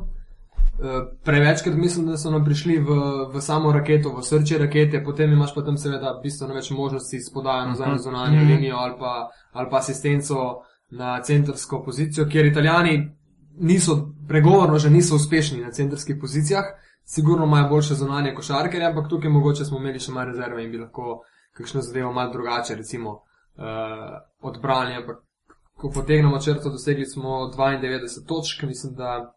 Prevečkrat 1.25 1.75
mislim, 1.75 2.05
da 2.07 2.17
so 2.17 2.31
nam 2.31 2.45
prišli 2.45 2.79
v, 2.79 2.95
v 3.33 3.41
samo 3.41 3.71
raketo, 3.71 4.13
v 4.15 4.23
srce 4.23 4.57
rakete, 4.57 5.03
potem 5.03 5.31
imaš 5.33 5.53
pa 5.55 5.61
tam 5.61 5.77
seveda 5.77 6.13
bistveno 6.23 6.53
več 6.55 6.69
možnosti 6.71 7.19
s 7.19 7.33
podajo 7.33 7.65
nazaj 7.65 7.89
na 7.91 7.97
zunanjo 7.97 8.41
Mhm. 8.41 8.51
linijo 8.51 8.75
ali 8.75 8.95
pa, 8.99 9.29
ali 9.51 9.69
pa 9.69 9.77
asistenco 9.77 10.63
na 10.89 11.21
centrsko 11.21 11.83
pozicijo, 11.83 12.25
kjer 12.25 12.45
italijani 12.45 13.11
niso, 13.59 14.13
pregovorno 14.27 14.77
že 14.77 14.89
niso 14.89 15.15
uspešni 15.15 15.61
na 15.61 15.71
centrskih 15.71 16.15
pozicijah, 16.21 16.63
sigurno 17.03 17.45
imajo 17.45 17.69
boljše 17.69 17.93
zunanje 17.95 18.33
košarkarje, 18.33 18.85
ampak 18.85 19.09
tukaj 19.09 19.29
mogoče 19.29 19.65
smo 19.65 19.77
imeli 19.77 19.99
še 19.99 20.11
malo 20.11 20.25
rezerve 20.31 20.63
in 20.63 20.71
bi 20.71 20.77
lahko 20.77 21.21
kakšno 21.51 21.81
zadevo 21.81 22.13
malo 22.13 22.31
drugače, 22.31 22.75
recimo, 22.75 23.09
uh, 23.09 24.19
odbrali, 24.41 24.93
ampak 24.95 25.17
ko 25.75 25.89
potegnemo 25.89 26.39
črto, 26.39 26.69
dosegli 26.69 27.05
smo 27.05 27.51
92 27.57 28.27
točk, 28.27 28.63
mislim, 28.63 28.93
da 28.95 29.33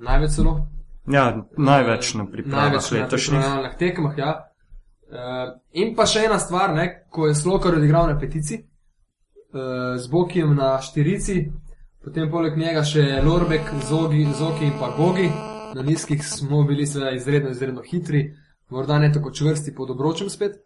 največ 0.00 0.36
celo. 0.36 0.66
Ja, 1.10 1.46
največ 1.56 2.14
na 2.14 2.26
pripravah 2.26 2.70
največ 2.70 2.90
na 2.90 2.98
letošnjih. 2.98 3.40
pripravljalnih 3.40 3.76
tekmah, 3.78 4.18
ja. 4.18 4.32
Uh, 5.10 5.56
in 5.72 5.94
pa 5.96 6.06
še 6.06 6.26
ena 6.28 6.38
stvar, 6.38 6.74
ne, 6.74 6.86
ko 7.10 7.26
je 7.26 7.34
Slokar 7.34 7.74
odigral 7.74 8.06
na 8.06 8.18
petici, 8.18 8.60
uh, 8.62 9.96
z 9.98 10.06
Bokijem 10.10 10.54
na 10.54 10.76
štirici, 10.82 11.40
potem 12.04 12.30
poleg 12.30 12.58
njega 12.58 12.84
še 12.86 13.18
Lorbek, 13.24 13.72
Zogi, 13.88 14.22
Zoki 14.38 14.70
in 14.70 14.76
pa 14.78 14.92
Gogi. 14.96 15.30
Na 15.74 15.82
nizkih 15.86 16.22
smo 16.26 16.62
bili 16.66 16.86
seveda 16.86 17.10
izredno, 17.14 17.50
izredno 17.50 17.82
hitri, 17.86 18.22
morda 18.70 18.98
ne 18.98 19.10
tako 19.12 19.30
čvrsti 19.34 19.74
pod 19.74 19.90
obročem 19.90 20.30
spet. 20.30 20.60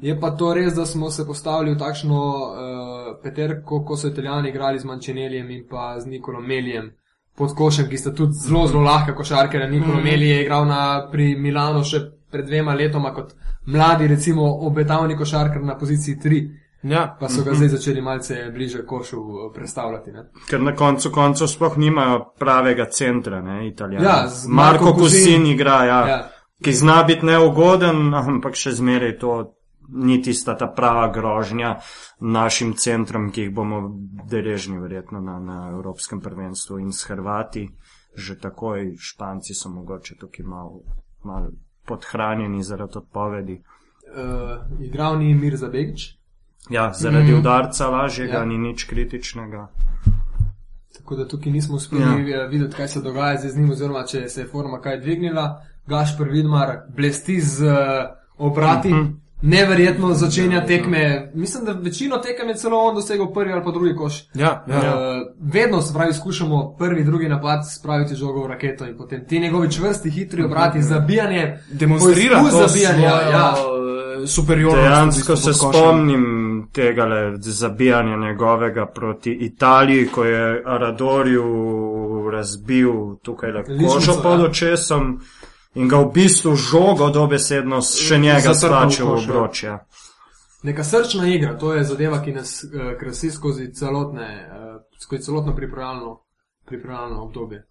Je 0.00 0.16
pa 0.20 0.30
to 0.36 0.54
res, 0.56 0.74
da 0.76 0.86
smo 0.86 1.10
se 1.10 1.26
postavili 1.26 1.74
v 1.74 1.78
takšno 1.80 2.18
uh, 2.20 3.12
peterko, 3.22 3.82
ko 3.84 3.96
so 3.96 4.08
italijani 4.08 4.48
igrali 4.48 4.80
z 4.80 4.88
Mančenelijem 4.88 5.50
in 5.50 5.66
pa 5.68 5.94
z 6.00 6.08
Nikolom 6.08 6.44
Melijem 6.48 6.92
pod 7.36 7.54
košem, 7.54 7.88
ki 7.88 7.98
sta 7.98 8.14
tudi 8.14 8.32
zelo, 8.32 8.66
zelo 8.66 8.82
lahka 8.82 9.14
košarkera. 9.14 9.66
Nikolo 9.66 9.98
mm. 9.98 10.04
Meli 10.04 10.28
je 10.28 10.42
igral 10.42 10.66
na, 10.66 11.08
pri 11.12 11.36
Milanu 11.36 11.84
še 11.84 12.00
pred 12.30 12.46
dvema 12.46 12.74
letoma 12.74 13.14
kot 13.14 13.32
mladi, 13.66 14.06
recimo 14.06 14.46
obetavni 14.66 15.16
košarkar 15.16 15.62
na 15.62 15.78
poziciji 15.78 16.16
3, 16.24 16.42
Ja. 16.82 17.16
pa 17.20 17.28
so 17.28 17.42
ga 17.44 17.52
zdaj 17.54 17.68
začeli 17.68 18.00
malce 18.00 18.50
bliže 18.54 18.86
košu 18.86 19.16
eh, 19.16 19.54
predstavljati. 19.54 20.12
Ne? 20.12 20.22
Ker 20.48 20.60
na 20.60 20.72
koncu 20.76 21.10
koncev 21.10 21.46
sploh 21.46 21.76
nimajo 21.78 22.32
pravega 22.38 22.86
centra, 22.90 23.42
ne, 23.42 23.68
italijani. 23.68 24.06
Ja, 24.06 24.24
Marko 24.48 24.84
Marko 24.84 24.98
Kusin 24.98 25.46
igra, 25.46 25.84
Ja. 25.84 26.06
ja. 26.08 26.30
ki 26.64 26.72
zna 26.72 27.02
biti 27.02 27.26
neugoden, 27.26 28.14
ampak 28.14 28.56
še 28.56 28.72
zmeraj 28.72 29.18
to 29.18 29.59
ni 29.92 30.22
tista 30.22 30.56
ta 30.56 30.66
prava 30.66 31.08
grožnja 31.12 31.76
našim 32.20 32.74
centrom, 32.76 33.30
ki 33.32 33.40
jih 33.40 33.54
bomo 33.54 33.82
deležni 34.30 34.78
verjetno 34.78 35.20
na, 35.20 35.38
na 35.38 35.68
Evropskem 35.70 36.20
prvenstvu 36.20 36.78
in 36.78 36.92
s 36.92 37.04
Hrvati. 37.08 37.68
Že 38.14 38.38
takoj 38.38 38.96
Španci 38.98 39.54
so 39.54 39.70
mogoče 39.70 40.16
tukaj 40.18 40.46
malo 40.46 40.82
mal 41.24 41.50
podhranjeni 41.86 42.62
zaradi 42.62 42.98
odpovedi. 42.98 43.62
Uh, 44.10 44.82
igral 44.82 45.18
ni 45.18 45.34
Mirza 45.34 45.68
Begič, 45.68 46.20
Ja, 46.68 46.92
zaradi 46.92 47.32
mm. 47.32 47.38
udarca 47.38 47.88
lažjega, 47.88 48.38
Ja. 48.38 48.44
ni 48.44 48.58
nič 48.58 48.84
kritičnega. 48.84 49.68
tako 50.96 51.16
da 51.16 51.28
tukaj 51.28 51.52
nismo 51.52 51.76
uspeli 51.76 52.30
ja. 52.30 52.46
videti, 52.46 52.76
kaj 52.76 52.88
se 52.88 53.00
dogaja 53.00 53.36
z 53.50 53.56
njim, 53.56 53.70
oziroma 53.70 54.04
če 54.04 54.28
se 54.28 54.40
je 54.40 54.46
forma 54.46 54.80
kaj 54.80 55.00
dvignila. 55.00 55.62
Gašpr 55.86 56.28
Vidmar 56.28 56.78
blesti 56.96 57.40
z 57.40 57.64
uh, 57.66 57.72
obrati. 58.38 58.94
Mhm. 58.94 59.12
Neverjetno 59.42 60.14
začenja 60.14 60.66
tekme. 60.66 61.30
Mislim, 61.34 61.64
da 61.64 61.72
večino 61.72 62.16
tekem 62.16 62.48
je 62.48 62.54
celo 62.54 62.78
on 62.78 62.94
dosegel 62.94 63.32
prvi 63.32 63.52
ali 63.52 63.64
pa 63.64 63.70
drugi 63.70 63.96
koš. 63.96 64.24
Ja, 64.34 64.64
ja. 64.68 64.74
ja. 64.84 64.94
Uh, 64.94 65.52
vedno 65.52 65.82
se 65.82 65.94
pravi, 65.94 66.12
skušamo 66.14 66.76
prvi, 66.78 67.04
drugi 67.04 67.28
napad 67.28 67.60
spraviti 67.72 68.14
žogo 68.14 68.42
v 68.42 68.48
raketo 68.48 68.86
in 68.86 68.96
potem 68.96 69.24
ti 69.28 69.38
njegovi 69.40 69.70
čvrsti, 69.70 70.10
hitri 70.10 70.44
obrati, 70.44 70.82
zabijanje, 70.82 71.58
Demonstrira 71.70 72.38
poizkus 72.40 72.60
to 72.60 72.68
zabijanja. 72.68 73.10
svojo, 73.10 73.30
Ja. 73.30 73.54
superiornost. 74.26 74.82
Dejansko 74.88 75.32
v 75.32 75.36
se 75.36 75.52
spomnim 75.54 76.24
tega 76.72 77.06
zabijanja 77.38 78.16
njegovega 78.16 78.86
proti 78.86 79.32
Italiji, 79.32 80.06
ko 80.06 80.24
je 80.24 80.62
Aradorju 80.66 81.44
razbil 82.30 82.92
tukaj 83.22 83.50
le 83.52 83.64
Ličnico, 83.68 83.94
kožo 83.94 84.22
pod 84.22 84.40
ja. 84.40 85.18
In 85.74 85.88
ga 85.88 86.00
v 86.00 86.10
bistvu 86.12 86.56
žogo 86.56 87.10
dobesedno 87.10 87.80
še 87.82 88.18
njega 88.18 88.54
Zatrpal 88.54 88.88
v 88.88 88.92
stlačil 88.92 89.06
v 89.06 89.10
koš, 89.10 89.22
ja. 89.22 89.30
obroč. 89.30 89.62
Ja. 89.62 89.76
Neka 90.62 90.84
srčna 90.84 91.28
igra, 91.28 91.54
to 91.58 91.74
je 91.74 91.84
zadeva, 91.84 92.18
ki 92.22 92.32
nas 92.32 92.64
uh, 92.64 92.92
krasi 93.00 93.30
skozi, 93.30 93.70
celotne, 93.74 94.28
uh, 94.48 94.82
skozi 95.00 95.22
celotno 95.22 95.54
pripravljalno, 95.56 96.20
pripravljalno 96.64 97.22
obdobje. 97.22 97.66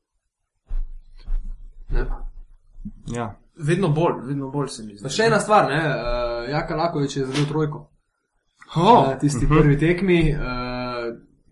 Ne? 1.89 2.05
Ja. 3.07 3.35
Vedno 3.57 3.89
bolj, 3.89 4.23
vedno 4.23 4.49
bolj 4.49 4.67
se 4.67 4.83
mi 4.83 4.95
Pa 4.95 5.09
zdi. 5.09 5.15
še 5.15 5.27
ena 5.27 5.39
stvar, 5.39 5.69
ne? 5.69 5.79
uh, 5.85 6.49
Jaka 6.49 6.75
Lakovič 6.75 7.17
je 7.17 7.25
zadel 7.25 7.45
trojko 7.45 7.89
Oh, 8.75 9.07
na 9.09 9.17
tisti 9.17 9.47
prvi 9.49 9.79
tekmi. 9.79 10.35
Uh, 10.35 10.41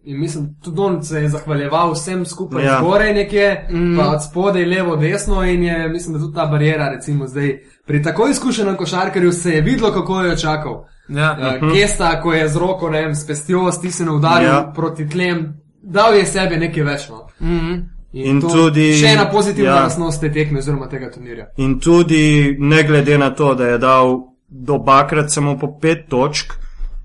in 0.08 0.20
mislim, 0.20 0.56
tudi 0.64 0.80
on 0.80 1.04
se 1.04 1.18
je 1.18 1.30
zahvaljeval 1.30 1.92
vsem 1.92 2.26
skupaj, 2.26 2.66
ja. 2.66 2.78
Zgoraj 2.80 3.14
nekje, 3.14 3.68
Mm. 3.70 3.78
mm. 3.84 3.98
pa 3.98 4.08
od 4.08 4.24
spodaj, 4.24 4.66
levo, 4.66 4.96
desno. 4.96 5.44
In 5.46 5.64
je, 5.64 5.90
mislim, 5.90 6.14
da 6.14 6.20
tudi 6.20 6.36
ta 6.36 6.46
barijera, 6.46 6.90
recimo 6.90 7.28
zdaj, 7.28 7.52
pri 7.86 8.04
tako 8.04 8.28
izkušenem 8.28 8.76
košarkarju 8.76 9.32
se 9.34 9.52
je 9.52 9.62
videlo, 9.62 9.92
kako 9.92 10.22
jo 10.22 10.30
je 10.30 10.38
čakal. 10.38 10.84
ja. 11.10 11.38
Uh, 11.62 11.72
Gesta, 11.74 12.22
ko 12.22 12.34
je 12.34 12.48
z 12.50 12.58
roko, 12.58 12.90
ne 12.90 13.02
vem, 13.02 13.16
s 13.16 13.28
pestjo 13.28 13.72
stisnjeno 13.72 14.16
udaril 14.16 14.50
ja. 14.50 14.72
Proti 14.76 15.10
tlem, 15.10 15.44
dal 15.84 16.16
je 16.16 16.26
sebe 16.26 16.58
nekaj 16.58 16.84
več. 16.84 17.10
No. 17.10 17.28
Mhm. 17.42 17.74
In 18.14 18.42
to 18.42 18.48
tudi- 18.50 18.94
Še 18.94 19.08
ena 19.08 19.26
pozitivna 19.26 19.72
ja. 19.72 19.84
lastnost 19.84 20.22
te 20.22 20.32
tekme, 20.32 20.60
oziroma 20.60 20.88
tega 20.88 21.12
turnirja. 21.12 21.46
In 21.58 21.80
tudi 21.80 22.22
ne 22.60 22.84
glede 22.84 23.18
na 23.18 23.30
to, 23.30 23.54
da 23.54 23.66
je 23.66 23.78
dal 23.78 24.20
dobakrat 24.50 25.32
samo 25.32 25.58
po 25.58 25.78
pet 25.80 26.08
točk, 26.10 26.54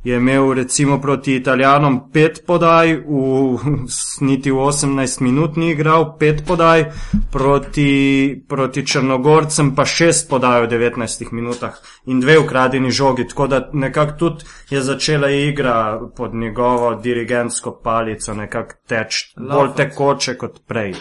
je 0.05 0.17
imel 0.17 0.53
recimo 0.53 1.01
proti 1.01 1.35
Italijanom 1.37 2.11
pet 2.13 2.43
podaj, 2.47 2.95
v, 2.95 3.59
niti 4.29 4.51
v 4.51 4.57
18 4.57 5.21
minut 5.23 5.57
ni 5.57 5.71
igral, 5.71 6.17
pet 6.19 6.43
podaj, 6.47 6.85
proti, 7.31 8.43
proti 8.49 8.87
Črnogorcem 8.87 9.75
pa 9.75 9.85
šest 9.85 10.29
podaj 10.31 10.67
v 10.67 10.71
19 10.71 11.33
minutah 11.33 11.79
in 12.07 12.21
dve 12.21 12.39
ukradeni 12.39 12.91
žogi, 12.91 13.29
tako 13.29 13.47
da 13.47 13.69
nekako 13.73 14.13
tudi 14.19 14.45
je 14.71 14.83
začela 14.83 15.31
igra 15.31 16.01
pod 16.17 16.35
njegovo 16.35 16.95
dirigentsko 16.95 17.81
palico 17.85 18.35
nekako 18.35 18.75
teč, 18.89 19.35
bolj 19.37 19.75
tekoče 19.77 20.37
kot 20.39 20.63
prej. 20.67 20.95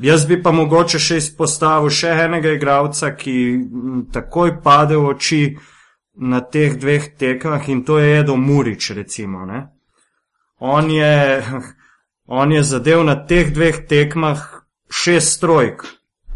Jaz 0.00 0.24
bi 0.26 0.38
pa 0.42 0.48
mogoče 0.52 0.98
še 0.98 1.18
izpostavil 1.20 1.92
še 1.92 2.14
enega 2.24 2.54
igralca, 2.56 3.10
ki 3.20 3.34
takoj 4.12 4.54
pade 4.64 4.96
v 4.96 5.10
oči 5.12 5.40
na 6.14 6.40
teh 6.40 6.76
dveh 6.76 7.16
tekmah 7.18 7.68
in 7.68 7.84
to 7.84 7.98
je 7.98 8.20
Edo 8.20 8.36
Murič, 8.36 8.90
recimo. 8.90 9.46
Ne? 9.46 9.68
On, 10.58 10.90
je, 10.90 11.42
on 12.26 12.52
je 12.52 12.62
zadev 12.62 13.04
na 13.04 13.26
teh 13.26 13.52
dveh 13.52 13.86
tekmah 13.88 14.42
šest 14.90 15.40
trojk 15.40 15.86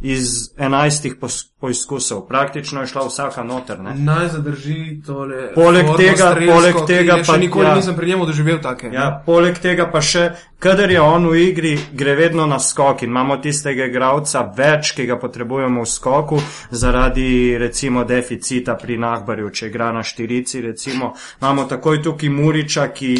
iz 0.00 0.50
enajstih 0.58 1.14
poizkusov. 1.60 2.26
Praktično 2.28 2.80
je 2.80 2.86
šla 2.86 3.06
vsaka 3.06 3.42
noter. 3.42 3.80
Ne? 3.80 3.94
Naj 3.94 4.28
zadrži 4.28 5.02
tole. 5.06 5.54
Poleg 5.54 5.86
tega- 5.96 6.30
strelsko, 6.30 6.52
poleg 6.52 6.74
tega 6.86 7.16
pa- 7.26 7.36
nikoli 7.36 7.66
ja. 7.66 7.74
nisem 7.74 7.96
pri 7.96 8.06
njemu 8.06 8.26
doživel 8.26 8.60
take. 8.60 8.90
Ja, 8.92 9.22
poleg 9.26 9.58
tega 9.58 9.86
pa 9.90 10.00
še, 10.00 10.30
kadar 10.58 10.90
je 10.90 11.00
on 11.00 11.26
v 11.28 11.36
igri, 11.48 11.78
gre 11.92 12.14
vedno 12.14 12.46
na 12.46 12.58
skok 12.58 13.02
in 13.02 13.08
imamo 13.10 13.36
tistega 13.36 13.84
igralca 13.84 14.52
več, 14.56 14.92
ki 14.96 15.06
ga 15.06 15.18
potrebujemo 15.20 15.82
v 15.82 15.88
skoku, 15.88 16.38
zaradi 16.70 17.58
recimo 17.58 18.04
deficita 18.04 18.74
pri 18.76 18.98
Nahbarju, 18.98 19.50
če 19.50 19.68
igra 19.68 19.92
na 19.92 20.02
štirici, 20.02 20.60
recimo, 20.60 21.12
imamo 21.42 21.64
takoj 21.64 22.02
tukaj 22.02 22.28
Muriča, 22.28 22.88
ki 22.88 23.12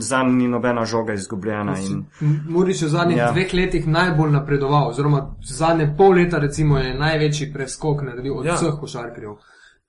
za 0.00 0.22
njim 0.22 0.38
ni 0.38 0.48
nobena 0.48 0.84
žoga 0.84 1.14
izgubljena. 1.14 1.76
In, 1.78 2.04
Murič 2.48 2.82
je 2.82 2.88
v 2.88 2.90
zadnjih 2.90 3.18
ja. 3.18 3.30
Dveh 3.32 3.54
letih 3.54 3.86
najbolj 3.86 4.30
napredoval, 4.30 4.88
oziroma 4.90 5.34
zadnje 5.46 5.94
pol 5.98 6.16
leta 6.18 6.38
recimo 6.38 6.78
je 6.78 6.94
največji 6.98 7.52
preskok 7.52 8.02
naredil 8.02 8.38
od 8.38 8.46
Ja. 8.46 8.54
vseh 8.54 8.74
košarkarjev. 8.80 9.36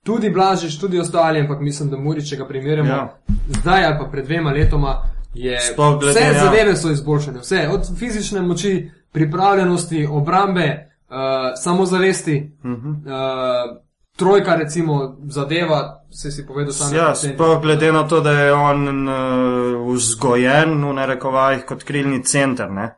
Tudi 0.06 0.30
Blažič, 0.30 0.78
tudi 0.78 1.00
ostali, 1.00 1.40
ampak 1.40 1.60
mislim, 1.60 1.90
da 1.90 1.96
Murič, 1.98 2.28
če 2.30 2.36
ga 2.36 2.46
primerjamo 2.46 2.88
ja. 2.88 2.96
Ja. 2.96 3.18
zdaj 3.60 3.84
ali 3.84 3.98
pa 3.98 4.04
pred 4.10 4.24
dvema 4.26 4.52
letoma, 4.52 5.02
je 5.36 5.60
Sploh 5.60 5.98
glede, 6.00 6.20
vse 6.20 6.26
ja. 6.26 6.44
zadeve 6.44 6.76
so 6.76 6.90
izboljšane, 6.90 7.38
vse 7.38 7.68
od 7.72 7.98
fizične 7.98 8.42
moči, 8.42 8.90
pripravljenosti, 9.12 10.06
obrambe, 10.10 10.90
uh, 11.08 11.16
samozavesti. 11.62 12.52
uh 12.64 12.70
-huh. 12.70 12.96
Uh, 12.96 13.86
trojka 14.16 14.54
recimo 14.54 15.16
zadeva, 15.28 16.04
se 16.10 16.30
si 16.30 16.46
povedal 16.46 16.72
sam. 16.72 16.94
Ja, 16.94 17.14
sploh 17.14 17.62
glede 17.62 17.92
na 17.92 18.08
to, 18.08 18.20
da 18.20 18.30
je 18.30 18.52
on 18.52 19.08
uh, 19.08 19.94
vzgojen 19.94 20.84
v 20.84 20.92
narekovajih 20.92 21.64
kot 21.64 21.84
krilni 21.84 22.22
center. 22.24 22.70
Ne? 22.70 22.96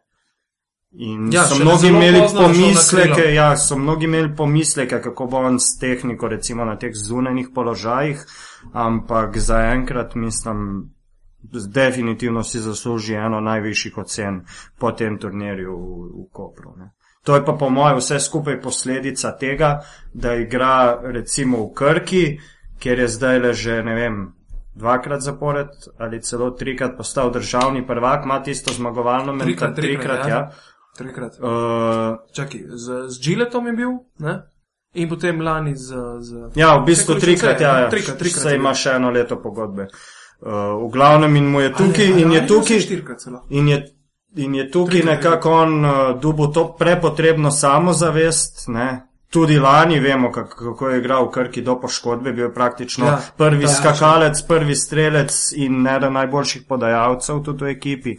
In 0.90 1.32
Ja, 1.32 1.44
so 1.44 1.58
mnogi 1.60 1.88
imeli 1.88 2.20
pomisleke, 2.36 3.34
ja, 3.34 3.56
so 3.56 3.76
mnogi 3.76 4.04
imeli 4.04 4.36
pomisleke, 4.36 5.00
kako 5.02 5.26
bo 5.26 5.36
on 5.36 5.60
s 5.60 5.78
tehniko, 5.78 6.28
recimo 6.28 6.64
na 6.64 6.78
teh 6.78 6.94
zunanjih 6.94 7.48
položajih, 7.54 8.24
ampak 8.72 9.36
zaenkrat 9.38 10.14
mislim, 10.14 10.90
definitivno 11.42 12.42
si 12.42 12.60
zasluži 12.60 13.14
eno 13.14 13.40
najvišjih 13.40 13.98
ocen 13.98 14.40
po 14.78 14.92
tem 14.92 15.18
turnirju 15.18 15.76
v, 15.76 16.08
v 16.22 16.26
Kopru. 16.32 16.74
Ne. 16.76 16.90
To 17.24 17.34
je 17.34 17.44
pa 17.44 17.52
po 17.52 17.70
mojem 17.70 17.98
vse 17.98 18.20
skupaj 18.20 18.60
posledica 18.60 19.36
tega, 19.36 19.80
da 20.14 20.34
igra 20.34 21.00
recimo 21.02 21.64
v 21.66 21.72
Krki, 21.74 22.24
kjer 22.78 22.98
je 22.98 23.08
zdaj 23.08 23.38
le 23.38 23.52
že 23.54 23.82
ne 23.82 23.94
vem. 23.94 24.34
Dvakrat 24.78 25.20
zapored 25.20 25.68
ali 25.98 26.22
celo 26.22 26.50
trikrat 26.50 26.96
postal 26.96 27.32
državni 27.32 27.86
prvak, 27.86 28.24
ima 28.24 28.42
tisto 28.42 28.72
zmagovalno 28.72 29.32
Trikrat, 29.38 29.70
mentaliteto. 29.70 29.74
trikrat, 29.74 30.20
Trikrat, 30.20 30.28
ja. 30.28 30.36
ja. 30.36 30.50
Trikrat. 30.98 31.32
Uh, 31.40 32.32
Čakaj, 32.32 32.60
z, 32.68 33.08
z 33.08 33.20
Giletom 33.22 33.66
je 33.66 33.72
bil, 33.72 33.90
ne? 34.18 34.42
in 34.94 35.08
potem 35.08 35.40
lani 35.40 35.76
z. 35.76 35.94
z... 36.20 36.50
ja, 36.54 36.76
v 36.78 36.84
bistvu 36.84 37.14
trikrat, 37.20 37.60
ja, 37.60 37.78
ja. 37.80 37.90
trikrat, 37.90 38.18
trikrat 38.18 38.42
Saj 38.42 38.56
je 38.56 38.58
ima 38.58 38.74
še 38.74 38.96
eno 38.96 39.10
leto 39.10 39.36
pogodbe. 39.42 39.88
Uh, 40.40 40.52
v 40.86 40.90
glavnem 40.92 41.36
in 41.36 41.46
mu 41.46 41.60
je 41.60 41.72
tukaj, 41.72 42.04
Ali- 42.06 42.20
in 42.20 42.28
ali 42.28 42.36
je 42.36 42.42
je 42.42 42.46
tukaj, 42.46 42.78
in 43.48 43.68
je, 43.68 43.78
in 44.36 44.54
je 44.54 44.70
tukaj 44.70 45.02
nekako 45.02 45.50
on 45.52 45.84
uh, 45.84 46.20
dubo 46.20 46.46
to 46.46 46.76
prepotrebno 46.78 47.50
samozavest, 47.50 48.68
ne. 48.68 49.04
Tudi 49.30 49.58
lani 49.58 50.00
vemo, 50.00 50.30
kak, 50.32 50.54
kako 50.54 50.88
je 50.88 50.98
igral 50.98 51.26
v 51.26 51.30
Krki 51.30 51.62
do 51.62 51.74
poškodbe, 51.80 52.32
bil 52.32 52.44
je 52.44 52.54
praktično 52.54 53.06
Ja, 53.06 53.18
prvi 53.36 53.62
ja, 53.62 53.68
skakalec, 53.68 54.42
prvi 54.42 54.76
strelec 54.76 55.52
in 55.52 55.86
eden 55.86 56.12
najboljših 56.12 56.62
podajalcev 56.68 57.42
tudi 57.44 57.64
v 57.64 57.68
ekipi. 57.68 58.14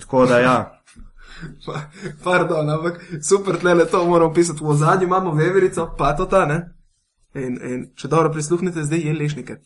Tako 0.00 0.26
da 0.26 0.38
ja. 0.38 0.80
Pa- 1.66 1.90
Pardon, 2.24 2.70
ampak 2.70 3.00
super, 3.22 3.58
tle 3.60 3.86
to 3.86 4.06
moramo 4.06 4.32
pisati. 4.32 4.64
V 4.64 4.74
zadnji 4.74 5.04
imamo 5.04 5.34
veverico, 5.34 5.94
pa 5.98 6.16
to 6.16 6.24
ta, 6.24 6.46
ne? 6.46 6.70
In, 7.34 7.58
in 7.62 7.86
če 7.96 8.08
dobro 8.08 8.30
prisluhnete, 8.32 8.84
zdaj 8.84 8.98
je 8.98 9.12
lešnike. 9.12 9.56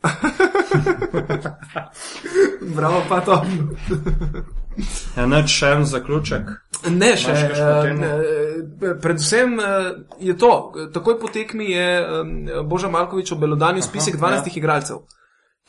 Bravo, 2.76 3.02
pa 3.08 3.20
to. 3.20 3.44
Ja, 5.16 5.26
Neč 5.26 5.48
še 5.52 5.66
en 5.76 5.84
zaključek. 5.88 6.50
Ne, 6.94 7.16
še. 7.20 7.34
Kakšno 7.34 8.04
eh, 8.06 8.14
eh, 8.88 8.94
Predvsem 9.02 9.60
eh, 9.60 9.66
je 10.30 10.34
to, 10.40 10.52
takoj 10.94 11.14
po 11.20 11.28
tekmi 11.32 11.66
je 11.72 11.88
Boža 12.68 12.88
Malkovič 12.92 13.32
obelodanil 13.36 13.82
spisek 13.84 14.14
12 14.16 14.48
ja. 14.48 14.52
igralcev, 14.56 14.96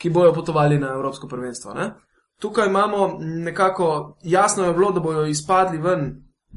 ki 0.00 0.08
bojo 0.14 0.32
potovali 0.32 0.76
na 0.80 0.88
Evropsko 0.96 1.26
prvenstvo. 1.28 1.74
Ne? 1.76 1.86
Tukaj 2.40 2.66
imamo 2.72 3.18
nekako 3.20 4.16
jasno 4.22 4.64
je 4.66 4.74
bilo, 4.74 4.92
da 4.92 5.00
bojo 5.04 5.26
izpadli 5.30 5.78
ven, 5.82 6.08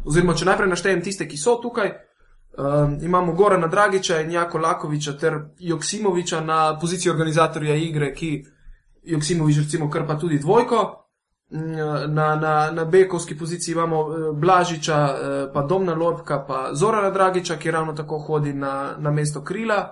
oziroma 0.05 0.36
če 0.38 0.45
najprej 0.49 0.69
naštejem 0.71 1.01
tiste, 1.03 1.28
ki 1.28 1.38
so 1.38 1.59
tukaj. 1.61 1.89
Um, 2.57 2.97
imamo 3.01 3.33
Gorana 3.33 3.67
Dragiča 3.67 4.19
in 4.21 4.31
Jako 4.31 4.57
Lakoviča 4.57 5.13
ter 5.17 5.33
Joksimoviča 5.59 6.41
na 6.41 6.77
poziciji 6.79 7.11
organizatorja 7.11 7.75
igre, 7.75 8.13
ki 8.13 8.45
Joksimovič 9.03 9.57
recimo 9.57 9.89
krpa 9.89 10.17
tudi 10.19 10.39
dvojko. 10.39 11.01
Mm, 11.51 12.13
Na, 12.13 12.35
na, 12.35 12.71
na 12.71 12.85
bekovski 12.85 13.37
poziciji 13.37 13.73
imamo 13.73 13.99
eh, 14.01 14.31
Blažiča, 14.33 14.95
eh, 14.95 15.51
pa 15.53 15.61
Domna 15.61 15.93
Lorbka, 15.93 16.45
pa 16.47 16.69
Zorana 16.73 17.09
Dragiča, 17.11 17.55
ki 17.57 17.71
ravno 17.71 17.93
tako 17.93 18.17
hodi 18.19 18.53
na, 18.53 18.95
na 18.97 19.11
mesto 19.11 19.43
krila. 19.43 19.91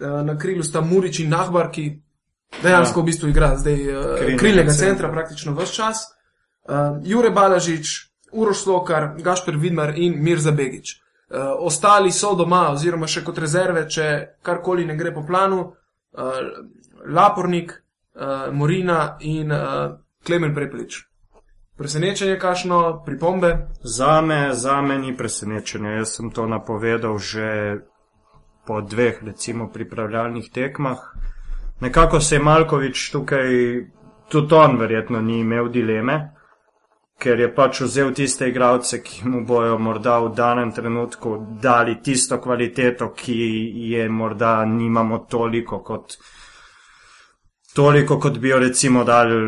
Eh, 0.00 0.22
Na 0.24 0.38
krilu 0.38 0.62
sta 0.62 0.80
Murič 0.80 1.18
in 1.20 1.28
Nahbar, 1.30 1.70
ki 1.70 2.02
dejansko 2.62 3.00
v 3.00 3.04
bistvu 3.04 3.28
igra 3.28 3.56
zdaj 3.56 3.76
Krilnega 3.76 4.38
krilnega 4.38 4.72
centra. 4.72 5.10
praktično 5.12 5.54
vse 5.54 5.72
čas. 5.74 5.96
Jure 7.02 7.30
Balažič, 7.30 7.88
Uroš 8.32 8.62
Slokar, 8.62 9.14
Gašper 9.18 9.56
Vidmar 9.56 9.94
in 9.98 10.22
Mirza 10.22 10.50
Begič. 10.50 11.01
Uh, 11.32 11.38
ostali 11.64 12.12
so 12.12 12.34
doma, 12.36 12.66
oziroma 12.72 13.06
še 13.08 13.22
kot 13.24 13.38
rezerve, 13.40 13.86
če 13.88 14.08
karkoli 14.44 14.84
ne 14.84 14.96
gre 14.96 15.14
po 15.14 15.22
planu. 15.24 15.62
Uh, 16.12 16.42
Lapornik, 17.08 17.72
uh, 17.72 18.50
Morina 18.52 19.16
in 19.20 19.52
uh, 19.52 19.96
Klemen 20.24 20.52
Prepelič. 20.54 20.98
Presenečenje, 21.78 22.36
kašno, 22.38 23.02
pripombe. 23.06 23.68
Zame, 23.82 24.52
zame 24.52 24.98
ni 24.98 25.16
presenečenje. 25.16 25.96
Jaz 25.96 26.12
sem 26.18 26.28
to 26.30 26.44
napovedal 26.46 27.16
že 27.18 27.80
po 28.66 28.80
dveh, 28.80 29.24
recimo, 29.24 29.70
pripravljalnih 29.72 30.50
tekmah. 30.52 30.98
Nekako 31.80 32.20
se 32.20 32.34
je 32.34 32.42
Malkovič 32.42 33.10
tukaj, 33.10 33.48
tudi 34.28 34.54
on 34.54 34.76
verjetno 34.78 35.20
ni 35.20 35.40
imel 35.40 35.68
dileme, 35.68 36.34
ker 37.22 37.40
je 37.40 37.48
pač 37.54 37.80
vzel 37.86 38.10
tiste 38.14 38.48
igralce, 38.50 38.98
ki 39.02 39.28
mu 39.30 39.44
bojo 39.46 39.78
morda 39.78 40.18
v 40.24 40.32
danem 40.34 40.72
trenutku 40.74 41.36
dali 41.62 42.00
tisto 42.02 42.40
kvaliteto, 42.42 43.12
ki 43.14 43.36
je 43.92 44.08
morda 44.08 44.64
nimamo 44.66 45.22
toliko 45.30 45.78
kot, 45.86 46.16
toliko 47.74 48.18
kot 48.18 48.38
bi 48.42 48.50
jo 48.50 48.58
recimo 48.58 49.04
dali 49.04 49.38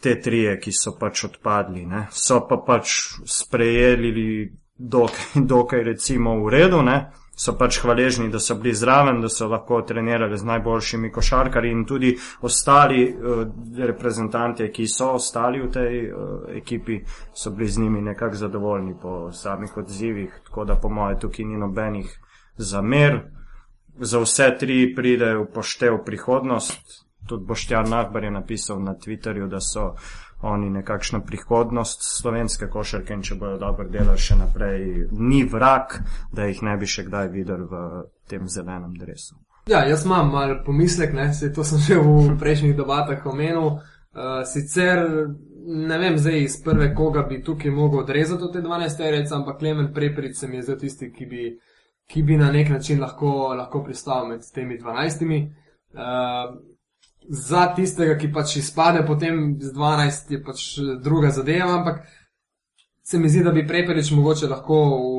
te 0.00 0.16
trije, 0.20 0.58
ki 0.60 0.72
so 0.72 0.96
pač 1.00 1.24
odpadli. 1.28 1.84
Ne? 1.86 2.06
So 2.12 2.40
pa 2.48 2.60
pač 2.64 2.96
sprejeli 3.28 4.48
dokaj, 4.74 5.44
dokaj 5.54 5.84
recimo 5.84 6.38
v 6.44 6.56
redu, 6.56 6.82
ne? 6.82 6.98
So 7.36 7.56
pač 7.58 7.80
hvaležni, 7.82 8.28
da 8.30 8.38
so 8.40 8.54
bili 8.54 8.74
zraven, 8.74 9.20
da 9.20 9.28
so 9.28 9.48
lahko 9.48 9.80
trenirali 9.82 10.38
z 10.38 10.44
najboljšimi 10.44 11.10
košarkarji 11.12 11.72
in 11.72 11.84
tudi 11.84 12.14
ostali 12.42 13.04
uh, 13.10 13.44
reprezentanti, 13.78 14.70
ki 14.72 14.86
so 14.88 15.12
ostali 15.18 15.62
v 15.62 15.70
tej 15.70 16.02
uh, 16.10 16.18
ekipi, 16.56 17.00
so 17.34 17.50
bili 17.50 17.68
z 17.68 17.78
njimi 17.78 18.02
nekako 18.02 18.36
zadovoljni 18.36 18.94
po 19.02 19.32
samih 19.32 19.76
odzivih, 19.76 20.40
tako 20.44 20.64
da 20.64 20.76
po 20.76 20.88
moje 20.88 21.18
tukaj 21.18 21.44
ni 21.44 21.58
nobenih 21.58 22.18
zamer. 22.56 23.20
Za 23.94 24.18
vse 24.18 24.56
tri 24.58 24.94
pride 24.94 25.34
v 25.36 25.46
poštev 25.54 26.00
prihodnost, 26.04 27.04
tudi 27.28 27.46
Boštjan 27.46 27.90
Nahbar 27.90 28.24
je 28.24 28.30
napisal 28.30 28.82
na 28.82 28.94
Twitterju, 28.94 29.46
da 29.48 29.60
so 29.60 29.94
oni 30.44 30.70
nekakšna 30.70 31.20
prihodnost 31.24 32.02
slovenske 32.04 32.68
košarke 32.68 33.14
in 33.16 33.22
če 33.24 33.38
bojo 33.40 33.56
dobro 33.58 33.88
delali 33.88 34.20
še 34.20 34.36
naprej, 34.36 35.08
ni 35.12 35.42
vrak, 35.48 35.98
da 36.32 36.48
jih 36.50 36.62
ne 36.62 36.76
bi 36.76 36.88
še 36.90 37.06
kdaj 37.08 37.30
videl 37.32 37.64
v 37.70 37.80
tem 38.28 38.48
zelenem 38.48 38.92
dresu. 39.00 39.38
Ja, 39.70 39.86
jaz 39.88 40.04
imam 40.04 40.28
mal 40.32 40.58
pomislek, 40.66 41.14
ne, 41.16 41.30
se 41.34 41.52
to 41.52 41.64
sem 41.64 41.80
že 41.80 41.96
v 41.96 42.36
prejšnjih 42.40 42.76
debatah 42.76 43.24
omenil. 43.26 43.80
Uh, 44.14 44.44
sicer 44.46 45.00
ne 45.66 45.98
vem 45.98 46.18
zdaj 46.20 46.42
iz 46.42 46.58
prve, 46.62 46.90
koga 46.94 47.24
bi 47.28 47.40
tukaj 47.42 47.72
mogel 47.72 48.04
odrezati 48.04 48.44
od 48.44 48.52
te 48.52 48.60
12 48.62 48.96
terec, 48.96 49.32
ampak 49.32 49.58
Klemen 49.58 49.88
Preperic 49.94 50.36
se 50.38 50.48
mi 50.48 50.60
je 50.60 50.68
zdaj 50.68 50.78
tisti, 50.78 51.08
ki 51.12 51.26
bi, 51.26 51.46
ki 52.06 52.22
bi 52.22 52.36
na 52.36 52.52
nek 52.52 52.70
način 52.70 53.00
lahko, 53.00 53.54
lahko 53.56 53.82
pristal 53.84 54.28
med 54.28 54.44
temi 54.54 54.78
12. 54.78 55.24
Uh, 55.94 56.60
za 57.28 57.66
tistega, 57.76 58.18
ki 58.18 58.32
pač 58.32 58.56
izpade 58.56 59.04
potem 59.06 59.56
z 59.60 59.72
12, 59.72 60.30
je 60.30 60.42
pač 60.44 60.64
druga 61.02 61.30
zadeva, 61.30 61.78
ampak 61.78 62.04
se 63.04 63.18
mi 63.18 63.28
zdi, 63.28 63.42
da 63.44 63.52
bi 63.52 63.66
Preperič 63.66 64.10
mogoče 64.10 64.48
lahko 64.48 64.76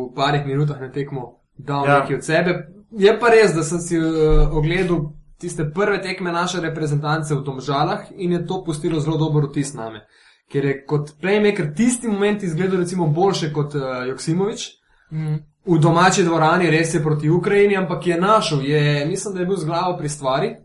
v 0.09 0.15
parih 0.15 0.45
minutah 0.45 0.81
na 0.81 0.91
tekmo 0.91 1.41
dal 1.57 1.85
ja. 1.85 1.91
Ja. 1.91 1.99
nekaj 1.99 2.15
od 2.15 2.23
sebe. 2.23 2.55
Je 2.91 3.19
pa 3.19 3.29
res, 3.29 3.53
da 3.53 3.63
sem 3.63 3.79
si 3.79 3.99
uh, 3.99 4.51
ogledal 4.51 5.11
tiste 5.41 5.65
prve 5.73 6.01
tekme 6.01 6.31
naše 6.31 6.61
reprezentance 6.61 7.35
v 7.35 7.43
Domžalah 7.43 8.07
in 8.15 8.31
je 8.31 8.45
to 8.45 8.63
pustilo 8.63 8.99
zelo 8.99 9.17
dober 9.17 9.49
vtis 9.49 9.73
name. 9.73 10.05
Ker 10.51 10.65
je 10.65 10.77
kot 10.85 11.15
playmaker 11.21 11.73
tisti 11.75 12.07
moment 12.07 12.43
izgledal 12.43 12.79
recimo 12.79 13.07
boljše 13.07 13.51
kot 13.53 13.75
uh, 13.75 14.07
Joksimovič. 14.07 14.69
Mm. 15.11 15.35
V 15.65 15.79
domači 15.81 16.23
dvorani 16.23 16.69
res 16.69 16.93
je 16.93 17.03
proti 17.03 17.29
Ukrajini, 17.29 17.77
ampak 17.77 18.07
je 18.07 18.19
našel, 18.21 18.61
je, 18.61 19.05
mislim, 19.05 19.33
da 19.33 19.39
je 19.39 19.45
bil 19.45 19.57
z 19.57 19.65
glavo 19.65 19.97
pri 19.97 20.09
stvari. 20.09 20.55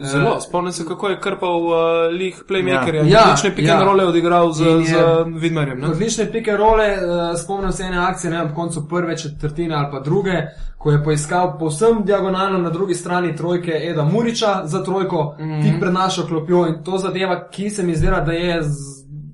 Zelo, 0.00 0.40
spomnim 0.40 0.72
se, 0.72 0.84
kako 0.88 1.08
je 1.08 1.20
krpal 1.20 1.66
uh, 1.66 1.72
lih 2.12 2.42
playmakerja. 2.48 3.02
Ja. 3.02 3.08
Ja, 3.08 3.24
odlične 3.24 3.50
pike 3.56 3.68
ja. 3.68 3.84
role 3.84 4.06
odigral 4.06 4.52
z, 4.52 4.64
je- 4.64 4.84
z 4.84 4.94
Vidmarjem. 5.40 5.80
Ne? 5.80 5.88
Odlične 5.88 6.32
pike 6.32 6.56
role, 6.56 6.88
uh, 6.92 7.40
spomnim 7.40 7.72
se 7.72 7.82
ene 7.82 7.98
akcije, 7.98 8.30
ne 8.30 8.42
ob 8.42 8.54
koncu 8.54 8.88
prve 8.88 9.16
četrtine 9.16 9.74
ali 9.74 9.86
pa 9.90 10.00
druge, 10.00 10.32
ko 10.78 10.90
je 10.90 11.04
poiskal 11.04 11.58
povsem 11.58 12.04
diagonalno 12.04 12.58
na 12.58 12.70
drugi 12.70 12.94
strani 12.94 13.36
trojke 13.36 13.72
Eda 13.90 14.04
Muriča 14.04 14.60
za 14.64 14.84
trojko, 14.84 15.36
mm 15.38 15.44
-hmm. 15.44 15.62
tik 15.62 15.80
pred 15.80 15.92
našo 15.92 16.26
klopjo 16.26 16.66
in 16.66 16.84
to 16.84 16.98
zadeva, 16.98 17.48
ki 17.48 17.70
se 17.70 17.82
mi 17.82 17.96
zdela, 17.96 18.20
da 18.20 18.32
je 18.32 18.62
z, 18.62 18.68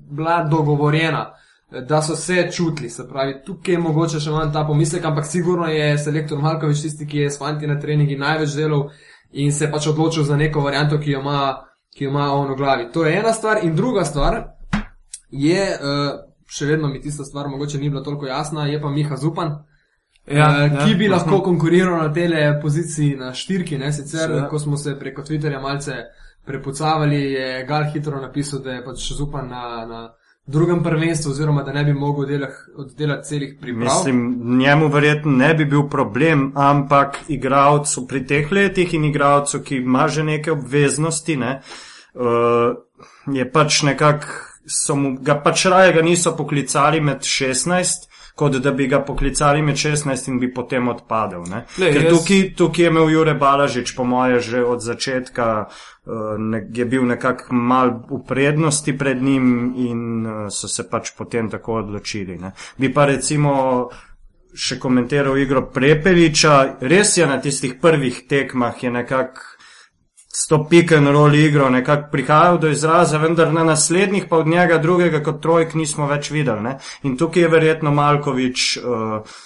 bila 0.09 0.43
dogovorjena. 0.43 1.31
Da 1.87 2.01
so 2.01 2.15
se 2.15 2.49
čutili, 2.51 2.89
se 2.89 3.07
pravi, 3.09 3.41
tukaj 3.45 3.73
je 3.73 3.79
mogoče 3.79 4.19
še 4.19 4.31
manj 4.31 4.51
ta 4.53 4.63
pomislek, 4.67 5.05
ampak 5.05 5.25
sigurno 5.25 5.67
je 5.67 5.97
selektor 5.97 6.39
Malkovič 6.41 6.81
tisti, 6.81 7.07
ki 7.07 7.17
je 7.17 7.29
s 7.29 7.39
fanti 7.39 7.67
na 7.67 7.79
treningi 7.79 8.15
največ 8.17 8.49
delal 8.49 8.89
in 9.31 9.51
se 9.51 9.71
pač 9.71 9.87
odločil 9.87 10.23
za 10.23 10.37
neko 10.37 10.61
varianto, 10.61 10.99
ki 10.99 11.11
jo 11.11 11.19
ima, 11.19 11.63
ki 11.97 12.03
jo 12.03 12.09
ima 12.09 12.31
on 12.33 12.51
v 12.53 12.55
glavi. 12.55 12.91
To 12.93 13.05
je 13.05 13.17
ena 13.17 13.33
stvar, 13.33 13.63
in 13.63 13.75
druga 13.75 14.05
stvar, 14.05 14.43
je 15.31 15.61
uh, 15.75 16.19
še 16.47 16.65
vedno 16.65 16.87
mi 16.87 17.01
tista 17.01 17.25
stvar 17.25 17.47
mogoče 17.49 17.77
ni 17.77 17.89
bila 17.89 18.03
toliko 18.03 18.25
jasna, 18.25 18.67
je 18.67 18.81
pa 18.81 18.89
Miha 18.89 19.17
Zupan. 19.17 19.55
Ja, 20.27 20.65
eh, 20.65 20.73
ja. 20.73 20.85
ki 20.85 20.95
bi 20.95 21.07
lahko 21.07 21.41
konkuriral 21.45 21.99
na 22.01 22.13
tele 22.13 22.59
poziciji 22.61 23.15
na 23.15 23.33
štirki, 23.33 23.77
ne 23.77 23.91
sicer, 23.93 24.25
Seveda. 24.25 24.47
ko 24.49 24.59
smo 24.59 24.77
se 24.77 24.95
preko 24.99 25.21
Twitterja 25.21 25.61
malce 25.61 25.95
prepucavali, 26.45 27.21
je 27.33 27.65
Gal 27.65 27.91
hitro 27.93 28.21
napisal, 28.21 28.59
da 28.59 28.73
je 28.73 28.85
pač 28.85 29.11
Zupan 29.13 29.49
na, 29.49 29.85
na 29.85 30.01
drugem 30.47 30.83
prvenstvu, 30.83 31.31
oziroma 31.31 31.63
da 31.63 31.73
ne 31.73 31.83
bi 31.83 31.93
mogel 31.93 32.25
delah, 32.25 32.53
oddelati 32.75 33.27
celih 33.27 33.57
priprav. 33.61 33.83
Mislim, 33.83 34.41
njemu 34.57 34.87
verjetno 34.87 35.31
ne 35.31 35.53
bi 35.53 35.65
bil 35.65 35.89
problem, 35.89 36.51
ampak 36.55 37.17
igravcu 37.27 38.07
pri 38.07 38.25
teh 38.27 38.51
letih 38.51 38.93
in 38.93 39.05
igravcu, 39.05 39.59
ki 39.59 39.75
ima 39.75 40.07
že 40.07 40.23
neke 40.23 40.51
obveznosti, 40.51 41.37
ne, 41.37 41.61
uh, 42.13 42.77
je 43.33 43.51
pač 43.51 43.81
nekako, 43.81 44.27
so 44.67 44.95
mu 44.95 45.17
ga 45.21 45.39
pač 45.41 45.65
raje 45.65 45.93
ga 45.93 46.01
niso 46.01 46.35
poklicali 46.37 47.01
med 47.01 47.21
16. 47.21 48.09
Kot 48.35 48.57
da 48.59 48.71
bi 48.75 48.87
ga 48.91 48.99
poklicali 48.99 49.61
med 49.63 49.75
16 49.79 50.27
in 50.27 50.39
bi 50.39 50.49
potem 50.53 50.87
odpadel. 50.91 51.45
Ne? 51.47 51.61
Glej, 51.77 51.93
Ker 51.93 52.01
jaz- 52.03 52.17
tukaj, 52.17 52.41
tukaj 52.55 52.83
je 52.83 52.89
imel 52.91 53.09
Jure 53.09 53.33
Balažič, 53.33 53.93
po 53.95 54.03
moje, 54.03 54.39
že 54.43 54.63
od 54.63 54.83
začetka, 54.83 55.67
uh, 55.69 56.35
ne, 56.37 56.59
je 56.73 56.85
bil 56.85 57.05
nekako 57.07 57.55
mal 57.55 57.93
v 58.09 58.19
prednosti 58.27 58.97
pred 58.97 59.23
njim 59.23 59.73
in 59.77 60.01
uh, 60.25 60.33
so 60.51 60.67
se 60.67 60.83
pač 60.89 61.13
potem 61.17 61.47
tako 61.49 61.79
odločili. 61.79 62.35
Ne? 62.37 62.51
Bi 62.77 62.91
pa 62.93 63.05
recimo 63.05 63.89
še 64.55 64.79
komentiral 64.79 65.37
igro 65.37 65.69
Prepeliča, 65.71 66.77
res 66.81 67.17
je 67.17 67.27
na 67.27 67.39
tistih 67.41 67.75
prvih 67.81 68.23
tekmah 68.27 68.83
je 68.83 68.91
nekako 68.91 69.54
s 70.35 70.47
to 70.49 70.65
pick 70.69 70.91
and 70.91 71.07
roll 71.07 71.35
igro 71.35 71.69
nekako 71.69 72.11
prihajal 72.11 72.57
do 72.59 72.69
izraza, 72.69 73.17
vendar 73.17 73.53
na 73.53 73.63
naslednjih 73.63 74.25
pa 74.29 74.37
od 74.37 74.47
njega 74.47 74.77
drugega 74.77 75.23
kot 75.23 75.41
trojk 75.41 75.73
nismo 75.73 76.07
več 76.11 76.31
videli. 76.31 76.61
Ne? 76.61 76.77
In 77.03 77.17
tukaj 77.17 77.45
je 77.45 77.51
verjetno 77.51 77.91
Malkovič 77.95 78.65
uh, 78.77 79.37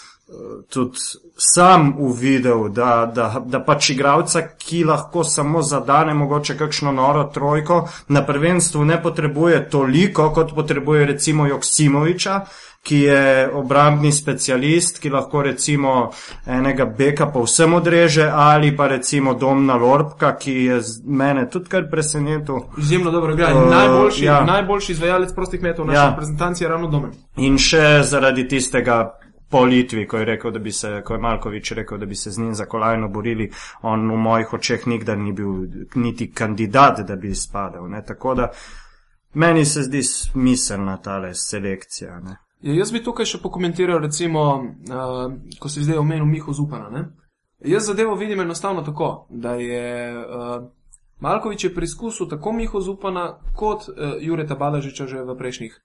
tudi 0.69 0.97
sam 1.37 1.93
uvidel, 1.97 2.67
da, 2.69 3.11
da, 3.15 3.41
da 3.45 3.61
pač 3.65 3.89
igravca, 3.89 4.41
ki 4.57 4.83
lahko 4.83 5.23
samo 5.23 5.61
zadane 5.61 6.13
mogoče 6.13 6.57
kakšno 6.57 6.91
noro 6.91 7.23
trojko, 7.33 7.79
na 8.07 8.25
prvenstvu 8.25 8.85
ne 8.85 9.01
potrebuje 9.03 9.69
toliko, 9.69 10.29
kot 10.35 10.53
potrebuje 10.55 11.05
recimo 11.05 11.47
Joksimoviča, 11.47 12.39
ki 12.83 12.99
je 12.99 13.49
obrambni 13.53 14.11
specialist, 14.11 14.99
ki 14.99 15.09
lahko 15.09 15.41
recimo 15.41 16.11
enega 16.47 16.85
beka 16.85 17.27
povsem 17.33 17.73
odreže, 17.73 18.29
ali 18.33 18.75
pa 18.77 18.87
recimo 18.87 19.33
Domna 19.33 19.75
Lorbka, 19.75 20.35
ki 20.35 20.53
je 20.53 20.81
mene 21.05 21.49
tudi 21.49 21.69
kar 21.69 21.89
presenetil. 21.91 22.55
Izjemno 22.77 23.11
dobro 23.11 23.33
igra. 23.33 23.53
Uh, 23.53 23.69
najboljši, 23.71 24.25
ja. 24.25 24.43
najboljši 24.45 24.91
izvajalec 24.91 25.33
prostih 25.35 25.61
metov 25.61 25.85
naši 25.85 25.97
Ja. 25.97 26.03
ja. 26.03 26.09
reprezentanci 26.09 26.63
je 26.63 26.69
ravno 26.69 26.87
Domen. 26.87 27.11
In 27.37 27.57
še 27.57 28.01
zaradi 28.03 28.47
tistega 28.47 29.19
po 29.49 29.63
Litvi, 29.65 30.07
ko 30.07 30.17
je, 30.17 30.25
rekel, 30.25 30.51
da 30.51 30.59
bi 30.59 30.71
se, 30.71 31.01
ko 31.05 31.13
je 31.13 31.19
Malkovič 31.19 31.71
rekel, 31.71 31.97
da 31.97 32.05
bi 32.05 32.15
se 32.15 32.31
z 32.31 32.39
njim 32.39 32.53
za 32.55 32.65
kolajno 32.65 33.07
borili, 33.09 33.51
on 33.81 34.11
v 34.11 34.17
mojih 34.17 34.53
očeh 34.53 34.87
nikdar 34.87 35.17
ni 35.17 35.33
bil 35.33 35.65
niti 35.95 36.31
kandidat, 36.31 36.99
da 36.99 37.15
bi 37.15 37.31
izpadel. 37.31 37.89
Ne? 37.89 38.03
Tako 38.05 38.35
da 38.35 38.51
meni 39.33 39.65
se 39.65 39.83
zdi 39.83 40.03
smiselna 40.03 40.97
tale 40.97 41.33
selekcija. 41.33 42.19
Ne? 42.19 42.37
Ja, 42.61 42.73
jaz 42.73 42.91
bi 42.91 43.03
tukaj 43.03 43.25
še 43.25 43.39
pokomentiral, 43.39 44.01
recimo, 44.03 44.41
uh, 44.59 45.31
ko 45.59 45.69
si 45.71 45.83
zdaj 45.83 46.01
omenil 46.01 46.25
Miho 46.27 46.53
Zupana. 46.53 46.89
Ne? 46.91 47.05
Jaz 47.63 47.87
zadevo 47.87 48.15
vidim 48.19 48.39
enostavno 48.39 48.83
tako, 48.83 49.27
da 49.29 49.53
je 49.55 50.15
uh, 50.15 50.67
Malkovič 51.19 51.63
je 51.63 51.73
preizkusil 51.75 52.27
tako 52.27 52.51
Miho 52.51 52.81
Zupana 52.81 53.39
kot 53.55 53.87
uh, 53.87 54.15
Jureta 54.19 54.55
Balažiča 54.55 55.07
že 55.07 55.23
v 55.23 55.35
prejšnjih 55.37 55.79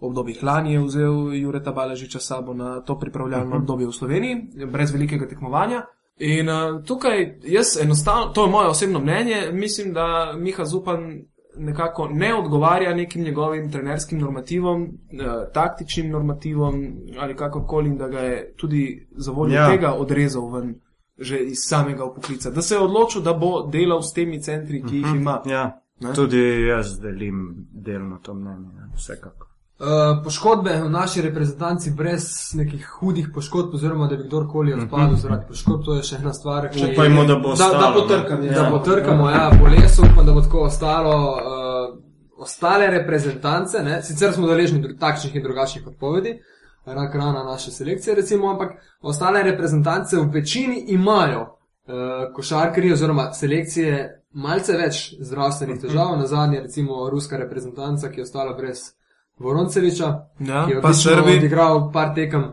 obdobjih. 0.00 0.42
Lani 0.42 0.72
je 0.72 0.84
vzel 0.84 1.32
Jureta 1.34 1.72
Balažiča 1.72 2.20
sabo 2.20 2.54
na 2.54 2.80
to 2.80 2.98
pripravljalno 2.98 3.46
uh 3.46 3.52
-huh. 3.52 3.60
obdobje 3.60 3.86
v 3.86 3.92
Sloveniji, 3.92 4.66
brez 4.72 4.92
velikega 4.92 5.28
tekmovanja. 5.28 5.84
In 6.18 6.48
uh, 6.48 6.84
tukaj 6.84 7.40
jaz 7.44 7.76
enostavno, 7.82 8.32
to 8.32 8.44
je 8.44 8.50
moje 8.50 8.68
osebno 8.68 9.00
mnenje, 9.00 9.50
mislim, 9.52 9.92
da 9.92 10.34
Miha 10.36 10.64
Zupan 10.64 11.24
nekako 11.58 12.08
ne 12.08 12.34
odgovarja 12.34 12.94
nekim 12.94 13.22
njegovim 13.22 13.72
trenerskim 13.72 14.18
normativom, 14.18 14.82
eh, 14.82 15.24
taktičnim 15.54 16.10
normativom 16.10 16.86
ali 17.18 17.36
kakorkoli, 17.36 17.90
da 17.90 18.08
ga 18.08 18.18
je 18.20 18.54
tudi 18.56 18.82
za 19.12 19.32
voljo 19.32 19.54
Ja. 19.54 19.68
tega 19.70 19.92
odrezal 19.92 20.50
ven 20.50 20.74
že 21.20 21.38
iz 21.38 21.58
samega 21.60 22.06
poklica. 22.06 22.50
Da 22.50 22.62
se 22.62 22.74
je 22.74 22.80
odločil, 22.80 23.22
da 23.22 23.32
bo 23.34 23.62
delal 23.62 24.02
s 24.02 24.12
temi 24.12 24.42
centri, 24.42 24.82
ki 24.82 24.96
jih 24.96 25.06
ima. 25.14 25.42
Ja, 25.46 25.80
Ne? 26.00 26.12
tudi 26.14 26.66
jaz 26.66 27.00
delim 27.00 27.38
delno 27.74 28.18
to 28.18 28.34
mnenje, 28.34 28.68
vsekakor. 28.96 29.47
Uh, 29.78 30.24
poškodbe 30.24 30.72
v 30.82 30.88
naši 30.90 31.22
reprezentanci 31.22 31.90
brez 31.90 32.24
nekih 32.54 32.86
hudih 32.98 33.28
poškodb, 33.34 33.74
oziroma 33.74 34.08
da 34.10 34.16
bi 34.16 34.24
kdorkoli 34.24 34.74
odpadel 34.74 35.14
-huh. 35.14 35.20
zaradi 35.20 35.46
poškodb, 35.48 35.84
to 35.84 35.94
je 35.94 36.02
še 36.02 36.16
ena 36.16 36.32
stvar, 36.32 36.70
ki 36.70 36.92
Upajmo, 36.92 37.24
da 37.24 37.36
bo 37.36 37.48
Da, 37.48 37.52
ostalo. 37.52 37.78
da 37.80 37.88
ne. 37.88 37.94
potrkam, 37.94 38.44
ja. 38.44 38.52
da 38.52 38.70
bo 38.70 38.78
trkamo 38.78 39.30
ja, 39.30 39.50
po 39.60 39.66
lesu, 39.66 40.02
pa 40.16 40.22
da 40.22 40.32
bo 40.32 40.40
tako 40.40 40.60
ostalo. 40.60 41.32
Uh, 41.32 42.08
ostale 42.38 42.86
reprezentance, 42.90 43.78
ne? 43.82 44.02
sicer 44.02 44.32
smo 44.32 44.46
deležni 44.46 44.98
takšnih 44.98 45.36
in 45.36 45.42
drugačnih 45.42 45.86
odpovedi, 45.86 46.38
rak 46.86 47.14
rana 47.14 47.44
naše 47.44 47.70
selekcije, 47.70 48.14
recimo, 48.14 48.50
ampak 48.50 48.70
ostale 49.00 49.42
reprezentance 49.42 50.16
v 50.16 50.30
večini 50.32 50.84
imajo 50.88 51.40
uh, 51.40 52.34
košarkarji 52.34 52.92
oziroma 52.92 53.32
selekcije 53.32 54.24
malce 54.32 54.72
več 54.72 55.14
zdravstvenih 55.20 55.80
težav. 55.80 56.18
Na 56.18 56.26
zadnje, 56.26 56.60
recimo, 56.60 57.10
ruska 57.10 57.36
reprezentanca, 57.36 58.10
ki 58.10 58.20
je 58.20 58.22
ostala 58.22 58.52
brez 58.52 58.97
Voronceviča, 59.38 60.06
Ja, 60.40 60.66
ki 60.66 60.72
je 60.72 60.80
pa 60.80 60.92
Srbi. 60.92 61.36
odigral 61.36 61.92
par 61.92 62.14
tekem. 62.14 62.44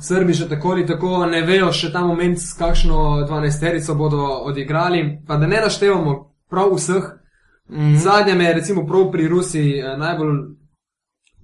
Srbi 0.00 0.34
še 0.34 0.48
tako 0.48 0.70
ali 0.70 0.86
tako 0.86 1.26
ne 1.26 1.42
vejo 1.42 1.72
še 1.72 1.92
ta 1.92 2.00
moment, 2.00 2.38
s 2.38 2.52
kakšno 2.54 2.98
dvanajsterico 3.26 3.94
bodo 3.94 4.20
odigrali. 4.44 5.00
Pa 5.26 5.36
da 5.36 5.46
ne 5.46 5.56
naštevamo 5.58 6.16
prav 6.50 6.74
vseh. 6.74 7.04
Mhm. 7.70 7.94
Zadnja 7.96 8.34
me 8.34 8.44
je 8.44 8.54
recimo 8.54 8.86
prav 8.86 9.10
pri 9.10 9.28
Rusiji 9.28 9.78
eh, 9.78 9.96
najbolj 9.96 10.36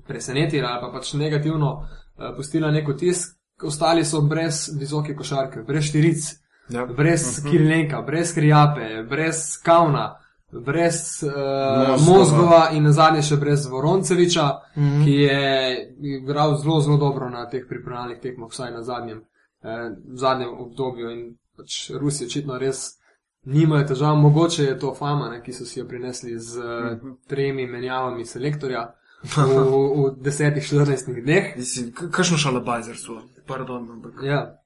presenetila 0.04 0.68
ali 0.68 0.80
pa 0.82 0.90
pač 0.90 1.14
negativno 1.14 1.88
eh, 2.18 2.32
pustila 2.36 2.70
neko 2.70 2.92
tisk. 2.94 3.36
Ostali 3.62 4.04
so 4.04 4.20
brez 4.22 4.68
visoke 4.74 5.14
košarke, 5.14 5.62
brez 5.62 5.84
štiric, 5.84 6.22
Ja. 6.68 6.86
brez 6.86 7.42
Kirilenka, 7.42 8.00
brez 8.02 8.34
Krijape, 8.34 9.02
brez 9.04 9.58
Kauna, 9.58 10.16
brez 10.52 11.22
uh, 11.22 12.06
Mozgova. 12.06 12.68
In 12.72 12.84
na 12.84 12.92
zadnje 12.92 13.22
še 13.22 13.36
brez 13.36 13.66
Voronceviča, 13.66 14.46
mm. 14.76 14.82
-hmm. 14.82 15.04
ki 15.04 15.10
je 15.10 15.92
igral 16.00 16.56
zelo, 16.56 16.80
zelo 16.80 16.96
dobro 16.96 17.30
na 17.30 17.48
teh 17.48 17.64
pripravljalnih 17.68 18.18
tekmah, 18.22 18.50
vsaj 18.50 18.72
na 18.72 18.82
zadnjem, 18.82 19.24
eh, 19.62 19.90
zadnjem 20.14 20.50
obdobju. 20.58 21.10
In 21.10 21.36
pač 21.56 21.90
Rusi 21.90 22.24
očitno 22.24 22.58
res 22.58 22.98
nimajo 23.44 23.86
težav, 23.88 24.16
mogoče 24.16 24.64
je 24.64 24.78
to 24.78 24.94
fama, 24.94 25.28
ne, 25.28 25.42
ki 25.42 25.52
so 25.52 25.64
si 25.64 25.80
jo 25.80 25.88
prinesli 25.88 26.38
z 26.38 26.58
mm 26.58 26.62
-hmm. 26.62 27.16
tremi 27.26 27.66
menjavami 27.66 28.24
selektorja. 28.24 28.94
V, 29.36 29.38
v 29.38 30.18
10-14 30.18 31.22
dneh. 31.22 31.56
Mislim, 31.56 31.92
k- 31.92 32.10
kakšno 32.10 32.38
šalabajzerstvo, 32.38 33.22
pardon, 33.46 33.90
ampak. 33.90 34.12
Ja. 34.22 34.61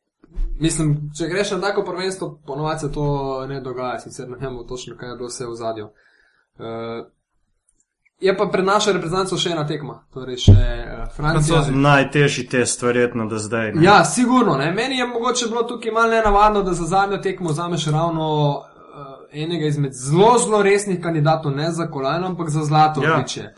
Mislim, 0.60 1.10
če 1.18 1.26
greš 1.28 1.50
na 1.50 1.60
tako 1.60 1.82
prvenstvo, 1.84 2.38
ponovadi 2.46 2.80
se 2.80 2.92
to 2.92 3.06
ne 3.48 3.60
dogaja, 3.60 3.98
sicer 4.00 4.28
ne 4.28 4.36
vemo 4.40 4.62
točno, 4.64 4.96
kaj 4.96 5.08
je 5.08 5.16
bilo 5.16 5.28
vse 5.28 5.46
v 5.46 5.54
zadju. 5.54 5.84
Uh, 5.86 7.06
je 8.20 8.36
pa 8.36 8.46
pred 8.52 8.64
našo 8.64 8.92
reprezentanco 8.92 9.36
še 9.36 9.50
ena 9.52 9.66
tekma, 9.68 9.98
torej 10.14 10.36
še 10.36 10.52
uh, 10.52 11.02
Francija. 11.16 11.58
Francozi. 11.60 11.74
Najtežji 11.76 12.46
test, 12.48 12.82
verjetno, 12.82 13.26
do 13.26 13.38
zdaj. 13.38 13.74
Ne? 13.74 13.84
Ja, 13.84 14.04
sigurno. 14.04 14.56
Ne? 14.56 14.70
Meni 14.72 14.98
je 14.98 15.06
mogoče 15.06 15.50
bilo 15.52 15.62
tukaj 15.62 15.92
malo 15.92 16.10
nenavadno, 16.10 16.62
da 16.62 16.72
za 16.72 16.84
zadnjo 16.84 17.18
tekmo 17.18 17.52
vzameš 17.52 17.86
ravno 17.92 18.28
uh, 18.48 18.64
enega 19.32 19.66
izmed 19.66 19.92
zelo, 19.92 20.38
zelo 20.38 20.62
resnih 20.62 21.02
kandidatov, 21.02 21.52
ne 21.52 21.68
za 21.72 21.90
kolajno, 21.92 22.32
ampak 22.32 22.48
za 22.48 22.64
zlato 22.64 23.04
Ja. 23.04 23.14
odličje. 23.18 23.52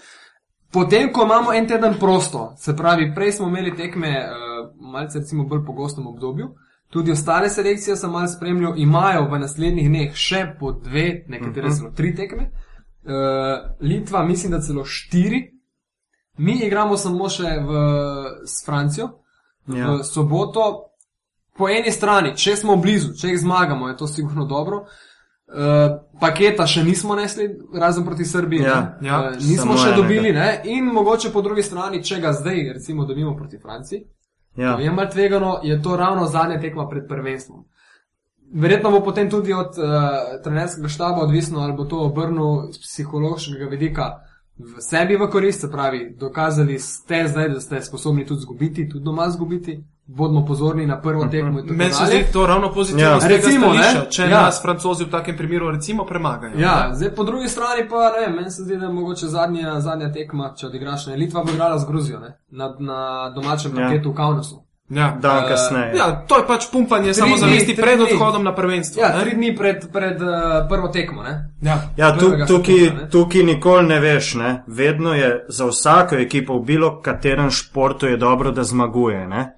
Potem, 0.72 1.12
ko 1.12 1.22
imamo 1.24 1.54
en 1.54 1.68
teden 1.68 1.94
prosto, 2.00 2.54
se 2.58 2.74
pravi, 2.76 3.12
prej 3.14 3.32
smo 3.32 3.46
imeli 3.48 3.76
tekme, 3.76 4.10
uh, 4.10 4.47
malce 4.90 5.18
recimo 5.18 5.44
bolj 5.44 5.64
pogostem 5.66 6.06
obdobju, 6.06 6.54
tudi 6.90 7.12
ostale 7.12 7.50
selekcije 7.50 7.96
sem 7.96 8.10
malo 8.10 8.28
spremljal, 8.28 8.78
imajo 8.78 9.28
v 9.28 9.38
naslednjih 9.38 9.88
dneh 9.88 10.16
še 10.16 10.46
po 10.60 10.72
dve, 10.72 11.24
nekatere 11.28 11.66
uh 11.66 11.72
-huh. 11.72 11.78
celo 11.78 11.90
tri 11.90 12.14
tekme. 12.14 12.50
Uh, 13.08 13.12
Litva, 13.80 14.24
mislim, 14.24 14.52
da 14.52 14.60
celo 14.60 14.84
štiri. 14.84 15.58
Mi 16.38 16.52
igramo 16.52 16.96
samo 16.96 17.28
še 17.28 17.42
v, 17.42 17.72
s 18.46 18.64
Francijo, 18.66 19.08
Ja. 19.66 19.92
v 19.92 20.04
soboto. 20.04 20.84
Po 21.56 21.68
eni 21.68 21.90
strani, 21.92 22.36
če 22.36 22.56
smo 22.56 22.76
blizu, 22.76 23.12
če 23.18 23.28
jih 23.28 23.40
zmagamo, 23.40 23.88
je 23.88 23.96
to 23.96 24.06
sigurno 24.06 24.44
dobro. 24.44 24.84
Uh, 25.48 25.96
paketa 26.20 26.66
še 26.66 26.84
nismo 26.84 27.14
nesli, 27.16 27.48
razen 27.74 28.04
proti 28.04 28.24
Srbiji. 28.24 28.62
Ja, 28.62 28.96
ne. 29.00 29.08
ja, 29.08 29.20
uh, 29.20 29.36
nismo 29.40 29.76
še 29.76 29.88
enega. 29.88 30.02
dobili, 30.02 30.32
ne? 30.32 30.60
in 30.64 30.84
mogoče 30.84 31.32
po 31.32 31.42
drugi 31.42 31.62
strani, 31.62 32.02
če 32.04 32.20
ga 32.20 32.32
zdaj, 32.32 32.72
recimo, 32.72 33.06
dobimo 33.08 33.32
proti 33.36 33.58
Franciji, 33.58 34.04
Ja. 34.58 34.76
je 34.80 34.90
malo 34.90 35.10
tvegano, 35.10 35.60
je 35.62 35.82
to 35.82 35.96
ravno 35.96 36.26
zadnja 36.26 36.60
tekma 36.60 36.88
pred 36.88 37.08
prvenstvom. 37.08 37.64
Verjetno 38.54 38.90
bo 38.90 39.00
potem 39.04 39.30
tudi 39.30 39.52
od 39.52 39.76
uh, 39.78 40.42
trenerskega 40.44 40.88
štaba 40.88 41.22
odvisno, 41.22 41.60
ali 41.60 41.76
bo 41.76 41.84
to 41.84 42.00
obrnil 42.00 42.72
z 42.72 42.80
psihološkega 42.80 43.68
vidika 43.70 44.08
v 44.58 44.82
sebi 44.82 45.16
v 45.16 45.28
korist, 45.30 45.60
se 45.60 45.70
pravi, 45.70 46.14
dokazali 46.18 46.78
ste 46.78 47.28
zdaj, 47.28 47.48
da 47.48 47.60
ste 47.60 47.82
sposobni 47.82 48.26
tudi 48.26 48.40
zgubiti, 48.40 48.88
tudi 48.88 49.04
doma 49.04 49.30
zgubiti. 49.30 49.84
Bodimo 50.08 50.44
pozorni 50.44 50.86
na 50.86 51.00
prvo 51.00 51.26
tekmo. 51.26 51.48
in 51.50 51.66
tako 51.66 51.74
Meni 51.74 51.92
se 51.92 52.04
zdi 52.06 52.24
to 52.32 52.46
ravno 52.46 52.72
pozitivno. 52.72 53.02
Ja. 53.04 53.18
Recimo, 53.24 53.66
ne? 53.66 53.82
stališča, 53.82 54.10
Če 54.12 54.22
Ja. 54.22 54.40
nas 54.40 54.62
francozi 54.62 55.04
v 55.04 55.10
takem 55.10 55.36
primeru 55.36 55.70
recimo 55.70 56.04
premagajo. 56.04 56.52
Ja, 56.58 56.90
zdaj 56.92 57.10
po 57.10 57.24
drugi 57.24 57.48
strani 57.48 57.88
pa 57.90 57.96
ne, 58.10 58.32
meni 58.32 58.50
se 58.50 58.62
zdi, 58.62 58.76
da 58.76 58.86
je 58.86 58.92
mogoče 58.92 59.26
zadnja, 59.26 59.80
zadnja 59.80 60.12
tekma, 60.12 60.54
če 60.56 60.66
odigraš 60.66 61.06
ne. 61.06 61.16
Litva 61.16 61.44
bo 61.44 61.52
igrala 61.52 61.78
z 61.78 61.86
Gruzijo, 61.86 62.20
ne, 62.20 62.38
na, 62.50 62.74
na 62.80 62.98
domačem 63.30 63.72
Ja. 63.72 63.84
paketu 63.84 64.10
v 64.10 64.14
Kaunasu. 64.14 64.64
Ja. 64.90 65.18
Dan 65.20 65.44
Eh, 65.44 65.48
kasneje. 65.48 65.92
Ja, 65.96 66.24
to 66.28 66.38
je 66.38 66.46
pač 66.46 66.70
pumpanje 66.72 67.14
samo 67.14 67.36
za 67.36 67.46
misli 67.46 67.76
pred 67.76 68.00
odhodom 68.00 68.44
na 68.44 68.54
prvenstvo. 68.54 69.02
Ja, 69.02 69.08
ne? 69.08 69.20
tri 69.20 69.34
dni 69.34 69.56
pred, 69.56 69.92
pred 69.92 70.22
uh, 70.22 70.28
prvo 70.68 70.88
tekmo, 70.88 71.22
ne. 71.22 71.50
ja. 71.62 71.76
Ja, 71.96 72.12
tu, 72.12 72.26
prvega 72.26 72.46
tukaj, 72.46 72.74
ne. 72.74 73.08
tukaj 73.10 73.42
nikoli 73.42 73.86
ne 73.86 74.00
veš, 74.00 74.34
ne? 74.34 74.62
vedno 74.66 75.14
je 75.14 75.44
za 75.48 75.66
vsako 75.66 76.14
ekipo 76.16 76.54
v 76.54 76.64
bilo 76.64 77.00
katerem 77.02 77.50
športu 77.50 78.06
je 78.06 78.16
dobro, 78.16 78.50
da 78.50 78.64
zmaguje. 78.64 79.28
Ne? 79.28 79.57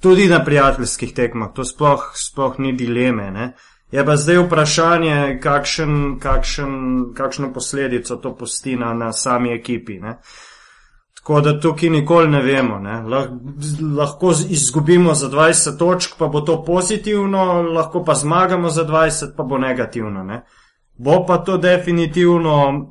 Tudi 0.00 0.28
na 0.28 0.44
prijateljskih 0.44 1.14
tekmah, 1.14 1.50
to 1.54 1.64
sploh, 1.64 2.12
sploh 2.14 2.58
ni 2.58 2.72
dileme. 2.72 3.30
Ne? 3.30 3.52
Je 3.90 4.04
pa 4.04 4.16
zdaj 4.16 4.44
vprašanje, 4.44 5.38
kakšen, 5.42 6.18
kakšen, 6.20 6.74
kakšno 7.16 7.52
posledico 7.52 8.16
to 8.16 8.34
pusti 8.36 8.76
na, 8.76 8.92
na 8.94 9.12
sami 9.12 9.52
ekipi. 9.54 9.98
Ne? 10.00 10.18
Tako 11.18 11.40
da 11.40 11.60
tukaj 11.60 11.90
nikoli 11.90 12.28
ne 12.28 12.42
vemo. 12.42 12.78
Ne? 12.78 13.00
Lah, 13.02 13.26
lahko 13.96 14.30
izgubimo 14.50 15.14
za 15.14 15.28
20 15.28 15.78
točk, 15.78 16.14
pa 16.18 16.26
bo 16.26 16.40
to 16.40 16.62
pozitivno, 16.64 17.62
lahko 17.62 18.04
pa 18.04 18.14
zmagamo 18.14 18.70
za 18.70 18.84
20, 18.84 19.34
pa 19.36 19.42
bo 19.42 19.58
negativno. 19.58 20.22
Ne? 20.24 20.44
Bo 20.98 21.24
pa 21.26 21.38
to 21.38 21.56
definitivno 21.56 22.86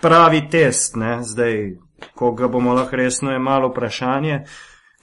pravi 0.00 0.48
test, 0.50 0.96
ne? 0.96 1.18
zdaj, 1.22 1.76
ko 2.14 2.32
ga 2.32 2.48
bomo 2.48 2.74
lahko 2.74 2.96
resno 2.96 3.32
je 3.32 3.38
malo 3.38 3.68
vprašanje, 3.68 4.44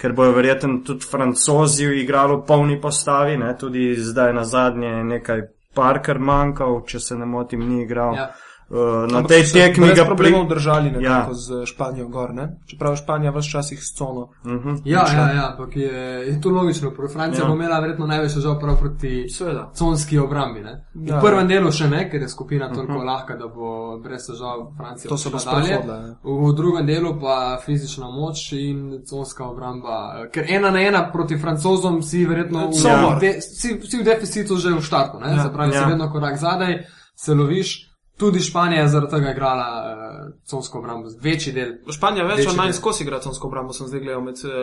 ker 0.04 0.12
bojo 0.12 0.34
verjetno 0.36 0.82
tudi 0.84 1.06
francozi 1.08 1.86
igrali 1.86 2.36
v 2.36 2.42
polni 2.48 2.76
postavi, 2.82 3.38
ne? 3.38 3.54
tudi 3.58 3.94
zdaj 3.96 4.34
na 4.34 4.44
zadnje 4.44 4.88
je 4.88 5.04
nekaj 5.04 5.42
Parker 5.74 6.20
manjkal, 6.20 6.82
če 6.86 7.00
se 7.00 7.16
ne 7.16 7.26
motim, 7.26 7.64
ni 7.70 7.82
igral. 7.86 8.18
Ja. 8.20 8.26
Uh, 8.74 8.80
na 9.06 9.18
Ampak 9.18 9.28
tej 9.28 9.44
tekmi 9.46 9.94
ga 9.94 10.06
problemov 10.06 10.50
držali 10.50 10.90
nekako 10.90 11.06
Ja. 11.06 11.18
ja. 11.20 11.34
z 11.34 11.66
Španijo 11.66 12.08
gor, 12.08 12.34
ne? 12.34 12.58
Čeprav 12.66 12.96
Španija 12.96 13.32
vse 13.32 13.50
čas 13.50 13.72
jih 13.72 13.80
s 13.80 13.94
cono. 13.94 14.22
Uh 14.44 14.52
-huh. 14.52 14.82
Ja, 14.86 15.06
ja, 15.08 15.30
ja, 15.30 15.50
ampak 15.52 15.76
je, 15.76 15.94
je 16.28 16.42
to 16.42 16.50
logično. 16.50 16.92
Francija 17.14 17.40
Ja. 17.40 17.46
ja. 17.46 17.50
bo 17.50 17.56
imela 17.56 17.80
verjetno 17.80 18.08
največ 18.08 18.32
žal 18.34 18.60
prav 18.60 18.78
proti 18.78 19.30
Seveda. 19.30 19.72
conski 19.74 20.18
obrambi. 20.18 20.60
Ne? 20.62 20.86
V 20.96 21.08
Ja. 21.08 21.20
prvem 21.20 21.48
delu 21.48 21.72
še 21.72 21.88
ne, 21.88 22.10
ker 22.10 22.22
je 22.22 22.30
skupina 22.30 22.74
toliko 22.74 22.94
uh 22.94 23.00
-huh. 23.00 23.06
lahka, 23.06 23.36
da 23.36 23.48
bo 23.48 23.68
brez 24.00 24.28
težav 24.28 24.74
Francija 24.78 25.10
To 25.10 25.18
se 25.18 25.30
bo 25.30 25.40
sprehodila, 25.40 25.96
ja. 25.98 26.16
V 26.24 26.54
drugem 26.54 26.86
delu 26.86 27.20
pa 27.22 27.60
fizična 27.66 28.08
moč 28.08 28.52
in 28.52 28.78
conska 29.06 29.44
obramba. 29.46 29.98
eh, 30.18 30.30
Ker 30.32 30.46
ena 30.50 30.72
na 30.72 30.82
ena 30.82 31.12
proti 31.12 31.38
francozom 31.38 32.02
si 32.02 32.26
verjetno 32.26 32.68
v, 32.68 32.74
Somor. 32.74 33.20
de, 33.20 33.42
si, 33.42 33.80
si 33.82 33.98
v 33.98 34.04
deficitu 34.04 34.58
že 34.58 34.70
v 34.70 34.82
štartu. 34.82 35.20
Ne? 35.20 35.36
Ja. 35.36 35.44
Se 35.44 35.50
pravi, 35.50 35.74
Ja. 35.74 35.84
si 35.84 35.90
vedno 35.90 36.12
korak 36.12 36.38
zadaj, 36.38 36.84
se 37.16 37.34
loviš. 37.34 37.93
Tudi 38.24 38.40
Španija 38.42 38.82
je 38.82 38.88
zaradi 38.90 39.12
tega 39.12 39.32
igrala 39.32 39.68
uh, 39.84 39.98
consko 40.46 40.80
obrambo, 40.80 41.10
večji 41.22 41.54
del. 41.54 41.74
Španija 41.90 42.26
več 42.26 42.46
ali 42.46 42.58
manj 42.58 42.74
skozi 42.74 43.04
igra 43.04 43.20
consko 43.20 43.48
obrambo, 43.48 43.74
sem 43.74 43.88
zdaj 43.88 44.00
gledal 44.00 44.22
med 44.22 44.36
eh, 44.38 44.56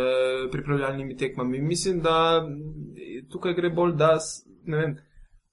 pripravljalnimi 0.51 1.17
tekmami. 1.17 1.61
Mislim, 1.63 2.01
da 2.01 2.17
mm, 2.41 2.57
tukaj 3.29 3.55
gre 3.55 3.71
bolj, 3.71 3.93
da 3.95 4.15
s- 4.19 4.35
ne 4.65 4.77
vem, 4.79 4.97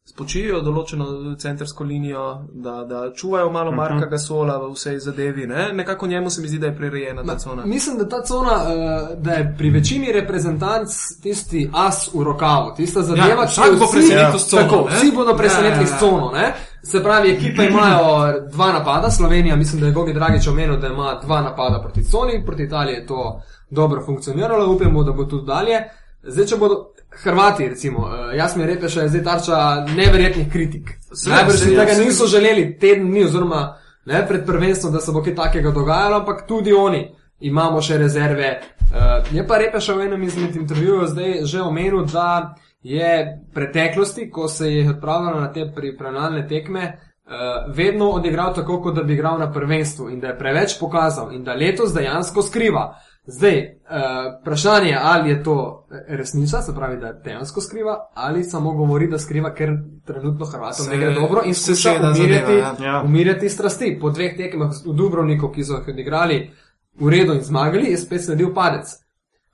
spočijo 0.07 0.61
določeno 0.61 1.05
centrsko 1.35 1.83
linijo, 1.83 2.21
da, 2.55 2.85
da 2.85 3.11
čuvajo 3.13 3.49
malo 3.51 3.71
Mhm. 3.71 3.77
Marka 3.77 4.05
Gasola 4.07 4.57
v 4.57 4.69
vsej 4.71 4.99
zadevi. 4.99 5.47
Ne? 5.47 5.73
Nekako 5.73 6.07
njemu 6.07 6.29
se 6.29 6.41
mi 6.41 6.47
zdi, 6.47 6.59
da 6.59 6.67
je 6.67 6.75
prirejena 6.75 7.23
ta 7.23 7.35
cona. 7.37 7.65
Mislim, 7.65 7.97
da 7.97 8.07
ta 8.07 8.21
cona, 8.23 8.53
uh, 8.53 8.71
da 9.19 9.31
je 9.33 9.53
pri 9.57 9.69
večini 9.71 10.11
reprezentanc 10.13 10.89
tisti 11.21 11.69
as 11.73 12.09
v 12.09 12.23
rokavu, 12.23 12.71
tista 12.75 13.01
zadeva, 13.03 13.27
Ja, 13.43 13.47
ki 13.47 13.61
jo 13.63 13.75
bo 13.75 13.85
vsi- 13.85 13.91
presenetil 13.93 14.39
s 14.39 14.47
cono, 14.47 14.63
Tako, 14.63 14.79
vsi 14.89 15.11
bodo 15.11 15.35
presenetili 15.35 15.83
Ja, 15.83 15.87
s 15.87 15.91
ja, 15.91 15.95
ja. 15.97 15.99
cono. 16.01 16.31
Ne? 16.31 16.53
Se 16.91 17.03
pravi, 17.03 17.31
ekipe 17.31 17.65
imajo 17.65 18.33
dva 18.51 18.71
napada, 18.71 19.11
Slovenija, 19.11 19.55
mislim, 19.55 19.81
da 19.81 19.87
je 19.87 19.93
Gogi 19.93 20.13
Dragič 20.13 20.47
omenil, 20.47 20.77
da 20.77 20.87
ima 20.87 21.19
dva 21.23 21.41
napada 21.41 21.81
proti 21.81 22.03
coni, 22.03 22.45
proti 22.45 22.63
Italiji 22.63 22.95
je 22.95 23.05
to 23.05 23.41
dobro 23.69 24.05
funkcioniralo, 24.05 24.73
upamo, 24.73 25.03
da 25.03 25.11
bo 25.11 25.25
tudi 25.25 25.45
dalje. 25.45 25.81
Zdaj, 26.23 26.45
če 26.45 26.57
bodo 26.57 26.93
Hrvati, 27.23 27.67
recimo, 27.69 27.99
uh, 27.99 28.31
jaz 28.37 28.55
mi 28.55 28.65
reče, 28.65 28.89
še 28.89 29.01
je 29.01 29.09
zdaj 29.09 29.23
tarča 29.23 29.59
neverjetnih 29.95 30.47
kritik. 30.51 30.93
Najbrž 31.27 31.59
si 31.59 31.75
tega 31.75 31.93
niso 31.99 32.27
želeli 32.27 32.65
teden 32.79 33.07
dni, 33.11 33.23
oziroma 33.25 33.61
ne, 34.05 34.23
pred 34.27 34.45
prvenstvom, 34.45 34.93
da 34.93 35.01
se 35.01 35.11
bo 35.11 35.23
kaj 35.23 35.35
takega 35.35 35.71
dogajalo, 35.71 36.21
ampak 36.21 36.45
tudi 36.47 36.73
oni 36.73 37.03
imamo 37.39 37.81
še 37.81 37.97
rezerve. 37.97 38.51
Uh, 38.87 39.27
je 39.35 39.43
pa 39.47 39.59
Repe 39.59 39.81
še 39.83 39.95
v 39.97 40.07
enem 40.07 40.23
izmed 40.23 40.55
intervjujev 40.55 41.07
zdaj 41.11 41.33
že 41.43 41.61
omenil, 41.61 42.05
da 42.11 42.55
je 42.83 43.25
v 43.25 43.53
preteklosti, 43.53 44.29
ko 44.31 44.47
se 44.47 44.73
je 44.73 44.89
odpravljalo 44.89 45.39
na 45.39 45.53
te 45.53 45.71
pripravljalne 45.75 46.47
tekme, 46.47 46.99
uh, 47.25 47.75
vedno 47.75 48.09
odigral 48.09 48.53
tako, 48.55 48.81
kot 48.81 48.95
da 48.95 49.03
bi 49.03 49.13
igral 49.13 49.39
na 49.39 49.51
prvenstvu 49.51 50.09
in 50.09 50.19
da 50.19 50.27
je 50.27 50.37
preveč 50.37 50.79
pokazal 50.79 51.33
in 51.33 51.43
da 51.43 51.53
letos 51.53 51.93
dejansko 51.93 52.41
skriva. 52.41 52.95
Zdaj, 53.29 53.57
uh, 53.59 54.41
vprašanje 54.41 54.89
je, 54.89 54.99
ali 55.03 55.29
je 55.29 55.43
to 55.43 55.87
resnica, 56.07 56.61
se 56.61 56.75
pravi, 56.75 56.97
da 56.97 57.13
dejansko 57.13 57.61
skriva, 57.61 57.97
ali 58.13 58.43
samo 58.43 58.71
govori, 58.71 59.07
da 59.07 59.19
skriva, 59.19 59.53
ker 59.53 59.69
trenutno 60.05 60.45
Hrvatom 60.45 60.85
Se- 60.85 60.91
ne 60.91 60.97
gre 60.97 61.11
dobro 61.13 61.41
in 61.45 61.53
se 61.53 61.75
skuša 61.75 61.93
seda 61.93 62.11
umirjati, 62.11 62.45
zadeva, 62.45 62.75
ja. 62.79 62.85
Ja. 62.85 63.01
umirjati 63.05 63.49
strasti. 63.49 63.97
Po 64.01 64.09
dveh 64.09 64.37
tekmah 64.37 64.71
v 64.85 64.93
Dubrovniku, 64.93 65.51
ki 65.51 65.63
so 65.63 65.73
jih 65.73 65.87
odigrali 65.87 66.51
v 66.99 67.09
redu 67.09 67.33
in 67.33 67.41
zmagali, 67.41 67.91
je 67.91 67.97
spet 67.97 68.23
sledil 68.23 68.53
padec. 68.53 69.06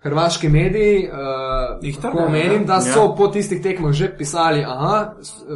Hrvaški 0.04 0.49
mediji, 0.49 1.10
uh, 1.10 1.78
Jih 1.82 1.97
tako 2.01 2.18
trgajo, 2.18 2.32
menim, 2.32 2.62
ja. 2.62 2.68
da 2.68 2.82
so 2.82 3.01
Ja. 3.04 3.16
po 3.18 3.28
tistih 3.28 3.62
tekmah 3.64 3.91
že 3.91 4.18
pisali, 4.18 4.62
da 4.62 5.16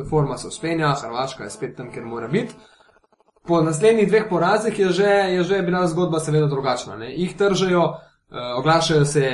forma 0.09 0.37
se 0.37 0.47
uspenja, 0.47 0.95
Hrvaška 1.03 1.43
je 1.43 1.49
spet 1.49 1.75
tam, 1.77 1.91
kjer 1.91 2.05
mora 2.05 2.27
biti. 2.27 2.53
Po 3.47 3.61
naslednjih 3.61 4.07
dveh 4.07 4.23
porazih 4.29 4.79
je 4.79 4.89
že, 4.89 5.03
je 5.03 5.43
že 5.43 5.61
bila 5.61 5.87
zgodba 5.87 6.19
seveda 6.19 6.47
drugačna. 6.47 6.95
Ne? 6.95 7.13
Jih 7.15 7.37
tržajo, 7.37 7.83
uh, 7.83 8.37
oglašajo 8.59 9.05
se 9.05 9.31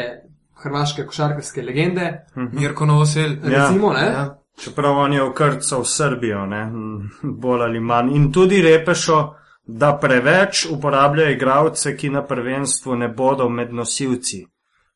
hrvaške 0.64 1.06
košarkarske 1.06 1.62
legende, 1.62 2.26
Mirko 2.36 2.86
Novosel. 2.86 3.32
Ja. 3.32 3.68
recimo, 3.68 3.94
ne? 3.94 4.06
Ja. 4.06 4.38
Čeprav 4.64 4.98
on 4.98 5.14
je 5.14 5.24
vkrcal 5.30 5.82
v 5.82 5.88
Srbijo, 5.88 6.46
ne? 6.46 6.72
bolj 7.42 7.62
ali 7.62 7.80
manj. 7.80 8.16
In 8.16 8.32
tudi 8.32 8.62
repešo, 8.62 9.34
da 9.66 9.98
preveč 10.02 10.66
uporabljajo 10.72 11.32
igralce, 11.32 11.98
ki 11.98 12.10
na 12.10 12.26
prvenstvu 12.26 12.96
ne 12.96 13.08
bodo 13.08 13.50
med 13.50 13.74
nosilci. 13.74 14.46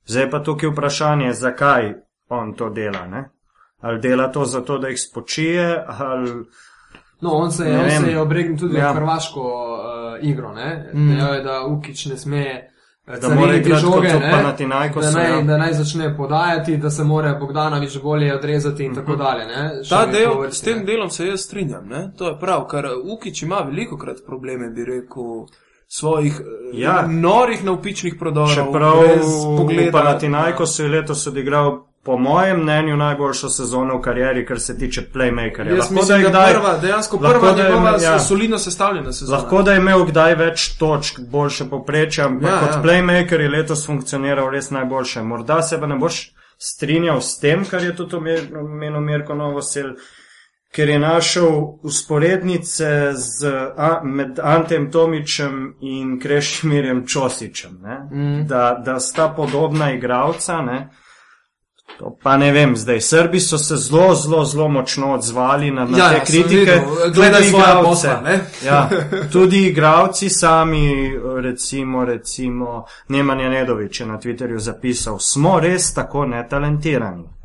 Zdaj 0.08 0.30
pa 0.30 0.40
tukaj 0.40 0.70
vprašanje, 0.70 1.34
zakaj 1.34 1.94
on 2.30 2.54
to 2.54 2.70
dela. 2.70 3.08
Ne? 3.08 3.30
Ali 3.80 4.00
dela 4.00 4.32
to 4.32 4.46
zato, 4.46 4.78
da 4.78 4.88
jih 4.88 5.02
spočije, 5.02 5.86
ali 5.88 6.46
No, 7.22 7.32
on 7.32 7.52
se 7.52 7.66
je, 7.66 7.80
on 7.80 7.86
vem. 7.86 8.04
se 8.04 8.12
je 8.12 8.20
obregnil 8.22 8.58
tudi 8.58 8.78
ja. 8.78 8.92
V 8.92 8.96
hrvaško 8.96 9.42
uh, 9.42 10.30
igro. 10.30 10.52
Ne? 10.54 10.92
Mm. 10.94 11.08
Dejal 11.10 11.34
je, 11.34 11.42
da 11.42 11.66
Ukič 11.66 12.06
ne 12.06 12.18
sme 12.18 12.42
eh, 13.08 13.20
Da 13.22 13.30
mora 13.30 13.56
igrati 13.56 13.84
kot 13.84 13.94
žoge, 13.94 14.08
v 14.08 14.20
ne? 14.20 14.32
Panathinaikosu, 14.32 15.12
da, 15.12 15.20
naj, 15.20 15.44
da 15.44 15.58
naj 15.58 15.74
začne 15.74 16.18
podajati, 16.18 16.78
da 16.78 16.90
se 16.90 17.04
mora 17.04 17.34
Bogdanovič 17.34 18.00
bolje 18.04 18.36
odrezati 18.36 18.84
in 18.84 18.96
tako 18.96 19.16
dalje. 19.16 19.46
Ne? 19.46 19.84
Še 19.84 19.90
Ta 19.90 20.06
del, 20.06 20.34
vrsti, 20.40 20.58
s 20.58 20.62
tem 20.62 20.78
ne. 20.78 20.86
delom 20.86 21.10
se 21.10 21.28
jaz 21.28 21.42
strinjam. 21.42 21.88
Ne? 21.88 22.12
To 22.18 22.28
je 22.28 22.38
prav, 22.40 22.68
ker 22.68 22.86
Ukič 23.04 23.44
ima 23.44 23.64
veliko 23.66 23.98
krat 23.98 24.18
probleme, 24.26 24.70
bi 24.70 24.86
rekel, 24.86 25.48
svojih 25.88 26.42
Ja. 26.74 26.90
ja. 26.92 27.08
norih 27.08 27.64
navpičnih 27.64 28.16
prodorov. 28.20 28.56
čeprav 28.56 29.00
brez 29.00 29.26
v 29.26 29.58
pogleda. 29.58 29.92
Panathinaikosu 29.92 30.84
je 30.84 30.90
letos 30.90 31.28
odigral, 31.28 31.78
po 32.04 32.18
mojem 32.18 32.62
mnenju, 32.62 32.98
najboljšo 32.98 33.50
sezono 33.50 33.98
v 33.98 34.02
karieri, 34.02 34.46
kar 34.46 34.60
se 34.60 34.78
tiče 34.78 35.02
playmakerja. 35.14 35.70
Jaz 35.70 35.78
Lahko 35.80 35.94
mislim, 35.94 36.22
da 36.24 36.42
je 36.42 36.54
prva, 36.54 36.78
dejansko 36.78 37.18
prva 37.18 37.52
da 37.52 37.64
je 37.64 37.70
njegova 37.70 37.92
imel- 37.92 38.04
ja. 38.04 38.20
solidno 38.20 38.58
sestavljena 38.58 39.12
sezona. 39.14 39.38
Lahko 39.38 39.62
da 39.62 39.72
je 39.72 39.78
imel 39.78 40.06
kdaj 40.06 40.36
več 40.36 40.78
točk, 40.78 41.20
boljše 41.22 41.66
povprečje, 41.66 42.24
ampak 42.24 42.50
Ja, 42.50 42.60
kot 42.60 42.70
ja. 42.70 42.82
playmaker 42.84 43.40
je 43.40 43.50
letos 43.50 43.86
funkcioniral 43.86 44.50
res 44.50 44.70
najboljše. 44.70 45.22
Morda 45.22 45.62
se 45.62 45.80
pa 45.80 45.88
ne 45.88 45.96
boš 45.96 46.32
strinjal 46.60 47.22
s 47.22 47.40
tem, 47.40 47.66
kar 47.66 47.84
je 47.84 47.96
tudi 47.96 48.16
omenil 48.56 49.02
Mirko 49.02 49.36
Novosel, 49.36 49.94
ker 50.76 50.90
je 50.90 51.00
našel 51.00 51.50
usporednice 51.84 53.14
z, 53.14 53.52
a, 53.78 54.02
med 54.04 54.40
Antem 54.44 54.92
Tomičem 54.92 55.76
in 55.82 56.20
Krešimirjem 56.20 57.08
Čosičem, 57.08 57.80
ne? 57.82 58.00
Mm. 58.12 58.48
da, 58.48 58.82
da 58.86 59.00
sta 59.00 59.30
podobna 59.30 59.92
igralca. 59.94 60.62
Ne? 60.62 60.90
To 62.00 62.18
pa 62.24 62.38
ne 62.38 62.52
vem, 62.52 62.76
zdaj 62.78 63.02
Srbi 63.02 63.40
so 63.40 63.58
se 63.58 63.76
zelo, 63.76 64.16
zelo, 64.16 64.46
zelo 64.46 64.68
močno 64.68 65.14
odzvali 65.14 65.72
na, 65.72 65.86
na 65.86 65.98
Ja, 65.98 66.10
te 66.10 66.16
ja, 66.16 66.24
kritike. 66.24 66.82
Gledaj 67.14 67.48
igralce. 67.48 67.84
posla? 67.84 68.22
Ja, 68.66 68.90
tudi 69.32 69.68
igravci 69.68 70.30
sami, 70.30 71.12
recimo, 71.42 72.06
recimo 72.06 72.86
Nemanja 73.08 73.50
Nedovič 73.50 74.00
je 74.00 74.06
na 74.06 74.20
Twitterju 74.20 74.58
zapisal, 74.58 75.20
smo 75.20 75.60
res 75.60 75.94
tako 75.94 76.26
netalentirani 76.26 77.37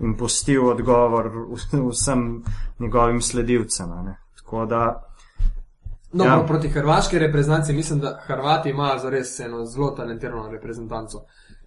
in 0.00 0.16
pustil 0.16 0.68
odgovor 0.68 1.30
vsem 1.90 2.42
njegovim 2.78 3.20
sledilcem. 3.20 3.88
Tako 4.36 4.66
da 4.66 5.10
No, 6.12 6.24
Ja. 6.24 6.44
proti 6.46 6.68
hrvaški 6.68 7.18
reprezentanci 7.18 7.72
mislim, 7.72 8.00
da 8.00 8.20
Hrvati 8.26 8.70
imajo 8.70 8.98
zares 8.98 9.40
eno 9.40 9.64
zelo 9.64 9.90
talentirano 9.90 10.50
reprezentanco. 10.50 11.18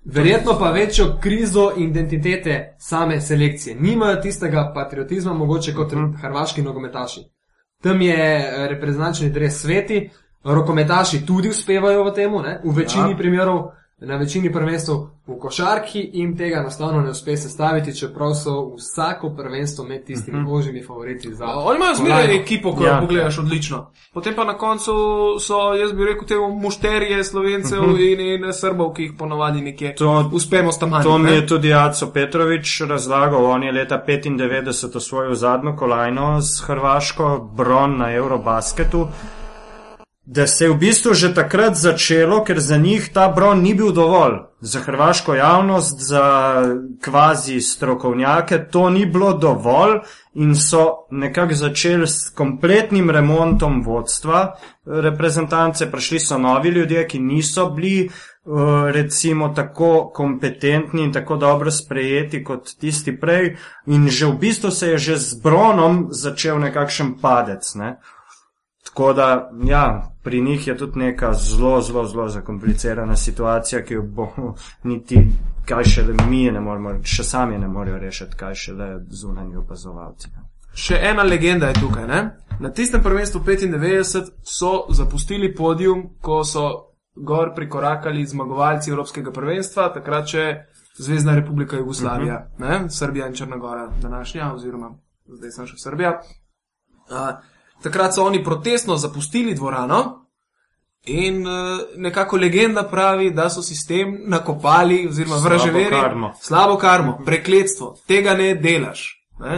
Verjetno 0.06 0.60
pa 0.60 0.72
večjo 0.72 1.18
krizo 1.22 1.72
identitete 1.78 2.76
same 2.80 3.22
selekcije. 3.22 3.76
Nimajo 3.80 4.22
tistega 4.22 4.72
patriotizma, 4.76 5.34
mogoče 5.34 5.74
kot 5.76 5.92
-huh. 5.92 6.22
hrvaški 6.22 6.62
nogometaši. 6.62 7.22
Tam 7.82 8.02
je 8.02 8.38
eh, 8.38 8.68
reprezentančni 8.68 9.30
dres 9.30 9.62
sveti, 9.62 10.10
rokometaši 10.44 11.26
tudi 11.26 11.50
uspevajo 11.50 12.04
v 12.04 12.14
tem, 12.14 12.32
v 12.64 12.76
večini 12.76 13.12
ja. 13.12 13.18
primerov, 13.18 13.72
na 14.04 14.16
večini 14.18 14.52
prvenstv 14.54 14.92
v 15.28 15.38
košarki 15.40 16.10
jim 16.14 16.38
tega 16.38 16.58
enostavno 16.60 17.02
ne 17.02 17.10
uspe 17.10 17.38
sestaviti, 17.38 17.96
čeprav 17.96 18.34
so 18.34 18.76
vsako 18.76 19.30
prvenstvo 19.30 19.86
med 19.86 20.04
tistimi 20.06 20.40
uh 20.40 20.46
-huh. 20.46 20.58
ožjimi 20.60 20.84
favoriti 20.84 21.34
za. 21.34 21.46
Oni 21.46 21.76
imajo 21.76 21.96
zmeraj 21.96 22.36
ekipo, 22.36 22.76
ko 22.76 22.84
Ja. 22.84 22.96
jo 22.96 23.02
pogledaš 23.02 23.38
odlično. 23.40 23.92
Potem 24.14 24.36
pa 24.36 24.44
na 24.44 24.58
koncu 24.58 24.92
so, 25.40 25.74
jaz 25.74 25.92
bi 25.94 26.06
rekel, 26.06 26.28
te 26.28 26.36
mušterije 26.62 27.24
slovencev 27.24 27.80
uh 27.80 27.88
-huh. 27.90 28.14
in, 28.14 28.44
in 28.46 28.54
srbov, 28.54 28.94
ki 28.94 29.04
jih 29.04 29.12
ponovadi 29.20 29.62
nekje 29.62 29.96
To- 29.96 30.30
uspemo 30.34 30.72
stamati. 30.72 31.04
To 31.04 31.18
mi 31.18 31.32
je 31.32 31.48
tudi 31.48 31.74
Aco 31.74 32.08
Petrovič 32.08 32.82
razlagal. 32.82 33.46
On 33.46 33.64
je 33.64 33.72
leta 33.72 34.04
95 34.08 34.98
osvojil 34.98 35.34
zadnjo 35.36 35.76
kolajno 35.76 36.42
s 36.42 36.64
Hrvaško, 36.68 37.50
bron 37.56 37.98
na 37.98 38.14
Eurobasketu. 38.14 39.08
Da 40.26 40.48
se 40.48 40.66
je 40.66 40.70
v 40.72 40.78
bistvu 40.78 41.14
že 41.14 41.34
takrat 41.36 41.76
začelo, 41.76 42.44
ker 42.48 42.60
za 42.60 42.78
njih 42.78 43.10
ta 43.14 43.28
bron 43.28 43.60
ni 43.60 43.74
bil 43.76 43.92
dovolj. 43.92 44.40
Za 44.62 44.80
hrvaško 44.80 45.36
javnost, 45.36 46.00
za 46.00 46.24
kvazi 47.04 47.62
strokovnjake, 47.62 48.58
to 48.72 48.90
ni 48.90 49.06
bilo 49.06 49.34
dovolj 49.34 50.00
in 50.34 50.56
so 50.56 51.08
nekako 51.12 51.54
začeli 51.54 52.08
s 52.08 52.30
kompletnim 52.36 53.10
remontom 53.10 53.84
vodstva 53.84 54.56
reprezentance. 54.86 55.92
Prišli 55.92 56.20
so 56.20 56.38
novi 56.38 56.70
ljudje, 56.70 57.08
ki 57.08 57.20
niso 57.20 57.70
bili 57.70 58.06
eh, 58.06 58.10
recimo 58.92 59.50
tako 59.50 60.12
kompetentni 60.16 61.04
in 61.04 61.14
tako 61.14 61.36
dobro 61.36 61.72
sprejeti 61.72 62.44
kot 62.44 62.76
tisti 62.80 63.20
prej. 63.20 63.58
In 63.86 64.08
že 64.08 64.26
v 64.26 64.40
bistvu 64.40 64.72
se 64.72 64.88
je 64.88 64.98
že 64.98 65.18
z 65.18 65.42
bronom 65.44 66.08
začel 66.12 66.60
nekakšen 66.60 67.20
padec. 67.22 67.76
Ne? 67.76 67.98
Tako 68.94 69.14
da, 69.14 69.52
ja, 69.64 70.12
pri 70.24 70.42
njih 70.42 70.68
je 70.68 70.78
tudi 70.78 71.00
neka 71.00 71.34
zelo, 71.34 71.82
zelo, 71.82 72.06
zelo 72.06 72.28
zakomplicirana 72.30 73.16
situacija, 73.16 73.82
ki 73.82 73.94
jo 73.94 74.02
bo 74.02 74.28
niti, 74.90 75.28
kaj 75.66 75.84
še 75.84 76.04
le 76.04 76.14
mi 76.30 76.44
ne 76.52 76.60
moremo, 76.62 77.00
še 77.04 77.24
sami 77.24 77.58
ne 77.58 77.68
morejo 77.68 77.98
rešiti, 77.98 78.38
kaj 78.38 78.56
še 78.56 78.74
le 78.78 78.90
zunanji 79.10 79.58
opazovalci. 79.58 80.30
Še 80.74 81.00
ena 81.10 81.24
legenda 81.24 81.72
je 81.72 81.80
tukaj. 81.82 82.06
Ne? 82.08 82.20
Na 82.60 82.70
tistem 82.70 83.02
prvenstvu 83.04 83.42
95 83.42 84.30
so 84.44 84.72
zapustili 84.90 85.50
podium, 85.56 86.04
ko 86.22 86.44
so 86.44 86.68
gor 87.16 87.54
prikorakali 87.56 88.26
zmagovalci 88.26 88.94
Evropskega 88.94 89.34
prvenstva, 89.34 89.90
takrat 89.94 90.30
še 90.30 90.46
Zvezdna 90.94 91.34
republika 91.36 91.78
Jugoslavija, 91.78 92.36
uh 92.60 92.66
-huh. 92.66 92.90
Srbija 92.90 93.28
in 93.28 93.34
Črnagora, 93.34 93.90
današnja, 94.02 94.54
oziroma 94.54 94.92
zdaj 95.28 95.52
sem 95.52 95.68
še 95.68 95.78
Srbija. 95.78 96.20
Uh, 97.10 97.53
takrat 97.84 98.16
so 98.16 98.26
oni 98.26 98.44
protestno 98.44 98.98
zapustili 98.98 99.56
dvorano. 99.56 100.20
In 101.06 101.48
uh, 101.48 101.54
nekako 101.96 102.38
legenda 102.38 102.84
pravi, 102.84 103.32
da 103.32 103.50
so 103.50 103.62
sistem 103.62 104.22
nakopali, 104.24 105.08
oziroma 105.08 105.36
vraževeri, 105.44 105.98
slabo 106.42 106.78
karmo, 106.78 107.18
prekletstvo, 107.26 107.98
tega 108.08 108.34
ne 108.40 108.54
delaš. 108.56 109.02
Ne? 109.40 109.58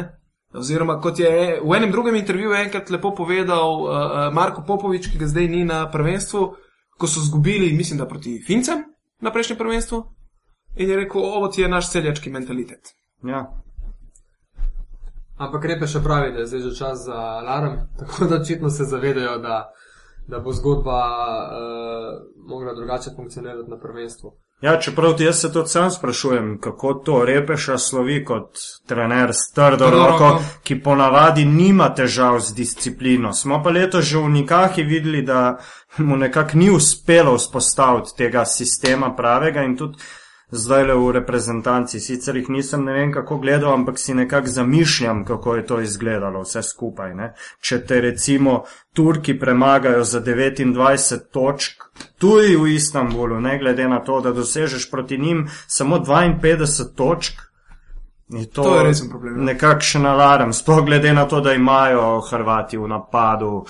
Oziroma, 0.54 0.96
kot 1.02 1.20
je 1.20 1.60
v 1.62 1.76
enem 1.78 1.92
drugem 1.92 2.16
intervjuju 2.16 2.56
enkrat 2.56 2.90
lepo 2.90 3.14
povedal 3.16 3.82
uh, 3.82 3.90
Marko 4.34 4.64
Popovič, 4.68 5.12
ki 5.12 5.22
ga 5.22 5.28
zdaj 5.28 5.48
ni 5.48 5.62
na 5.70 5.84
prvenstvu, 5.92 6.48
ko 6.98 7.08
so 7.08 7.22
zgubili, 7.22 7.74
mislim, 7.78 8.00
da 8.00 8.08
proti 8.08 8.40
Fincem 8.48 8.82
na 9.22 9.32
prejšnjem 9.32 9.58
prvenstvu, 9.58 10.02
in 10.76 10.90
je 10.90 10.96
rekel, 10.96 11.22
ovo 11.22 11.48
ti 11.48 11.62
je 11.62 11.70
naš 11.70 11.92
celjački 11.92 12.30
mentalitet. 12.30 12.96
Ja. 13.24 13.46
Ampak 15.38 15.66
repe 15.66 15.88
še 15.88 16.00
pravi, 16.04 16.32
da 16.32 16.44
je 16.44 16.48
zdaj 16.48 16.62
že 16.70 16.76
čas 16.78 17.04
za 17.06 17.20
alarm, 17.42 17.78
tako 18.00 18.26
da 18.26 18.40
očitno 18.42 18.70
se 18.70 18.88
zavedajo, 18.88 19.38
da, 19.44 19.60
da 20.28 20.40
bo 20.40 20.54
zgodba 20.54 21.02
uh, 21.02 22.24
mogla 22.48 22.74
drugače 22.74 23.16
funkcionirati 23.16 23.70
na 23.70 23.80
prvenstvu. 23.80 24.34
Ja, 24.62 24.80
čeprav 24.80 25.18
ti 25.18 25.24
jaz 25.24 25.42
se 25.42 25.52
tudi 25.54 25.70
sam 25.70 25.92
sprašujem, 25.92 26.60
kako 26.62 26.94
to 26.94 27.26
repeša 27.26 27.78
slovi 27.78 28.26
kot 28.26 28.58
trener 28.88 29.34
s 29.34 29.52
trdo 29.54 29.90
roko, 29.92 30.30
ki 30.64 30.80
ponavadi 30.84 31.46
nima 31.46 31.90
težav 31.94 32.40
z 32.40 32.56
disciplino. 32.56 33.34
Smo 33.34 33.60
pa 33.64 33.70
leto 33.70 34.02
že 34.02 34.18
v 34.18 34.30
Nikahi 34.30 34.84
videli, 34.84 35.22
da 35.22 35.58
mu 35.98 36.16
nekako 36.18 36.58
ni 36.58 36.70
uspelo 36.72 37.36
vzpostaviti 37.36 38.16
tega 38.18 38.46
sistema 38.46 39.16
pravega 39.16 39.64
in 39.64 39.76
tudi 39.78 40.00
zdaj 40.52 40.84
le 40.84 40.96
v 40.96 41.12
reprezentanci. 41.20 42.00
Sicer 42.00 42.38
jih 42.38 42.50
nisem 42.50 42.86
ne 42.86 42.94
vem 42.94 43.14
kako 43.14 43.38
gledal, 43.38 43.74
ampak 43.74 44.00
si 44.00 44.14
nekako 44.14 44.48
zamišljam, 44.48 45.26
kako 45.26 45.56
je 45.56 45.66
to 45.66 45.80
izgledalo 45.82 46.42
vse 46.42 46.64
skupaj. 46.64 47.16
Ne? 47.16 47.34
Če 47.62 47.82
te 47.86 48.02
recimo 48.02 48.64
Turki 48.94 49.40
premagajo 49.40 50.04
za 50.04 50.22
29 50.22 51.32
točk, 51.32 51.90
tudi 52.18 52.56
v 52.56 52.76
Istanbulu, 52.76 53.40
ne 53.42 53.58
glede 53.60 53.88
na 53.88 54.00
to, 54.00 54.22
da 54.22 54.32
dosežeš 54.32 54.90
proti 54.92 55.18
njim 55.18 55.48
samo 55.68 56.00
52 56.00 56.96
točk. 56.96 57.45
Je 58.30 58.46
to, 58.50 58.64
To 58.64 58.78
je 58.78 58.84
resen 58.84 59.10
problem, 59.10 59.38
ja. 59.38 59.44
Nekakšen 59.54 60.06
alarm, 60.06 60.54
sploh 60.54 60.86
glede 60.86 61.14
na 61.14 61.26
to, 61.26 61.42
da 61.42 61.54
imajo 61.54 62.22
Hrvati 62.22 62.78
v 62.78 62.88
napadu 62.88 63.66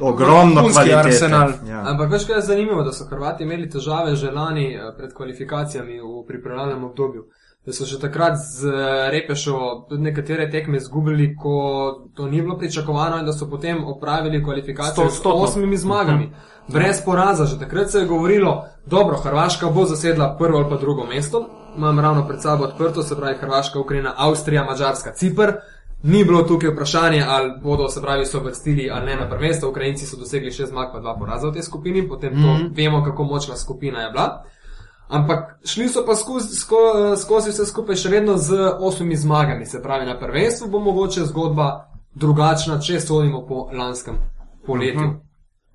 ogromno 0.00 0.68
kvalitete. 0.72 1.28
Ja. 1.68 1.82
Ampak 1.86 2.10
veš, 2.10 2.26
kaj 2.26 2.36
je 2.36 2.42
zanimivo, 2.42 2.82
da 2.82 2.92
so 2.92 3.04
Hrvati 3.10 3.42
imeli 3.44 3.70
težave 3.70 4.14
že 4.16 4.30
lani 4.30 4.74
eh, 4.74 4.80
pred 4.96 5.14
kvalifikacijami 5.14 6.00
v 6.00 6.26
pripravljalnem 6.26 6.84
obdobju. 6.84 7.24
Da 7.66 7.72
so 7.72 7.84
že 7.84 7.98
takrat 8.00 8.38
z 8.38 8.66
eh, 8.66 9.10
Repešo 9.10 9.58
nekatere 9.90 10.50
tekme 10.50 10.76
izgubili, 10.76 11.36
ko 11.36 11.54
to 12.14 12.26
ni 12.26 12.42
bilo 12.42 12.58
pričakovano 12.58 13.18
in 13.18 13.26
da 13.26 13.32
so 13.32 13.50
potem 13.50 13.84
opravili 13.84 14.44
kvalifikacijo 14.44 14.92
s 15.10 15.12
Stotstotno. 15.12 15.42
osmimi 15.42 15.76
zmagami. 15.76 16.32
Brez 16.68 17.02
poraza, 17.04 17.44
že 17.44 17.58
takrat 17.58 17.90
se 17.90 17.98
je 17.98 18.06
govorilo, 18.06 18.64
dobro, 18.86 19.16
Hrvaška 19.16 19.66
bo 19.66 19.84
zasedla 19.84 20.36
prvo 20.38 20.58
ali 20.58 20.70
pa 20.70 20.76
drugo 20.76 21.04
mesto. 21.06 21.48
Imam 21.76 22.00
ravno 22.00 22.26
pred 22.28 22.42
sabo 22.42 22.64
odprto, 22.64 23.02
se 23.02 23.16
pravi 23.16 23.38
Hrvaška, 23.38 23.80
Ukrajina, 23.80 24.14
Avstrija, 24.16 24.64
Mačarska, 24.64 25.12
Cipr. 25.12 25.52
Ni 26.02 26.24
bilo 26.24 26.42
tukaj 26.42 26.70
vprašanje, 26.70 27.24
ali 27.28 27.52
bodo 27.62 27.88
se 27.88 28.00
pravi 28.00 28.26
so 28.26 28.40
vrstili 28.40 28.90
ali 28.90 29.06
ne 29.06 29.16
na 29.16 29.28
prvenstvo. 29.28 29.70
Ukrajinci 29.70 30.06
so 30.06 30.16
dosegli 30.16 30.52
šest 30.52 30.70
zmag, 30.70 30.88
pa 30.92 31.00
dva 31.00 31.14
poraza 31.18 31.48
v 31.48 31.52
tej 31.52 31.62
skupini, 31.62 32.08
potem 32.08 32.32
to 32.32 32.38
mm 32.38 32.58
-hmm. 32.58 32.76
vemo, 32.76 33.04
kako 33.04 33.24
močna 33.24 33.56
skupina 33.56 34.00
je 34.00 34.10
bila. 34.10 34.44
Ampak 35.08 35.58
šli 35.64 35.88
so 35.88 36.06
pa 36.06 36.14
skozi, 36.14 36.54
sko, 36.56 36.76
skozi 37.16 37.50
vse 37.50 37.66
skupaj 37.66 37.96
še 37.96 38.08
vedno 38.08 38.36
z 38.36 38.54
osmimi 38.80 39.16
zmagami, 39.16 39.66
se 39.66 39.82
pravi 39.82 40.06
na 40.06 40.18
prvenstvu 40.18 40.68
bo 40.68 40.78
mogoče 40.80 41.20
zgodba 41.20 41.88
drugačna, 42.14 42.80
če 42.80 43.00
sodimo 43.00 43.46
po 43.46 43.68
lanskem 43.72 44.14
poletju. 44.66 45.00
Mm 45.00 45.20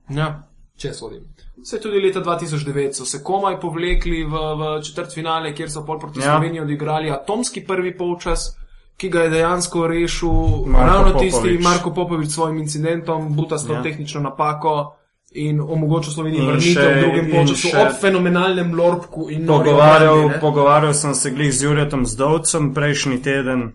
-hmm. 0.09 0.17
Ja. 0.17 0.46
Če 0.77 0.93
sodimo. 0.93 1.25
Vse 1.57 1.79
tudi 1.79 1.97
leta 1.97 2.21
2009 2.21 2.93
so 2.93 3.05
se 3.05 3.23
komaj 3.23 3.59
povlekli 3.59 4.23
v, 4.23 4.29
v 4.29 4.83
četrt 4.83 5.09
finale, 5.11 5.53
kjer 5.53 5.69
so 5.69 5.81
pol 5.83 5.97
proti 5.97 6.19
Ja. 6.19 6.25
Sloveniji 6.27 6.61
odigrali 6.61 7.11
atomski 7.11 7.63
prvi 7.63 7.97
polčas, 7.97 8.51
ki 8.95 9.09
ga 9.09 9.21
je 9.21 9.29
dejansko 9.29 9.87
rešil 9.87 10.29
Marko 10.67 10.87
ravno 10.87 11.11
Popovič. 11.11 11.33
tisti 11.33 11.57
Marko 11.59 11.91
Popovič 11.91 12.29
s 12.29 12.33
svojim 12.33 12.57
incidentom, 12.59 13.35
butasto 13.35 13.73
Ja. 13.73 13.81
tehnično 13.81 14.21
napako 14.21 14.93
in 15.33 15.59
omogočil 15.61 16.13
Sloveniji 16.13 16.41
vrnitev 16.41 16.87
v 16.87 17.01
drugem 17.01 17.25
še- 17.55 17.77
ob 17.77 17.91
fenomenalnem 18.01 18.71
nori 18.71 19.47
Pogovarjal, 19.47 20.29
pogovarjal 20.41 20.93
sem 20.93 21.13
se 21.15 21.31
glih 21.31 21.51
z 21.51 21.63
Jurjetom 21.63 22.05
Zdovcem 22.05 22.73
prejšnji 22.73 23.21
teden 23.21 23.71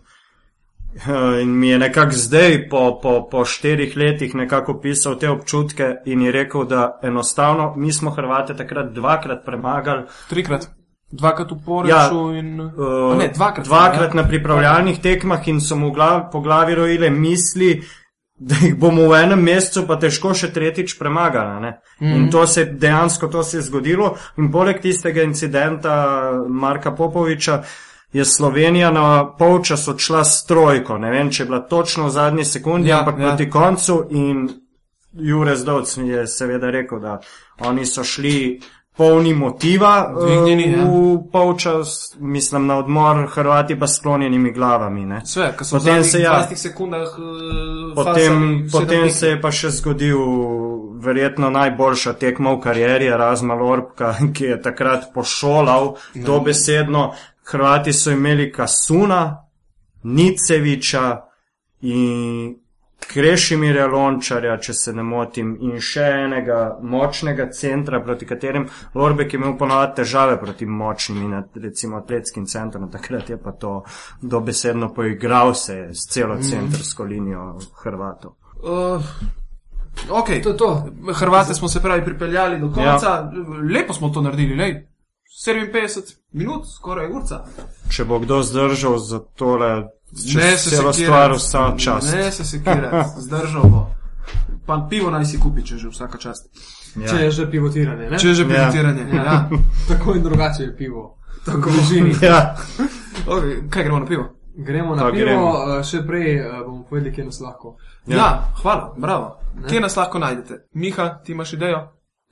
in 1.43 1.59
mi 1.59 1.69
je 1.69 1.79
nekako 1.79 2.13
zdaj, 2.13 2.69
po, 2.69 2.99
po, 3.03 3.29
po 3.31 3.45
štirih 3.45 3.97
letih, 3.97 4.35
nekako 4.35 4.81
pisal 4.81 5.19
te 5.19 5.31
občutke 5.31 5.95
in 6.05 6.23
je 6.23 6.33
rekel, 6.33 6.65
da 6.65 6.99
enostavno 7.03 7.75
mi 7.77 7.93
smo 7.93 8.11
Hrvate 8.11 8.57
takrat 8.57 8.93
dvakrat 8.93 9.45
premagali. 9.45 10.05
Trikrat. 10.29 10.69
Dvakrat 11.13 11.51
v 11.51 11.57
Poreču 11.65 11.93
ja, 12.33 12.39
in. 12.39 12.61
Uh, 12.61 13.17
ne, 13.19 13.29
dvakrat. 13.35 13.67
dvakrat 13.67 14.15
ja. 14.15 14.23
na 14.23 14.29
pripravljalnih 14.29 15.01
tekmah 15.01 15.49
in 15.49 15.61
so 15.61 15.77
mu 15.77 15.91
glav, 15.93 16.31
po 16.33 16.41
glavi 16.41 16.75
rojile 16.75 17.11
misli, 17.11 17.83
da 18.35 18.55
jih 18.63 18.79
bomo 18.79 19.07
v 19.09 19.21
enem 19.23 19.43
mesecu 19.45 19.85
pa 19.87 19.99
težko 20.01 20.33
še 20.35 20.51
tretjič 20.53 20.97
premagali. 20.99 21.61
ne. 21.61 21.73
In 22.01 22.31
to 22.31 22.47
se 22.47 22.65
dejansko 22.65 23.29
to 23.29 23.43
se 23.43 23.57
je 23.57 23.63
zgodilo. 23.63 24.17
In 24.39 24.51
poleg 24.53 24.81
tistega 24.81 25.23
incidenta 25.23 26.33
Marka 26.49 26.95
Popoviča 26.97 27.63
je 28.13 28.25
Slovenija 28.27 28.91
na 28.91 29.07
polčas 29.29 29.89
odšla 29.89 30.25
s 30.25 30.45
trojko. 30.45 30.99
Ne 30.99 31.11
vem, 31.11 31.31
če 31.31 31.43
je 31.43 31.47
bila 31.47 31.61
točno 31.61 32.07
v 32.07 32.11
zadnji 32.11 32.45
sekundi, 32.45 32.89
Ja, 32.89 32.99
ampak 32.99 33.15
ja. 33.17 33.29
proti 33.29 33.51
koncu 33.51 34.05
in 34.11 34.49
Jure 35.15 35.57
Zdovc 35.57 35.97
je 35.99 36.27
seveda 36.27 36.71
rekel, 36.71 37.01
da 37.01 37.21
oni 37.61 37.87
so 37.87 38.05
šli 38.05 38.61
polni 38.93 39.35
motiva 39.35 39.91
eh, 40.11 40.21
Dvignjeni, 40.21 40.73
ja. 40.73 40.85
v 40.85 40.93
polčas, 41.33 41.93
mislim 42.19 42.67
na 42.67 42.77
odmor, 42.77 43.27
Hrvati 43.27 43.79
pa 43.79 43.87
sklonjenimi 43.87 44.53
glavami. 44.53 45.07
Ne. 45.07 45.21
Sve, 45.25 45.55
ko 45.57 45.65
so 45.65 45.79
Potem 45.79 46.05
se 46.05 46.21
ja- 46.21 46.47
20 46.47 46.57
sekundah 46.57 47.09
uh, 47.11 47.95
Potem, 47.95 48.69
potem 48.73 49.11
se 49.11 49.29
je 49.29 49.41
pa 49.41 49.51
še 49.51 49.71
zgodil 49.71 50.19
verjetno 50.97 51.51
najboljša 51.51 52.13
tekma 52.15 52.53
v 52.53 52.61
karieri, 52.61 53.09
Razma 53.11 53.55
Lorbka, 53.55 54.15
ki 54.35 54.45
je 54.47 54.63
takrat 54.63 55.09
pošolal 55.15 55.85
No. 56.15 56.25
dobesedno. 56.25 57.13
Hrvati 57.51 57.93
so 57.93 58.11
imeli 58.11 58.53
Kasuna, 58.53 59.49
Niceviča 60.03 61.21
in 61.81 62.63
Krešimirja 63.13 63.87
Lončarja, 63.87 64.57
če 64.63 64.75
se 64.75 64.93
ne 64.95 65.03
motim, 65.03 65.53
in 65.61 65.81
še 65.83 66.05
enega 66.25 66.59
močnega 66.83 67.49
centra, 67.55 68.01
proti 68.05 68.27
katerim 68.29 68.69
Lorbek 68.95 69.35
je 69.35 69.41
imel 69.41 69.57
ponovadi 69.59 69.99
težave 70.01 70.39
proti 70.41 70.67
močnim 70.67 71.25
in 71.27 71.35
recimo 71.65 71.99
atletskim 71.99 72.47
centrom. 72.47 72.89
Takrat 72.93 73.31
je 73.31 73.39
pa 73.43 73.53
to 73.53 73.83
dobesedno 74.23 74.93
poigral 74.95 75.55
se 75.59 75.79
s 75.93 76.07
celo 76.13 76.39
centrsko 76.43 77.05
linijo 77.05 77.59
Hrvatov. 77.83 78.37
Uh, 78.63 79.03
ok, 80.09 80.33
To 80.43 80.55
je 80.55 80.57
to. 80.57 80.71
Hrvate 81.19 81.55
smo 81.55 81.69
se 81.69 81.83
pravi 81.83 82.05
pripeljali 82.05 82.61
do 82.61 82.71
konca, 82.73 83.09
ja. 83.09 83.31
lepo 83.75 83.93
smo 83.93 84.09
to 84.09 84.23
naredili, 84.23 84.57
lej. 84.57 84.92
57 85.37 86.03
minut, 86.33 86.67
skoraj 86.69 87.09
urca. 87.09 87.45
Če 87.89 88.05
bo 88.05 88.19
kdo 88.19 88.43
zdržal 88.43 88.99
za 88.99 89.19
tole, 89.35 89.89
če 90.23 90.39
Ne 90.39 90.57
se 90.57 90.71
celo 90.71 90.93
sekirati. 90.93 91.03
stvar 91.03 91.33
vsa 91.33 91.75
čas. 91.79 92.13
Ne 92.13 92.31
se 92.31 92.45
sekirati, 92.47 93.09
zdržal 93.27 93.63
bo. 93.65 93.87
Pa 94.67 94.87
pivo 94.91 95.11
naj 95.11 95.25
si 95.25 95.41
kupi, 95.41 95.63
če 95.63 95.77
že 95.77 95.89
vsaka 95.89 96.19
čast. 96.19 96.47
Če 96.95 97.17
je 97.19 97.31
že 97.33 97.47
pivotiranje, 97.47 98.11
ne? 98.11 98.19
Če 98.19 98.29
je 98.29 98.35
že 98.35 98.43
Ja. 98.43 98.49
pivotiranje. 98.49 99.03
Ja. 99.11 99.25
Ja. 99.25 99.49
Tako 99.89 100.15
in 100.15 100.23
drugače 100.23 100.63
je 100.63 100.77
pivo. 100.77 101.17
Tako. 101.45 101.71
v 101.71 101.73
bližini. 101.73 102.13
Ja, 102.23 102.55
Okay, 103.25 103.69
kaj 103.71 103.83
gremo 103.83 103.99
na 103.99 104.07
pivo? 104.07 104.25
Gremo 104.55 104.95
na 104.95 105.03
Pa 105.03 105.11
pivo, 105.11 105.25
gremo. 105.25 105.49
eh, 105.71 105.83
še 105.83 106.03
prej 106.03 106.29
eh, 106.37 106.61
bomo 106.61 106.85
povedali, 106.85 107.13
kje 107.13 107.25
nas 107.25 107.41
lahko. 107.41 107.77
Ja, 108.07 108.17
ja 108.17 108.29
hvala, 108.55 108.95
bravo. 108.97 109.27
Ne. 109.55 109.69
Kje 109.69 109.81
nas 109.81 109.97
lahko 109.97 110.19
najdete? 110.19 110.59
Miha, 110.75 111.09
ti 111.19 111.33
imaš 111.33 111.53
idejo? 111.53 111.81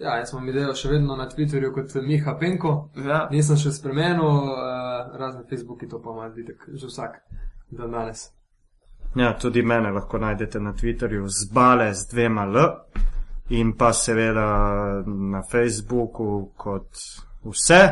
Ja, 0.01 0.17
jaz 0.17 0.33
imam 0.33 0.49
idejo 0.49 0.73
še 0.75 0.89
vedno 0.89 1.17
na 1.17 1.27
Twitterju 1.29 1.75
kot 1.75 1.95
Miha 2.01 2.33
Penko. 2.41 2.71
Ja. 3.05 3.27
Nisem 3.31 3.59
še 3.61 3.73
spremenil, 3.77 4.25
uh, 4.25 5.17
razen 5.21 5.45
Facebooki 5.49 5.89
to 5.89 6.01
pa 6.01 6.15
ima 6.15 6.29
vidik 6.33 6.65
že 6.73 6.89
vsak 6.89 7.19
dan 7.71 7.93
danes. 7.93 8.31
ja, 9.15 9.35
tudi 9.39 9.63
mene 9.63 9.91
lahko 9.91 10.19
najdete 10.19 10.61
na 10.61 10.73
Twitterju 10.73 11.29
z 11.29 11.51
bale 11.53 11.95
z 11.95 12.09
dvema 12.13 12.47
L 12.47 12.57
in 13.51 13.73
pa 13.77 13.93
seveda 13.93 14.47
na 15.07 15.43
Facebooku 15.43 16.53
kot 16.57 16.97
vse. 17.45 17.83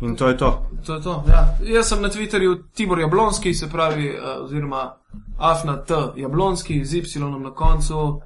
In 0.00 0.14
to 0.16 0.28
je 0.28 0.36
to. 0.36 0.50
To 0.86 0.94
je 0.94 1.02
to. 1.02 1.24
Ja. 1.26 1.56
Jaz 1.60 1.88
sem 1.88 2.02
na 2.02 2.08
Twitterju 2.08 2.70
Tibor 2.74 3.00
Jablonski, 3.00 3.54
se 3.54 3.66
pravi, 3.70 4.12
uh, 4.14 4.44
oziroma 4.44 4.94
Afna 5.38 5.76
T. 5.76 5.94
Jablonski 6.16 6.84
z 6.84 6.94
Y 6.94 7.42
na 7.42 7.50
koncu. 7.50 8.20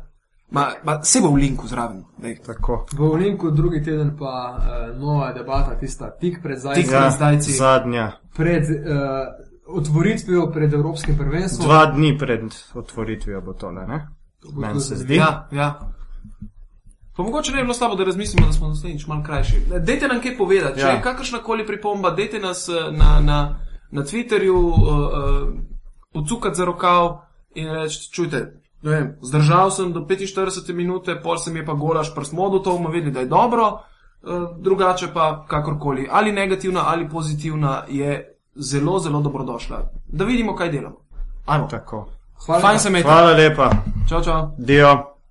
Ma, 0.51 0.73
ma, 0.85 1.03
se 1.03 1.21
bo 1.21 1.29
v 1.29 1.37
linku 1.37 1.67
zraven. 1.69 2.05
Tako. 2.47 2.87
V 2.93 3.17
linku 3.17 3.51
drugi 3.51 3.83
teden 3.85 4.17
pa 4.19 4.57
uh, 4.57 5.01
nova 5.01 5.33
debata, 5.33 5.75
tista 5.79 6.11
tik 6.11 6.39
pred 6.43 6.59
zdaj, 6.59 6.75
Tik 6.75 6.87
ja. 6.93 7.01
pred 7.01 7.13
zdajci. 7.13 7.53
zadnja. 7.53 8.13
pred 8.37 8.63
uh, 8.63 9.77
otvoritvijo, 9.77 10.51
pred 10.53 10.75
Evropskim 10.75 11.17
prvenstvom. 11.19 11.67
Dva 11.69 11.87
dni 11.87 12.19
pred 12.19 12.41
otvoritvijo 12.75 13.41
bo 13.41 13.53
tole, 13.53 13.87
ne? 13.87 14.09
To 14.41 14.49
bo 14.53 14.61
Meni 14.61 14.81
se 14.81 14.97
zdi. 14.97 15.15
Ja, 15.17 15.49
ja. 15.53 15.93
Pa 17.17 17.23
mogoče 17.23 17.53
ne 17.53 17.57
bi 17.57 17.63
bilo 17.63 17.75
slabo, 17.75 17.95
da 17.95 18.05
razmislimo, 18.05 18.47
da 18.47 18.53
smo 18.53 18.69
naslednjič 18.69 19.07
malo 19.07 19.23
krajši. 19.23 19.61
Dajte 19.81 20.09
nam 20.09 20.21
kaj 20.23 20.37
povedati, 20.39 20.81
če 20.81 20.87
Ja. 20.87 20.93
je 20.93 21.03
kakršna 21.03 21.39
koli 21.39 21.67
pripomba, 21.67 22.11
dajte 22.11 22.39
nas 22.39 22.69
eh, 22.69 22.93
na, 22.93 23.21
na, 23.21 23.59
na 23.91 24.03
Twitterju 24.03 24.55
uh, 24.57 24.75
uh, 24.79 25.49
podsukati 26.13 26.57
za 26.57 26.65
rokav 26.65 27.19
in 27.55 27.69
reči, 27.69 28.13
čujte, 28.13 28.61
vem, 28.83 29.17
zdržal 29.23 29.71
sem 29.71 29.93
do 29.93 30.01
45 30.01 30.73
minute, 30.73 31.21
pol 31.23 31.39
se 31.39 31.51
mi 31.51 31.59
je 31.59 31.67
pa 31.67 31.73
golaš 31.73 32.15
prsmodo, 32.15 32.59
to 32.59 32.73
bomo 32.73 32.89
vedeli, 32.89 33.13
da 33.13 33.21
je 33.21 33.27
dobro, 33.27 33.73
uh, 33.73 34.57
drugače 34.59 35.09
pa 35.15 35.45
kakorkoli, 35.49 36.09
ali 36.11 36.33
negativna 36.33 36.83
ali 36.87 37.09
pozitivna, 37.09 37.83
je 37.89 38.35
zelo, 38.55 38.99
zelo 38.99 39.21
dobrodošla. 39.21 39.91
Da 40.09 40.25
vidimo, 40.25 40.57
kaj 40.57 40.71
delamo. 40.71 40.97
Ajmo. 41.47 41.67
Tako. 41.67 42.09
Hvala 42.47 42.61
Fajn 42.61 42.73
lepa. 42.73 42.79
se 42.79 42.89
imeti. 42.89 43.09
Hvala 43.09 43.33
lepa. 43.33 43.71
Čau, 44.09 44.25
čau. 44.25 44.51
Dio. 44.59 45.18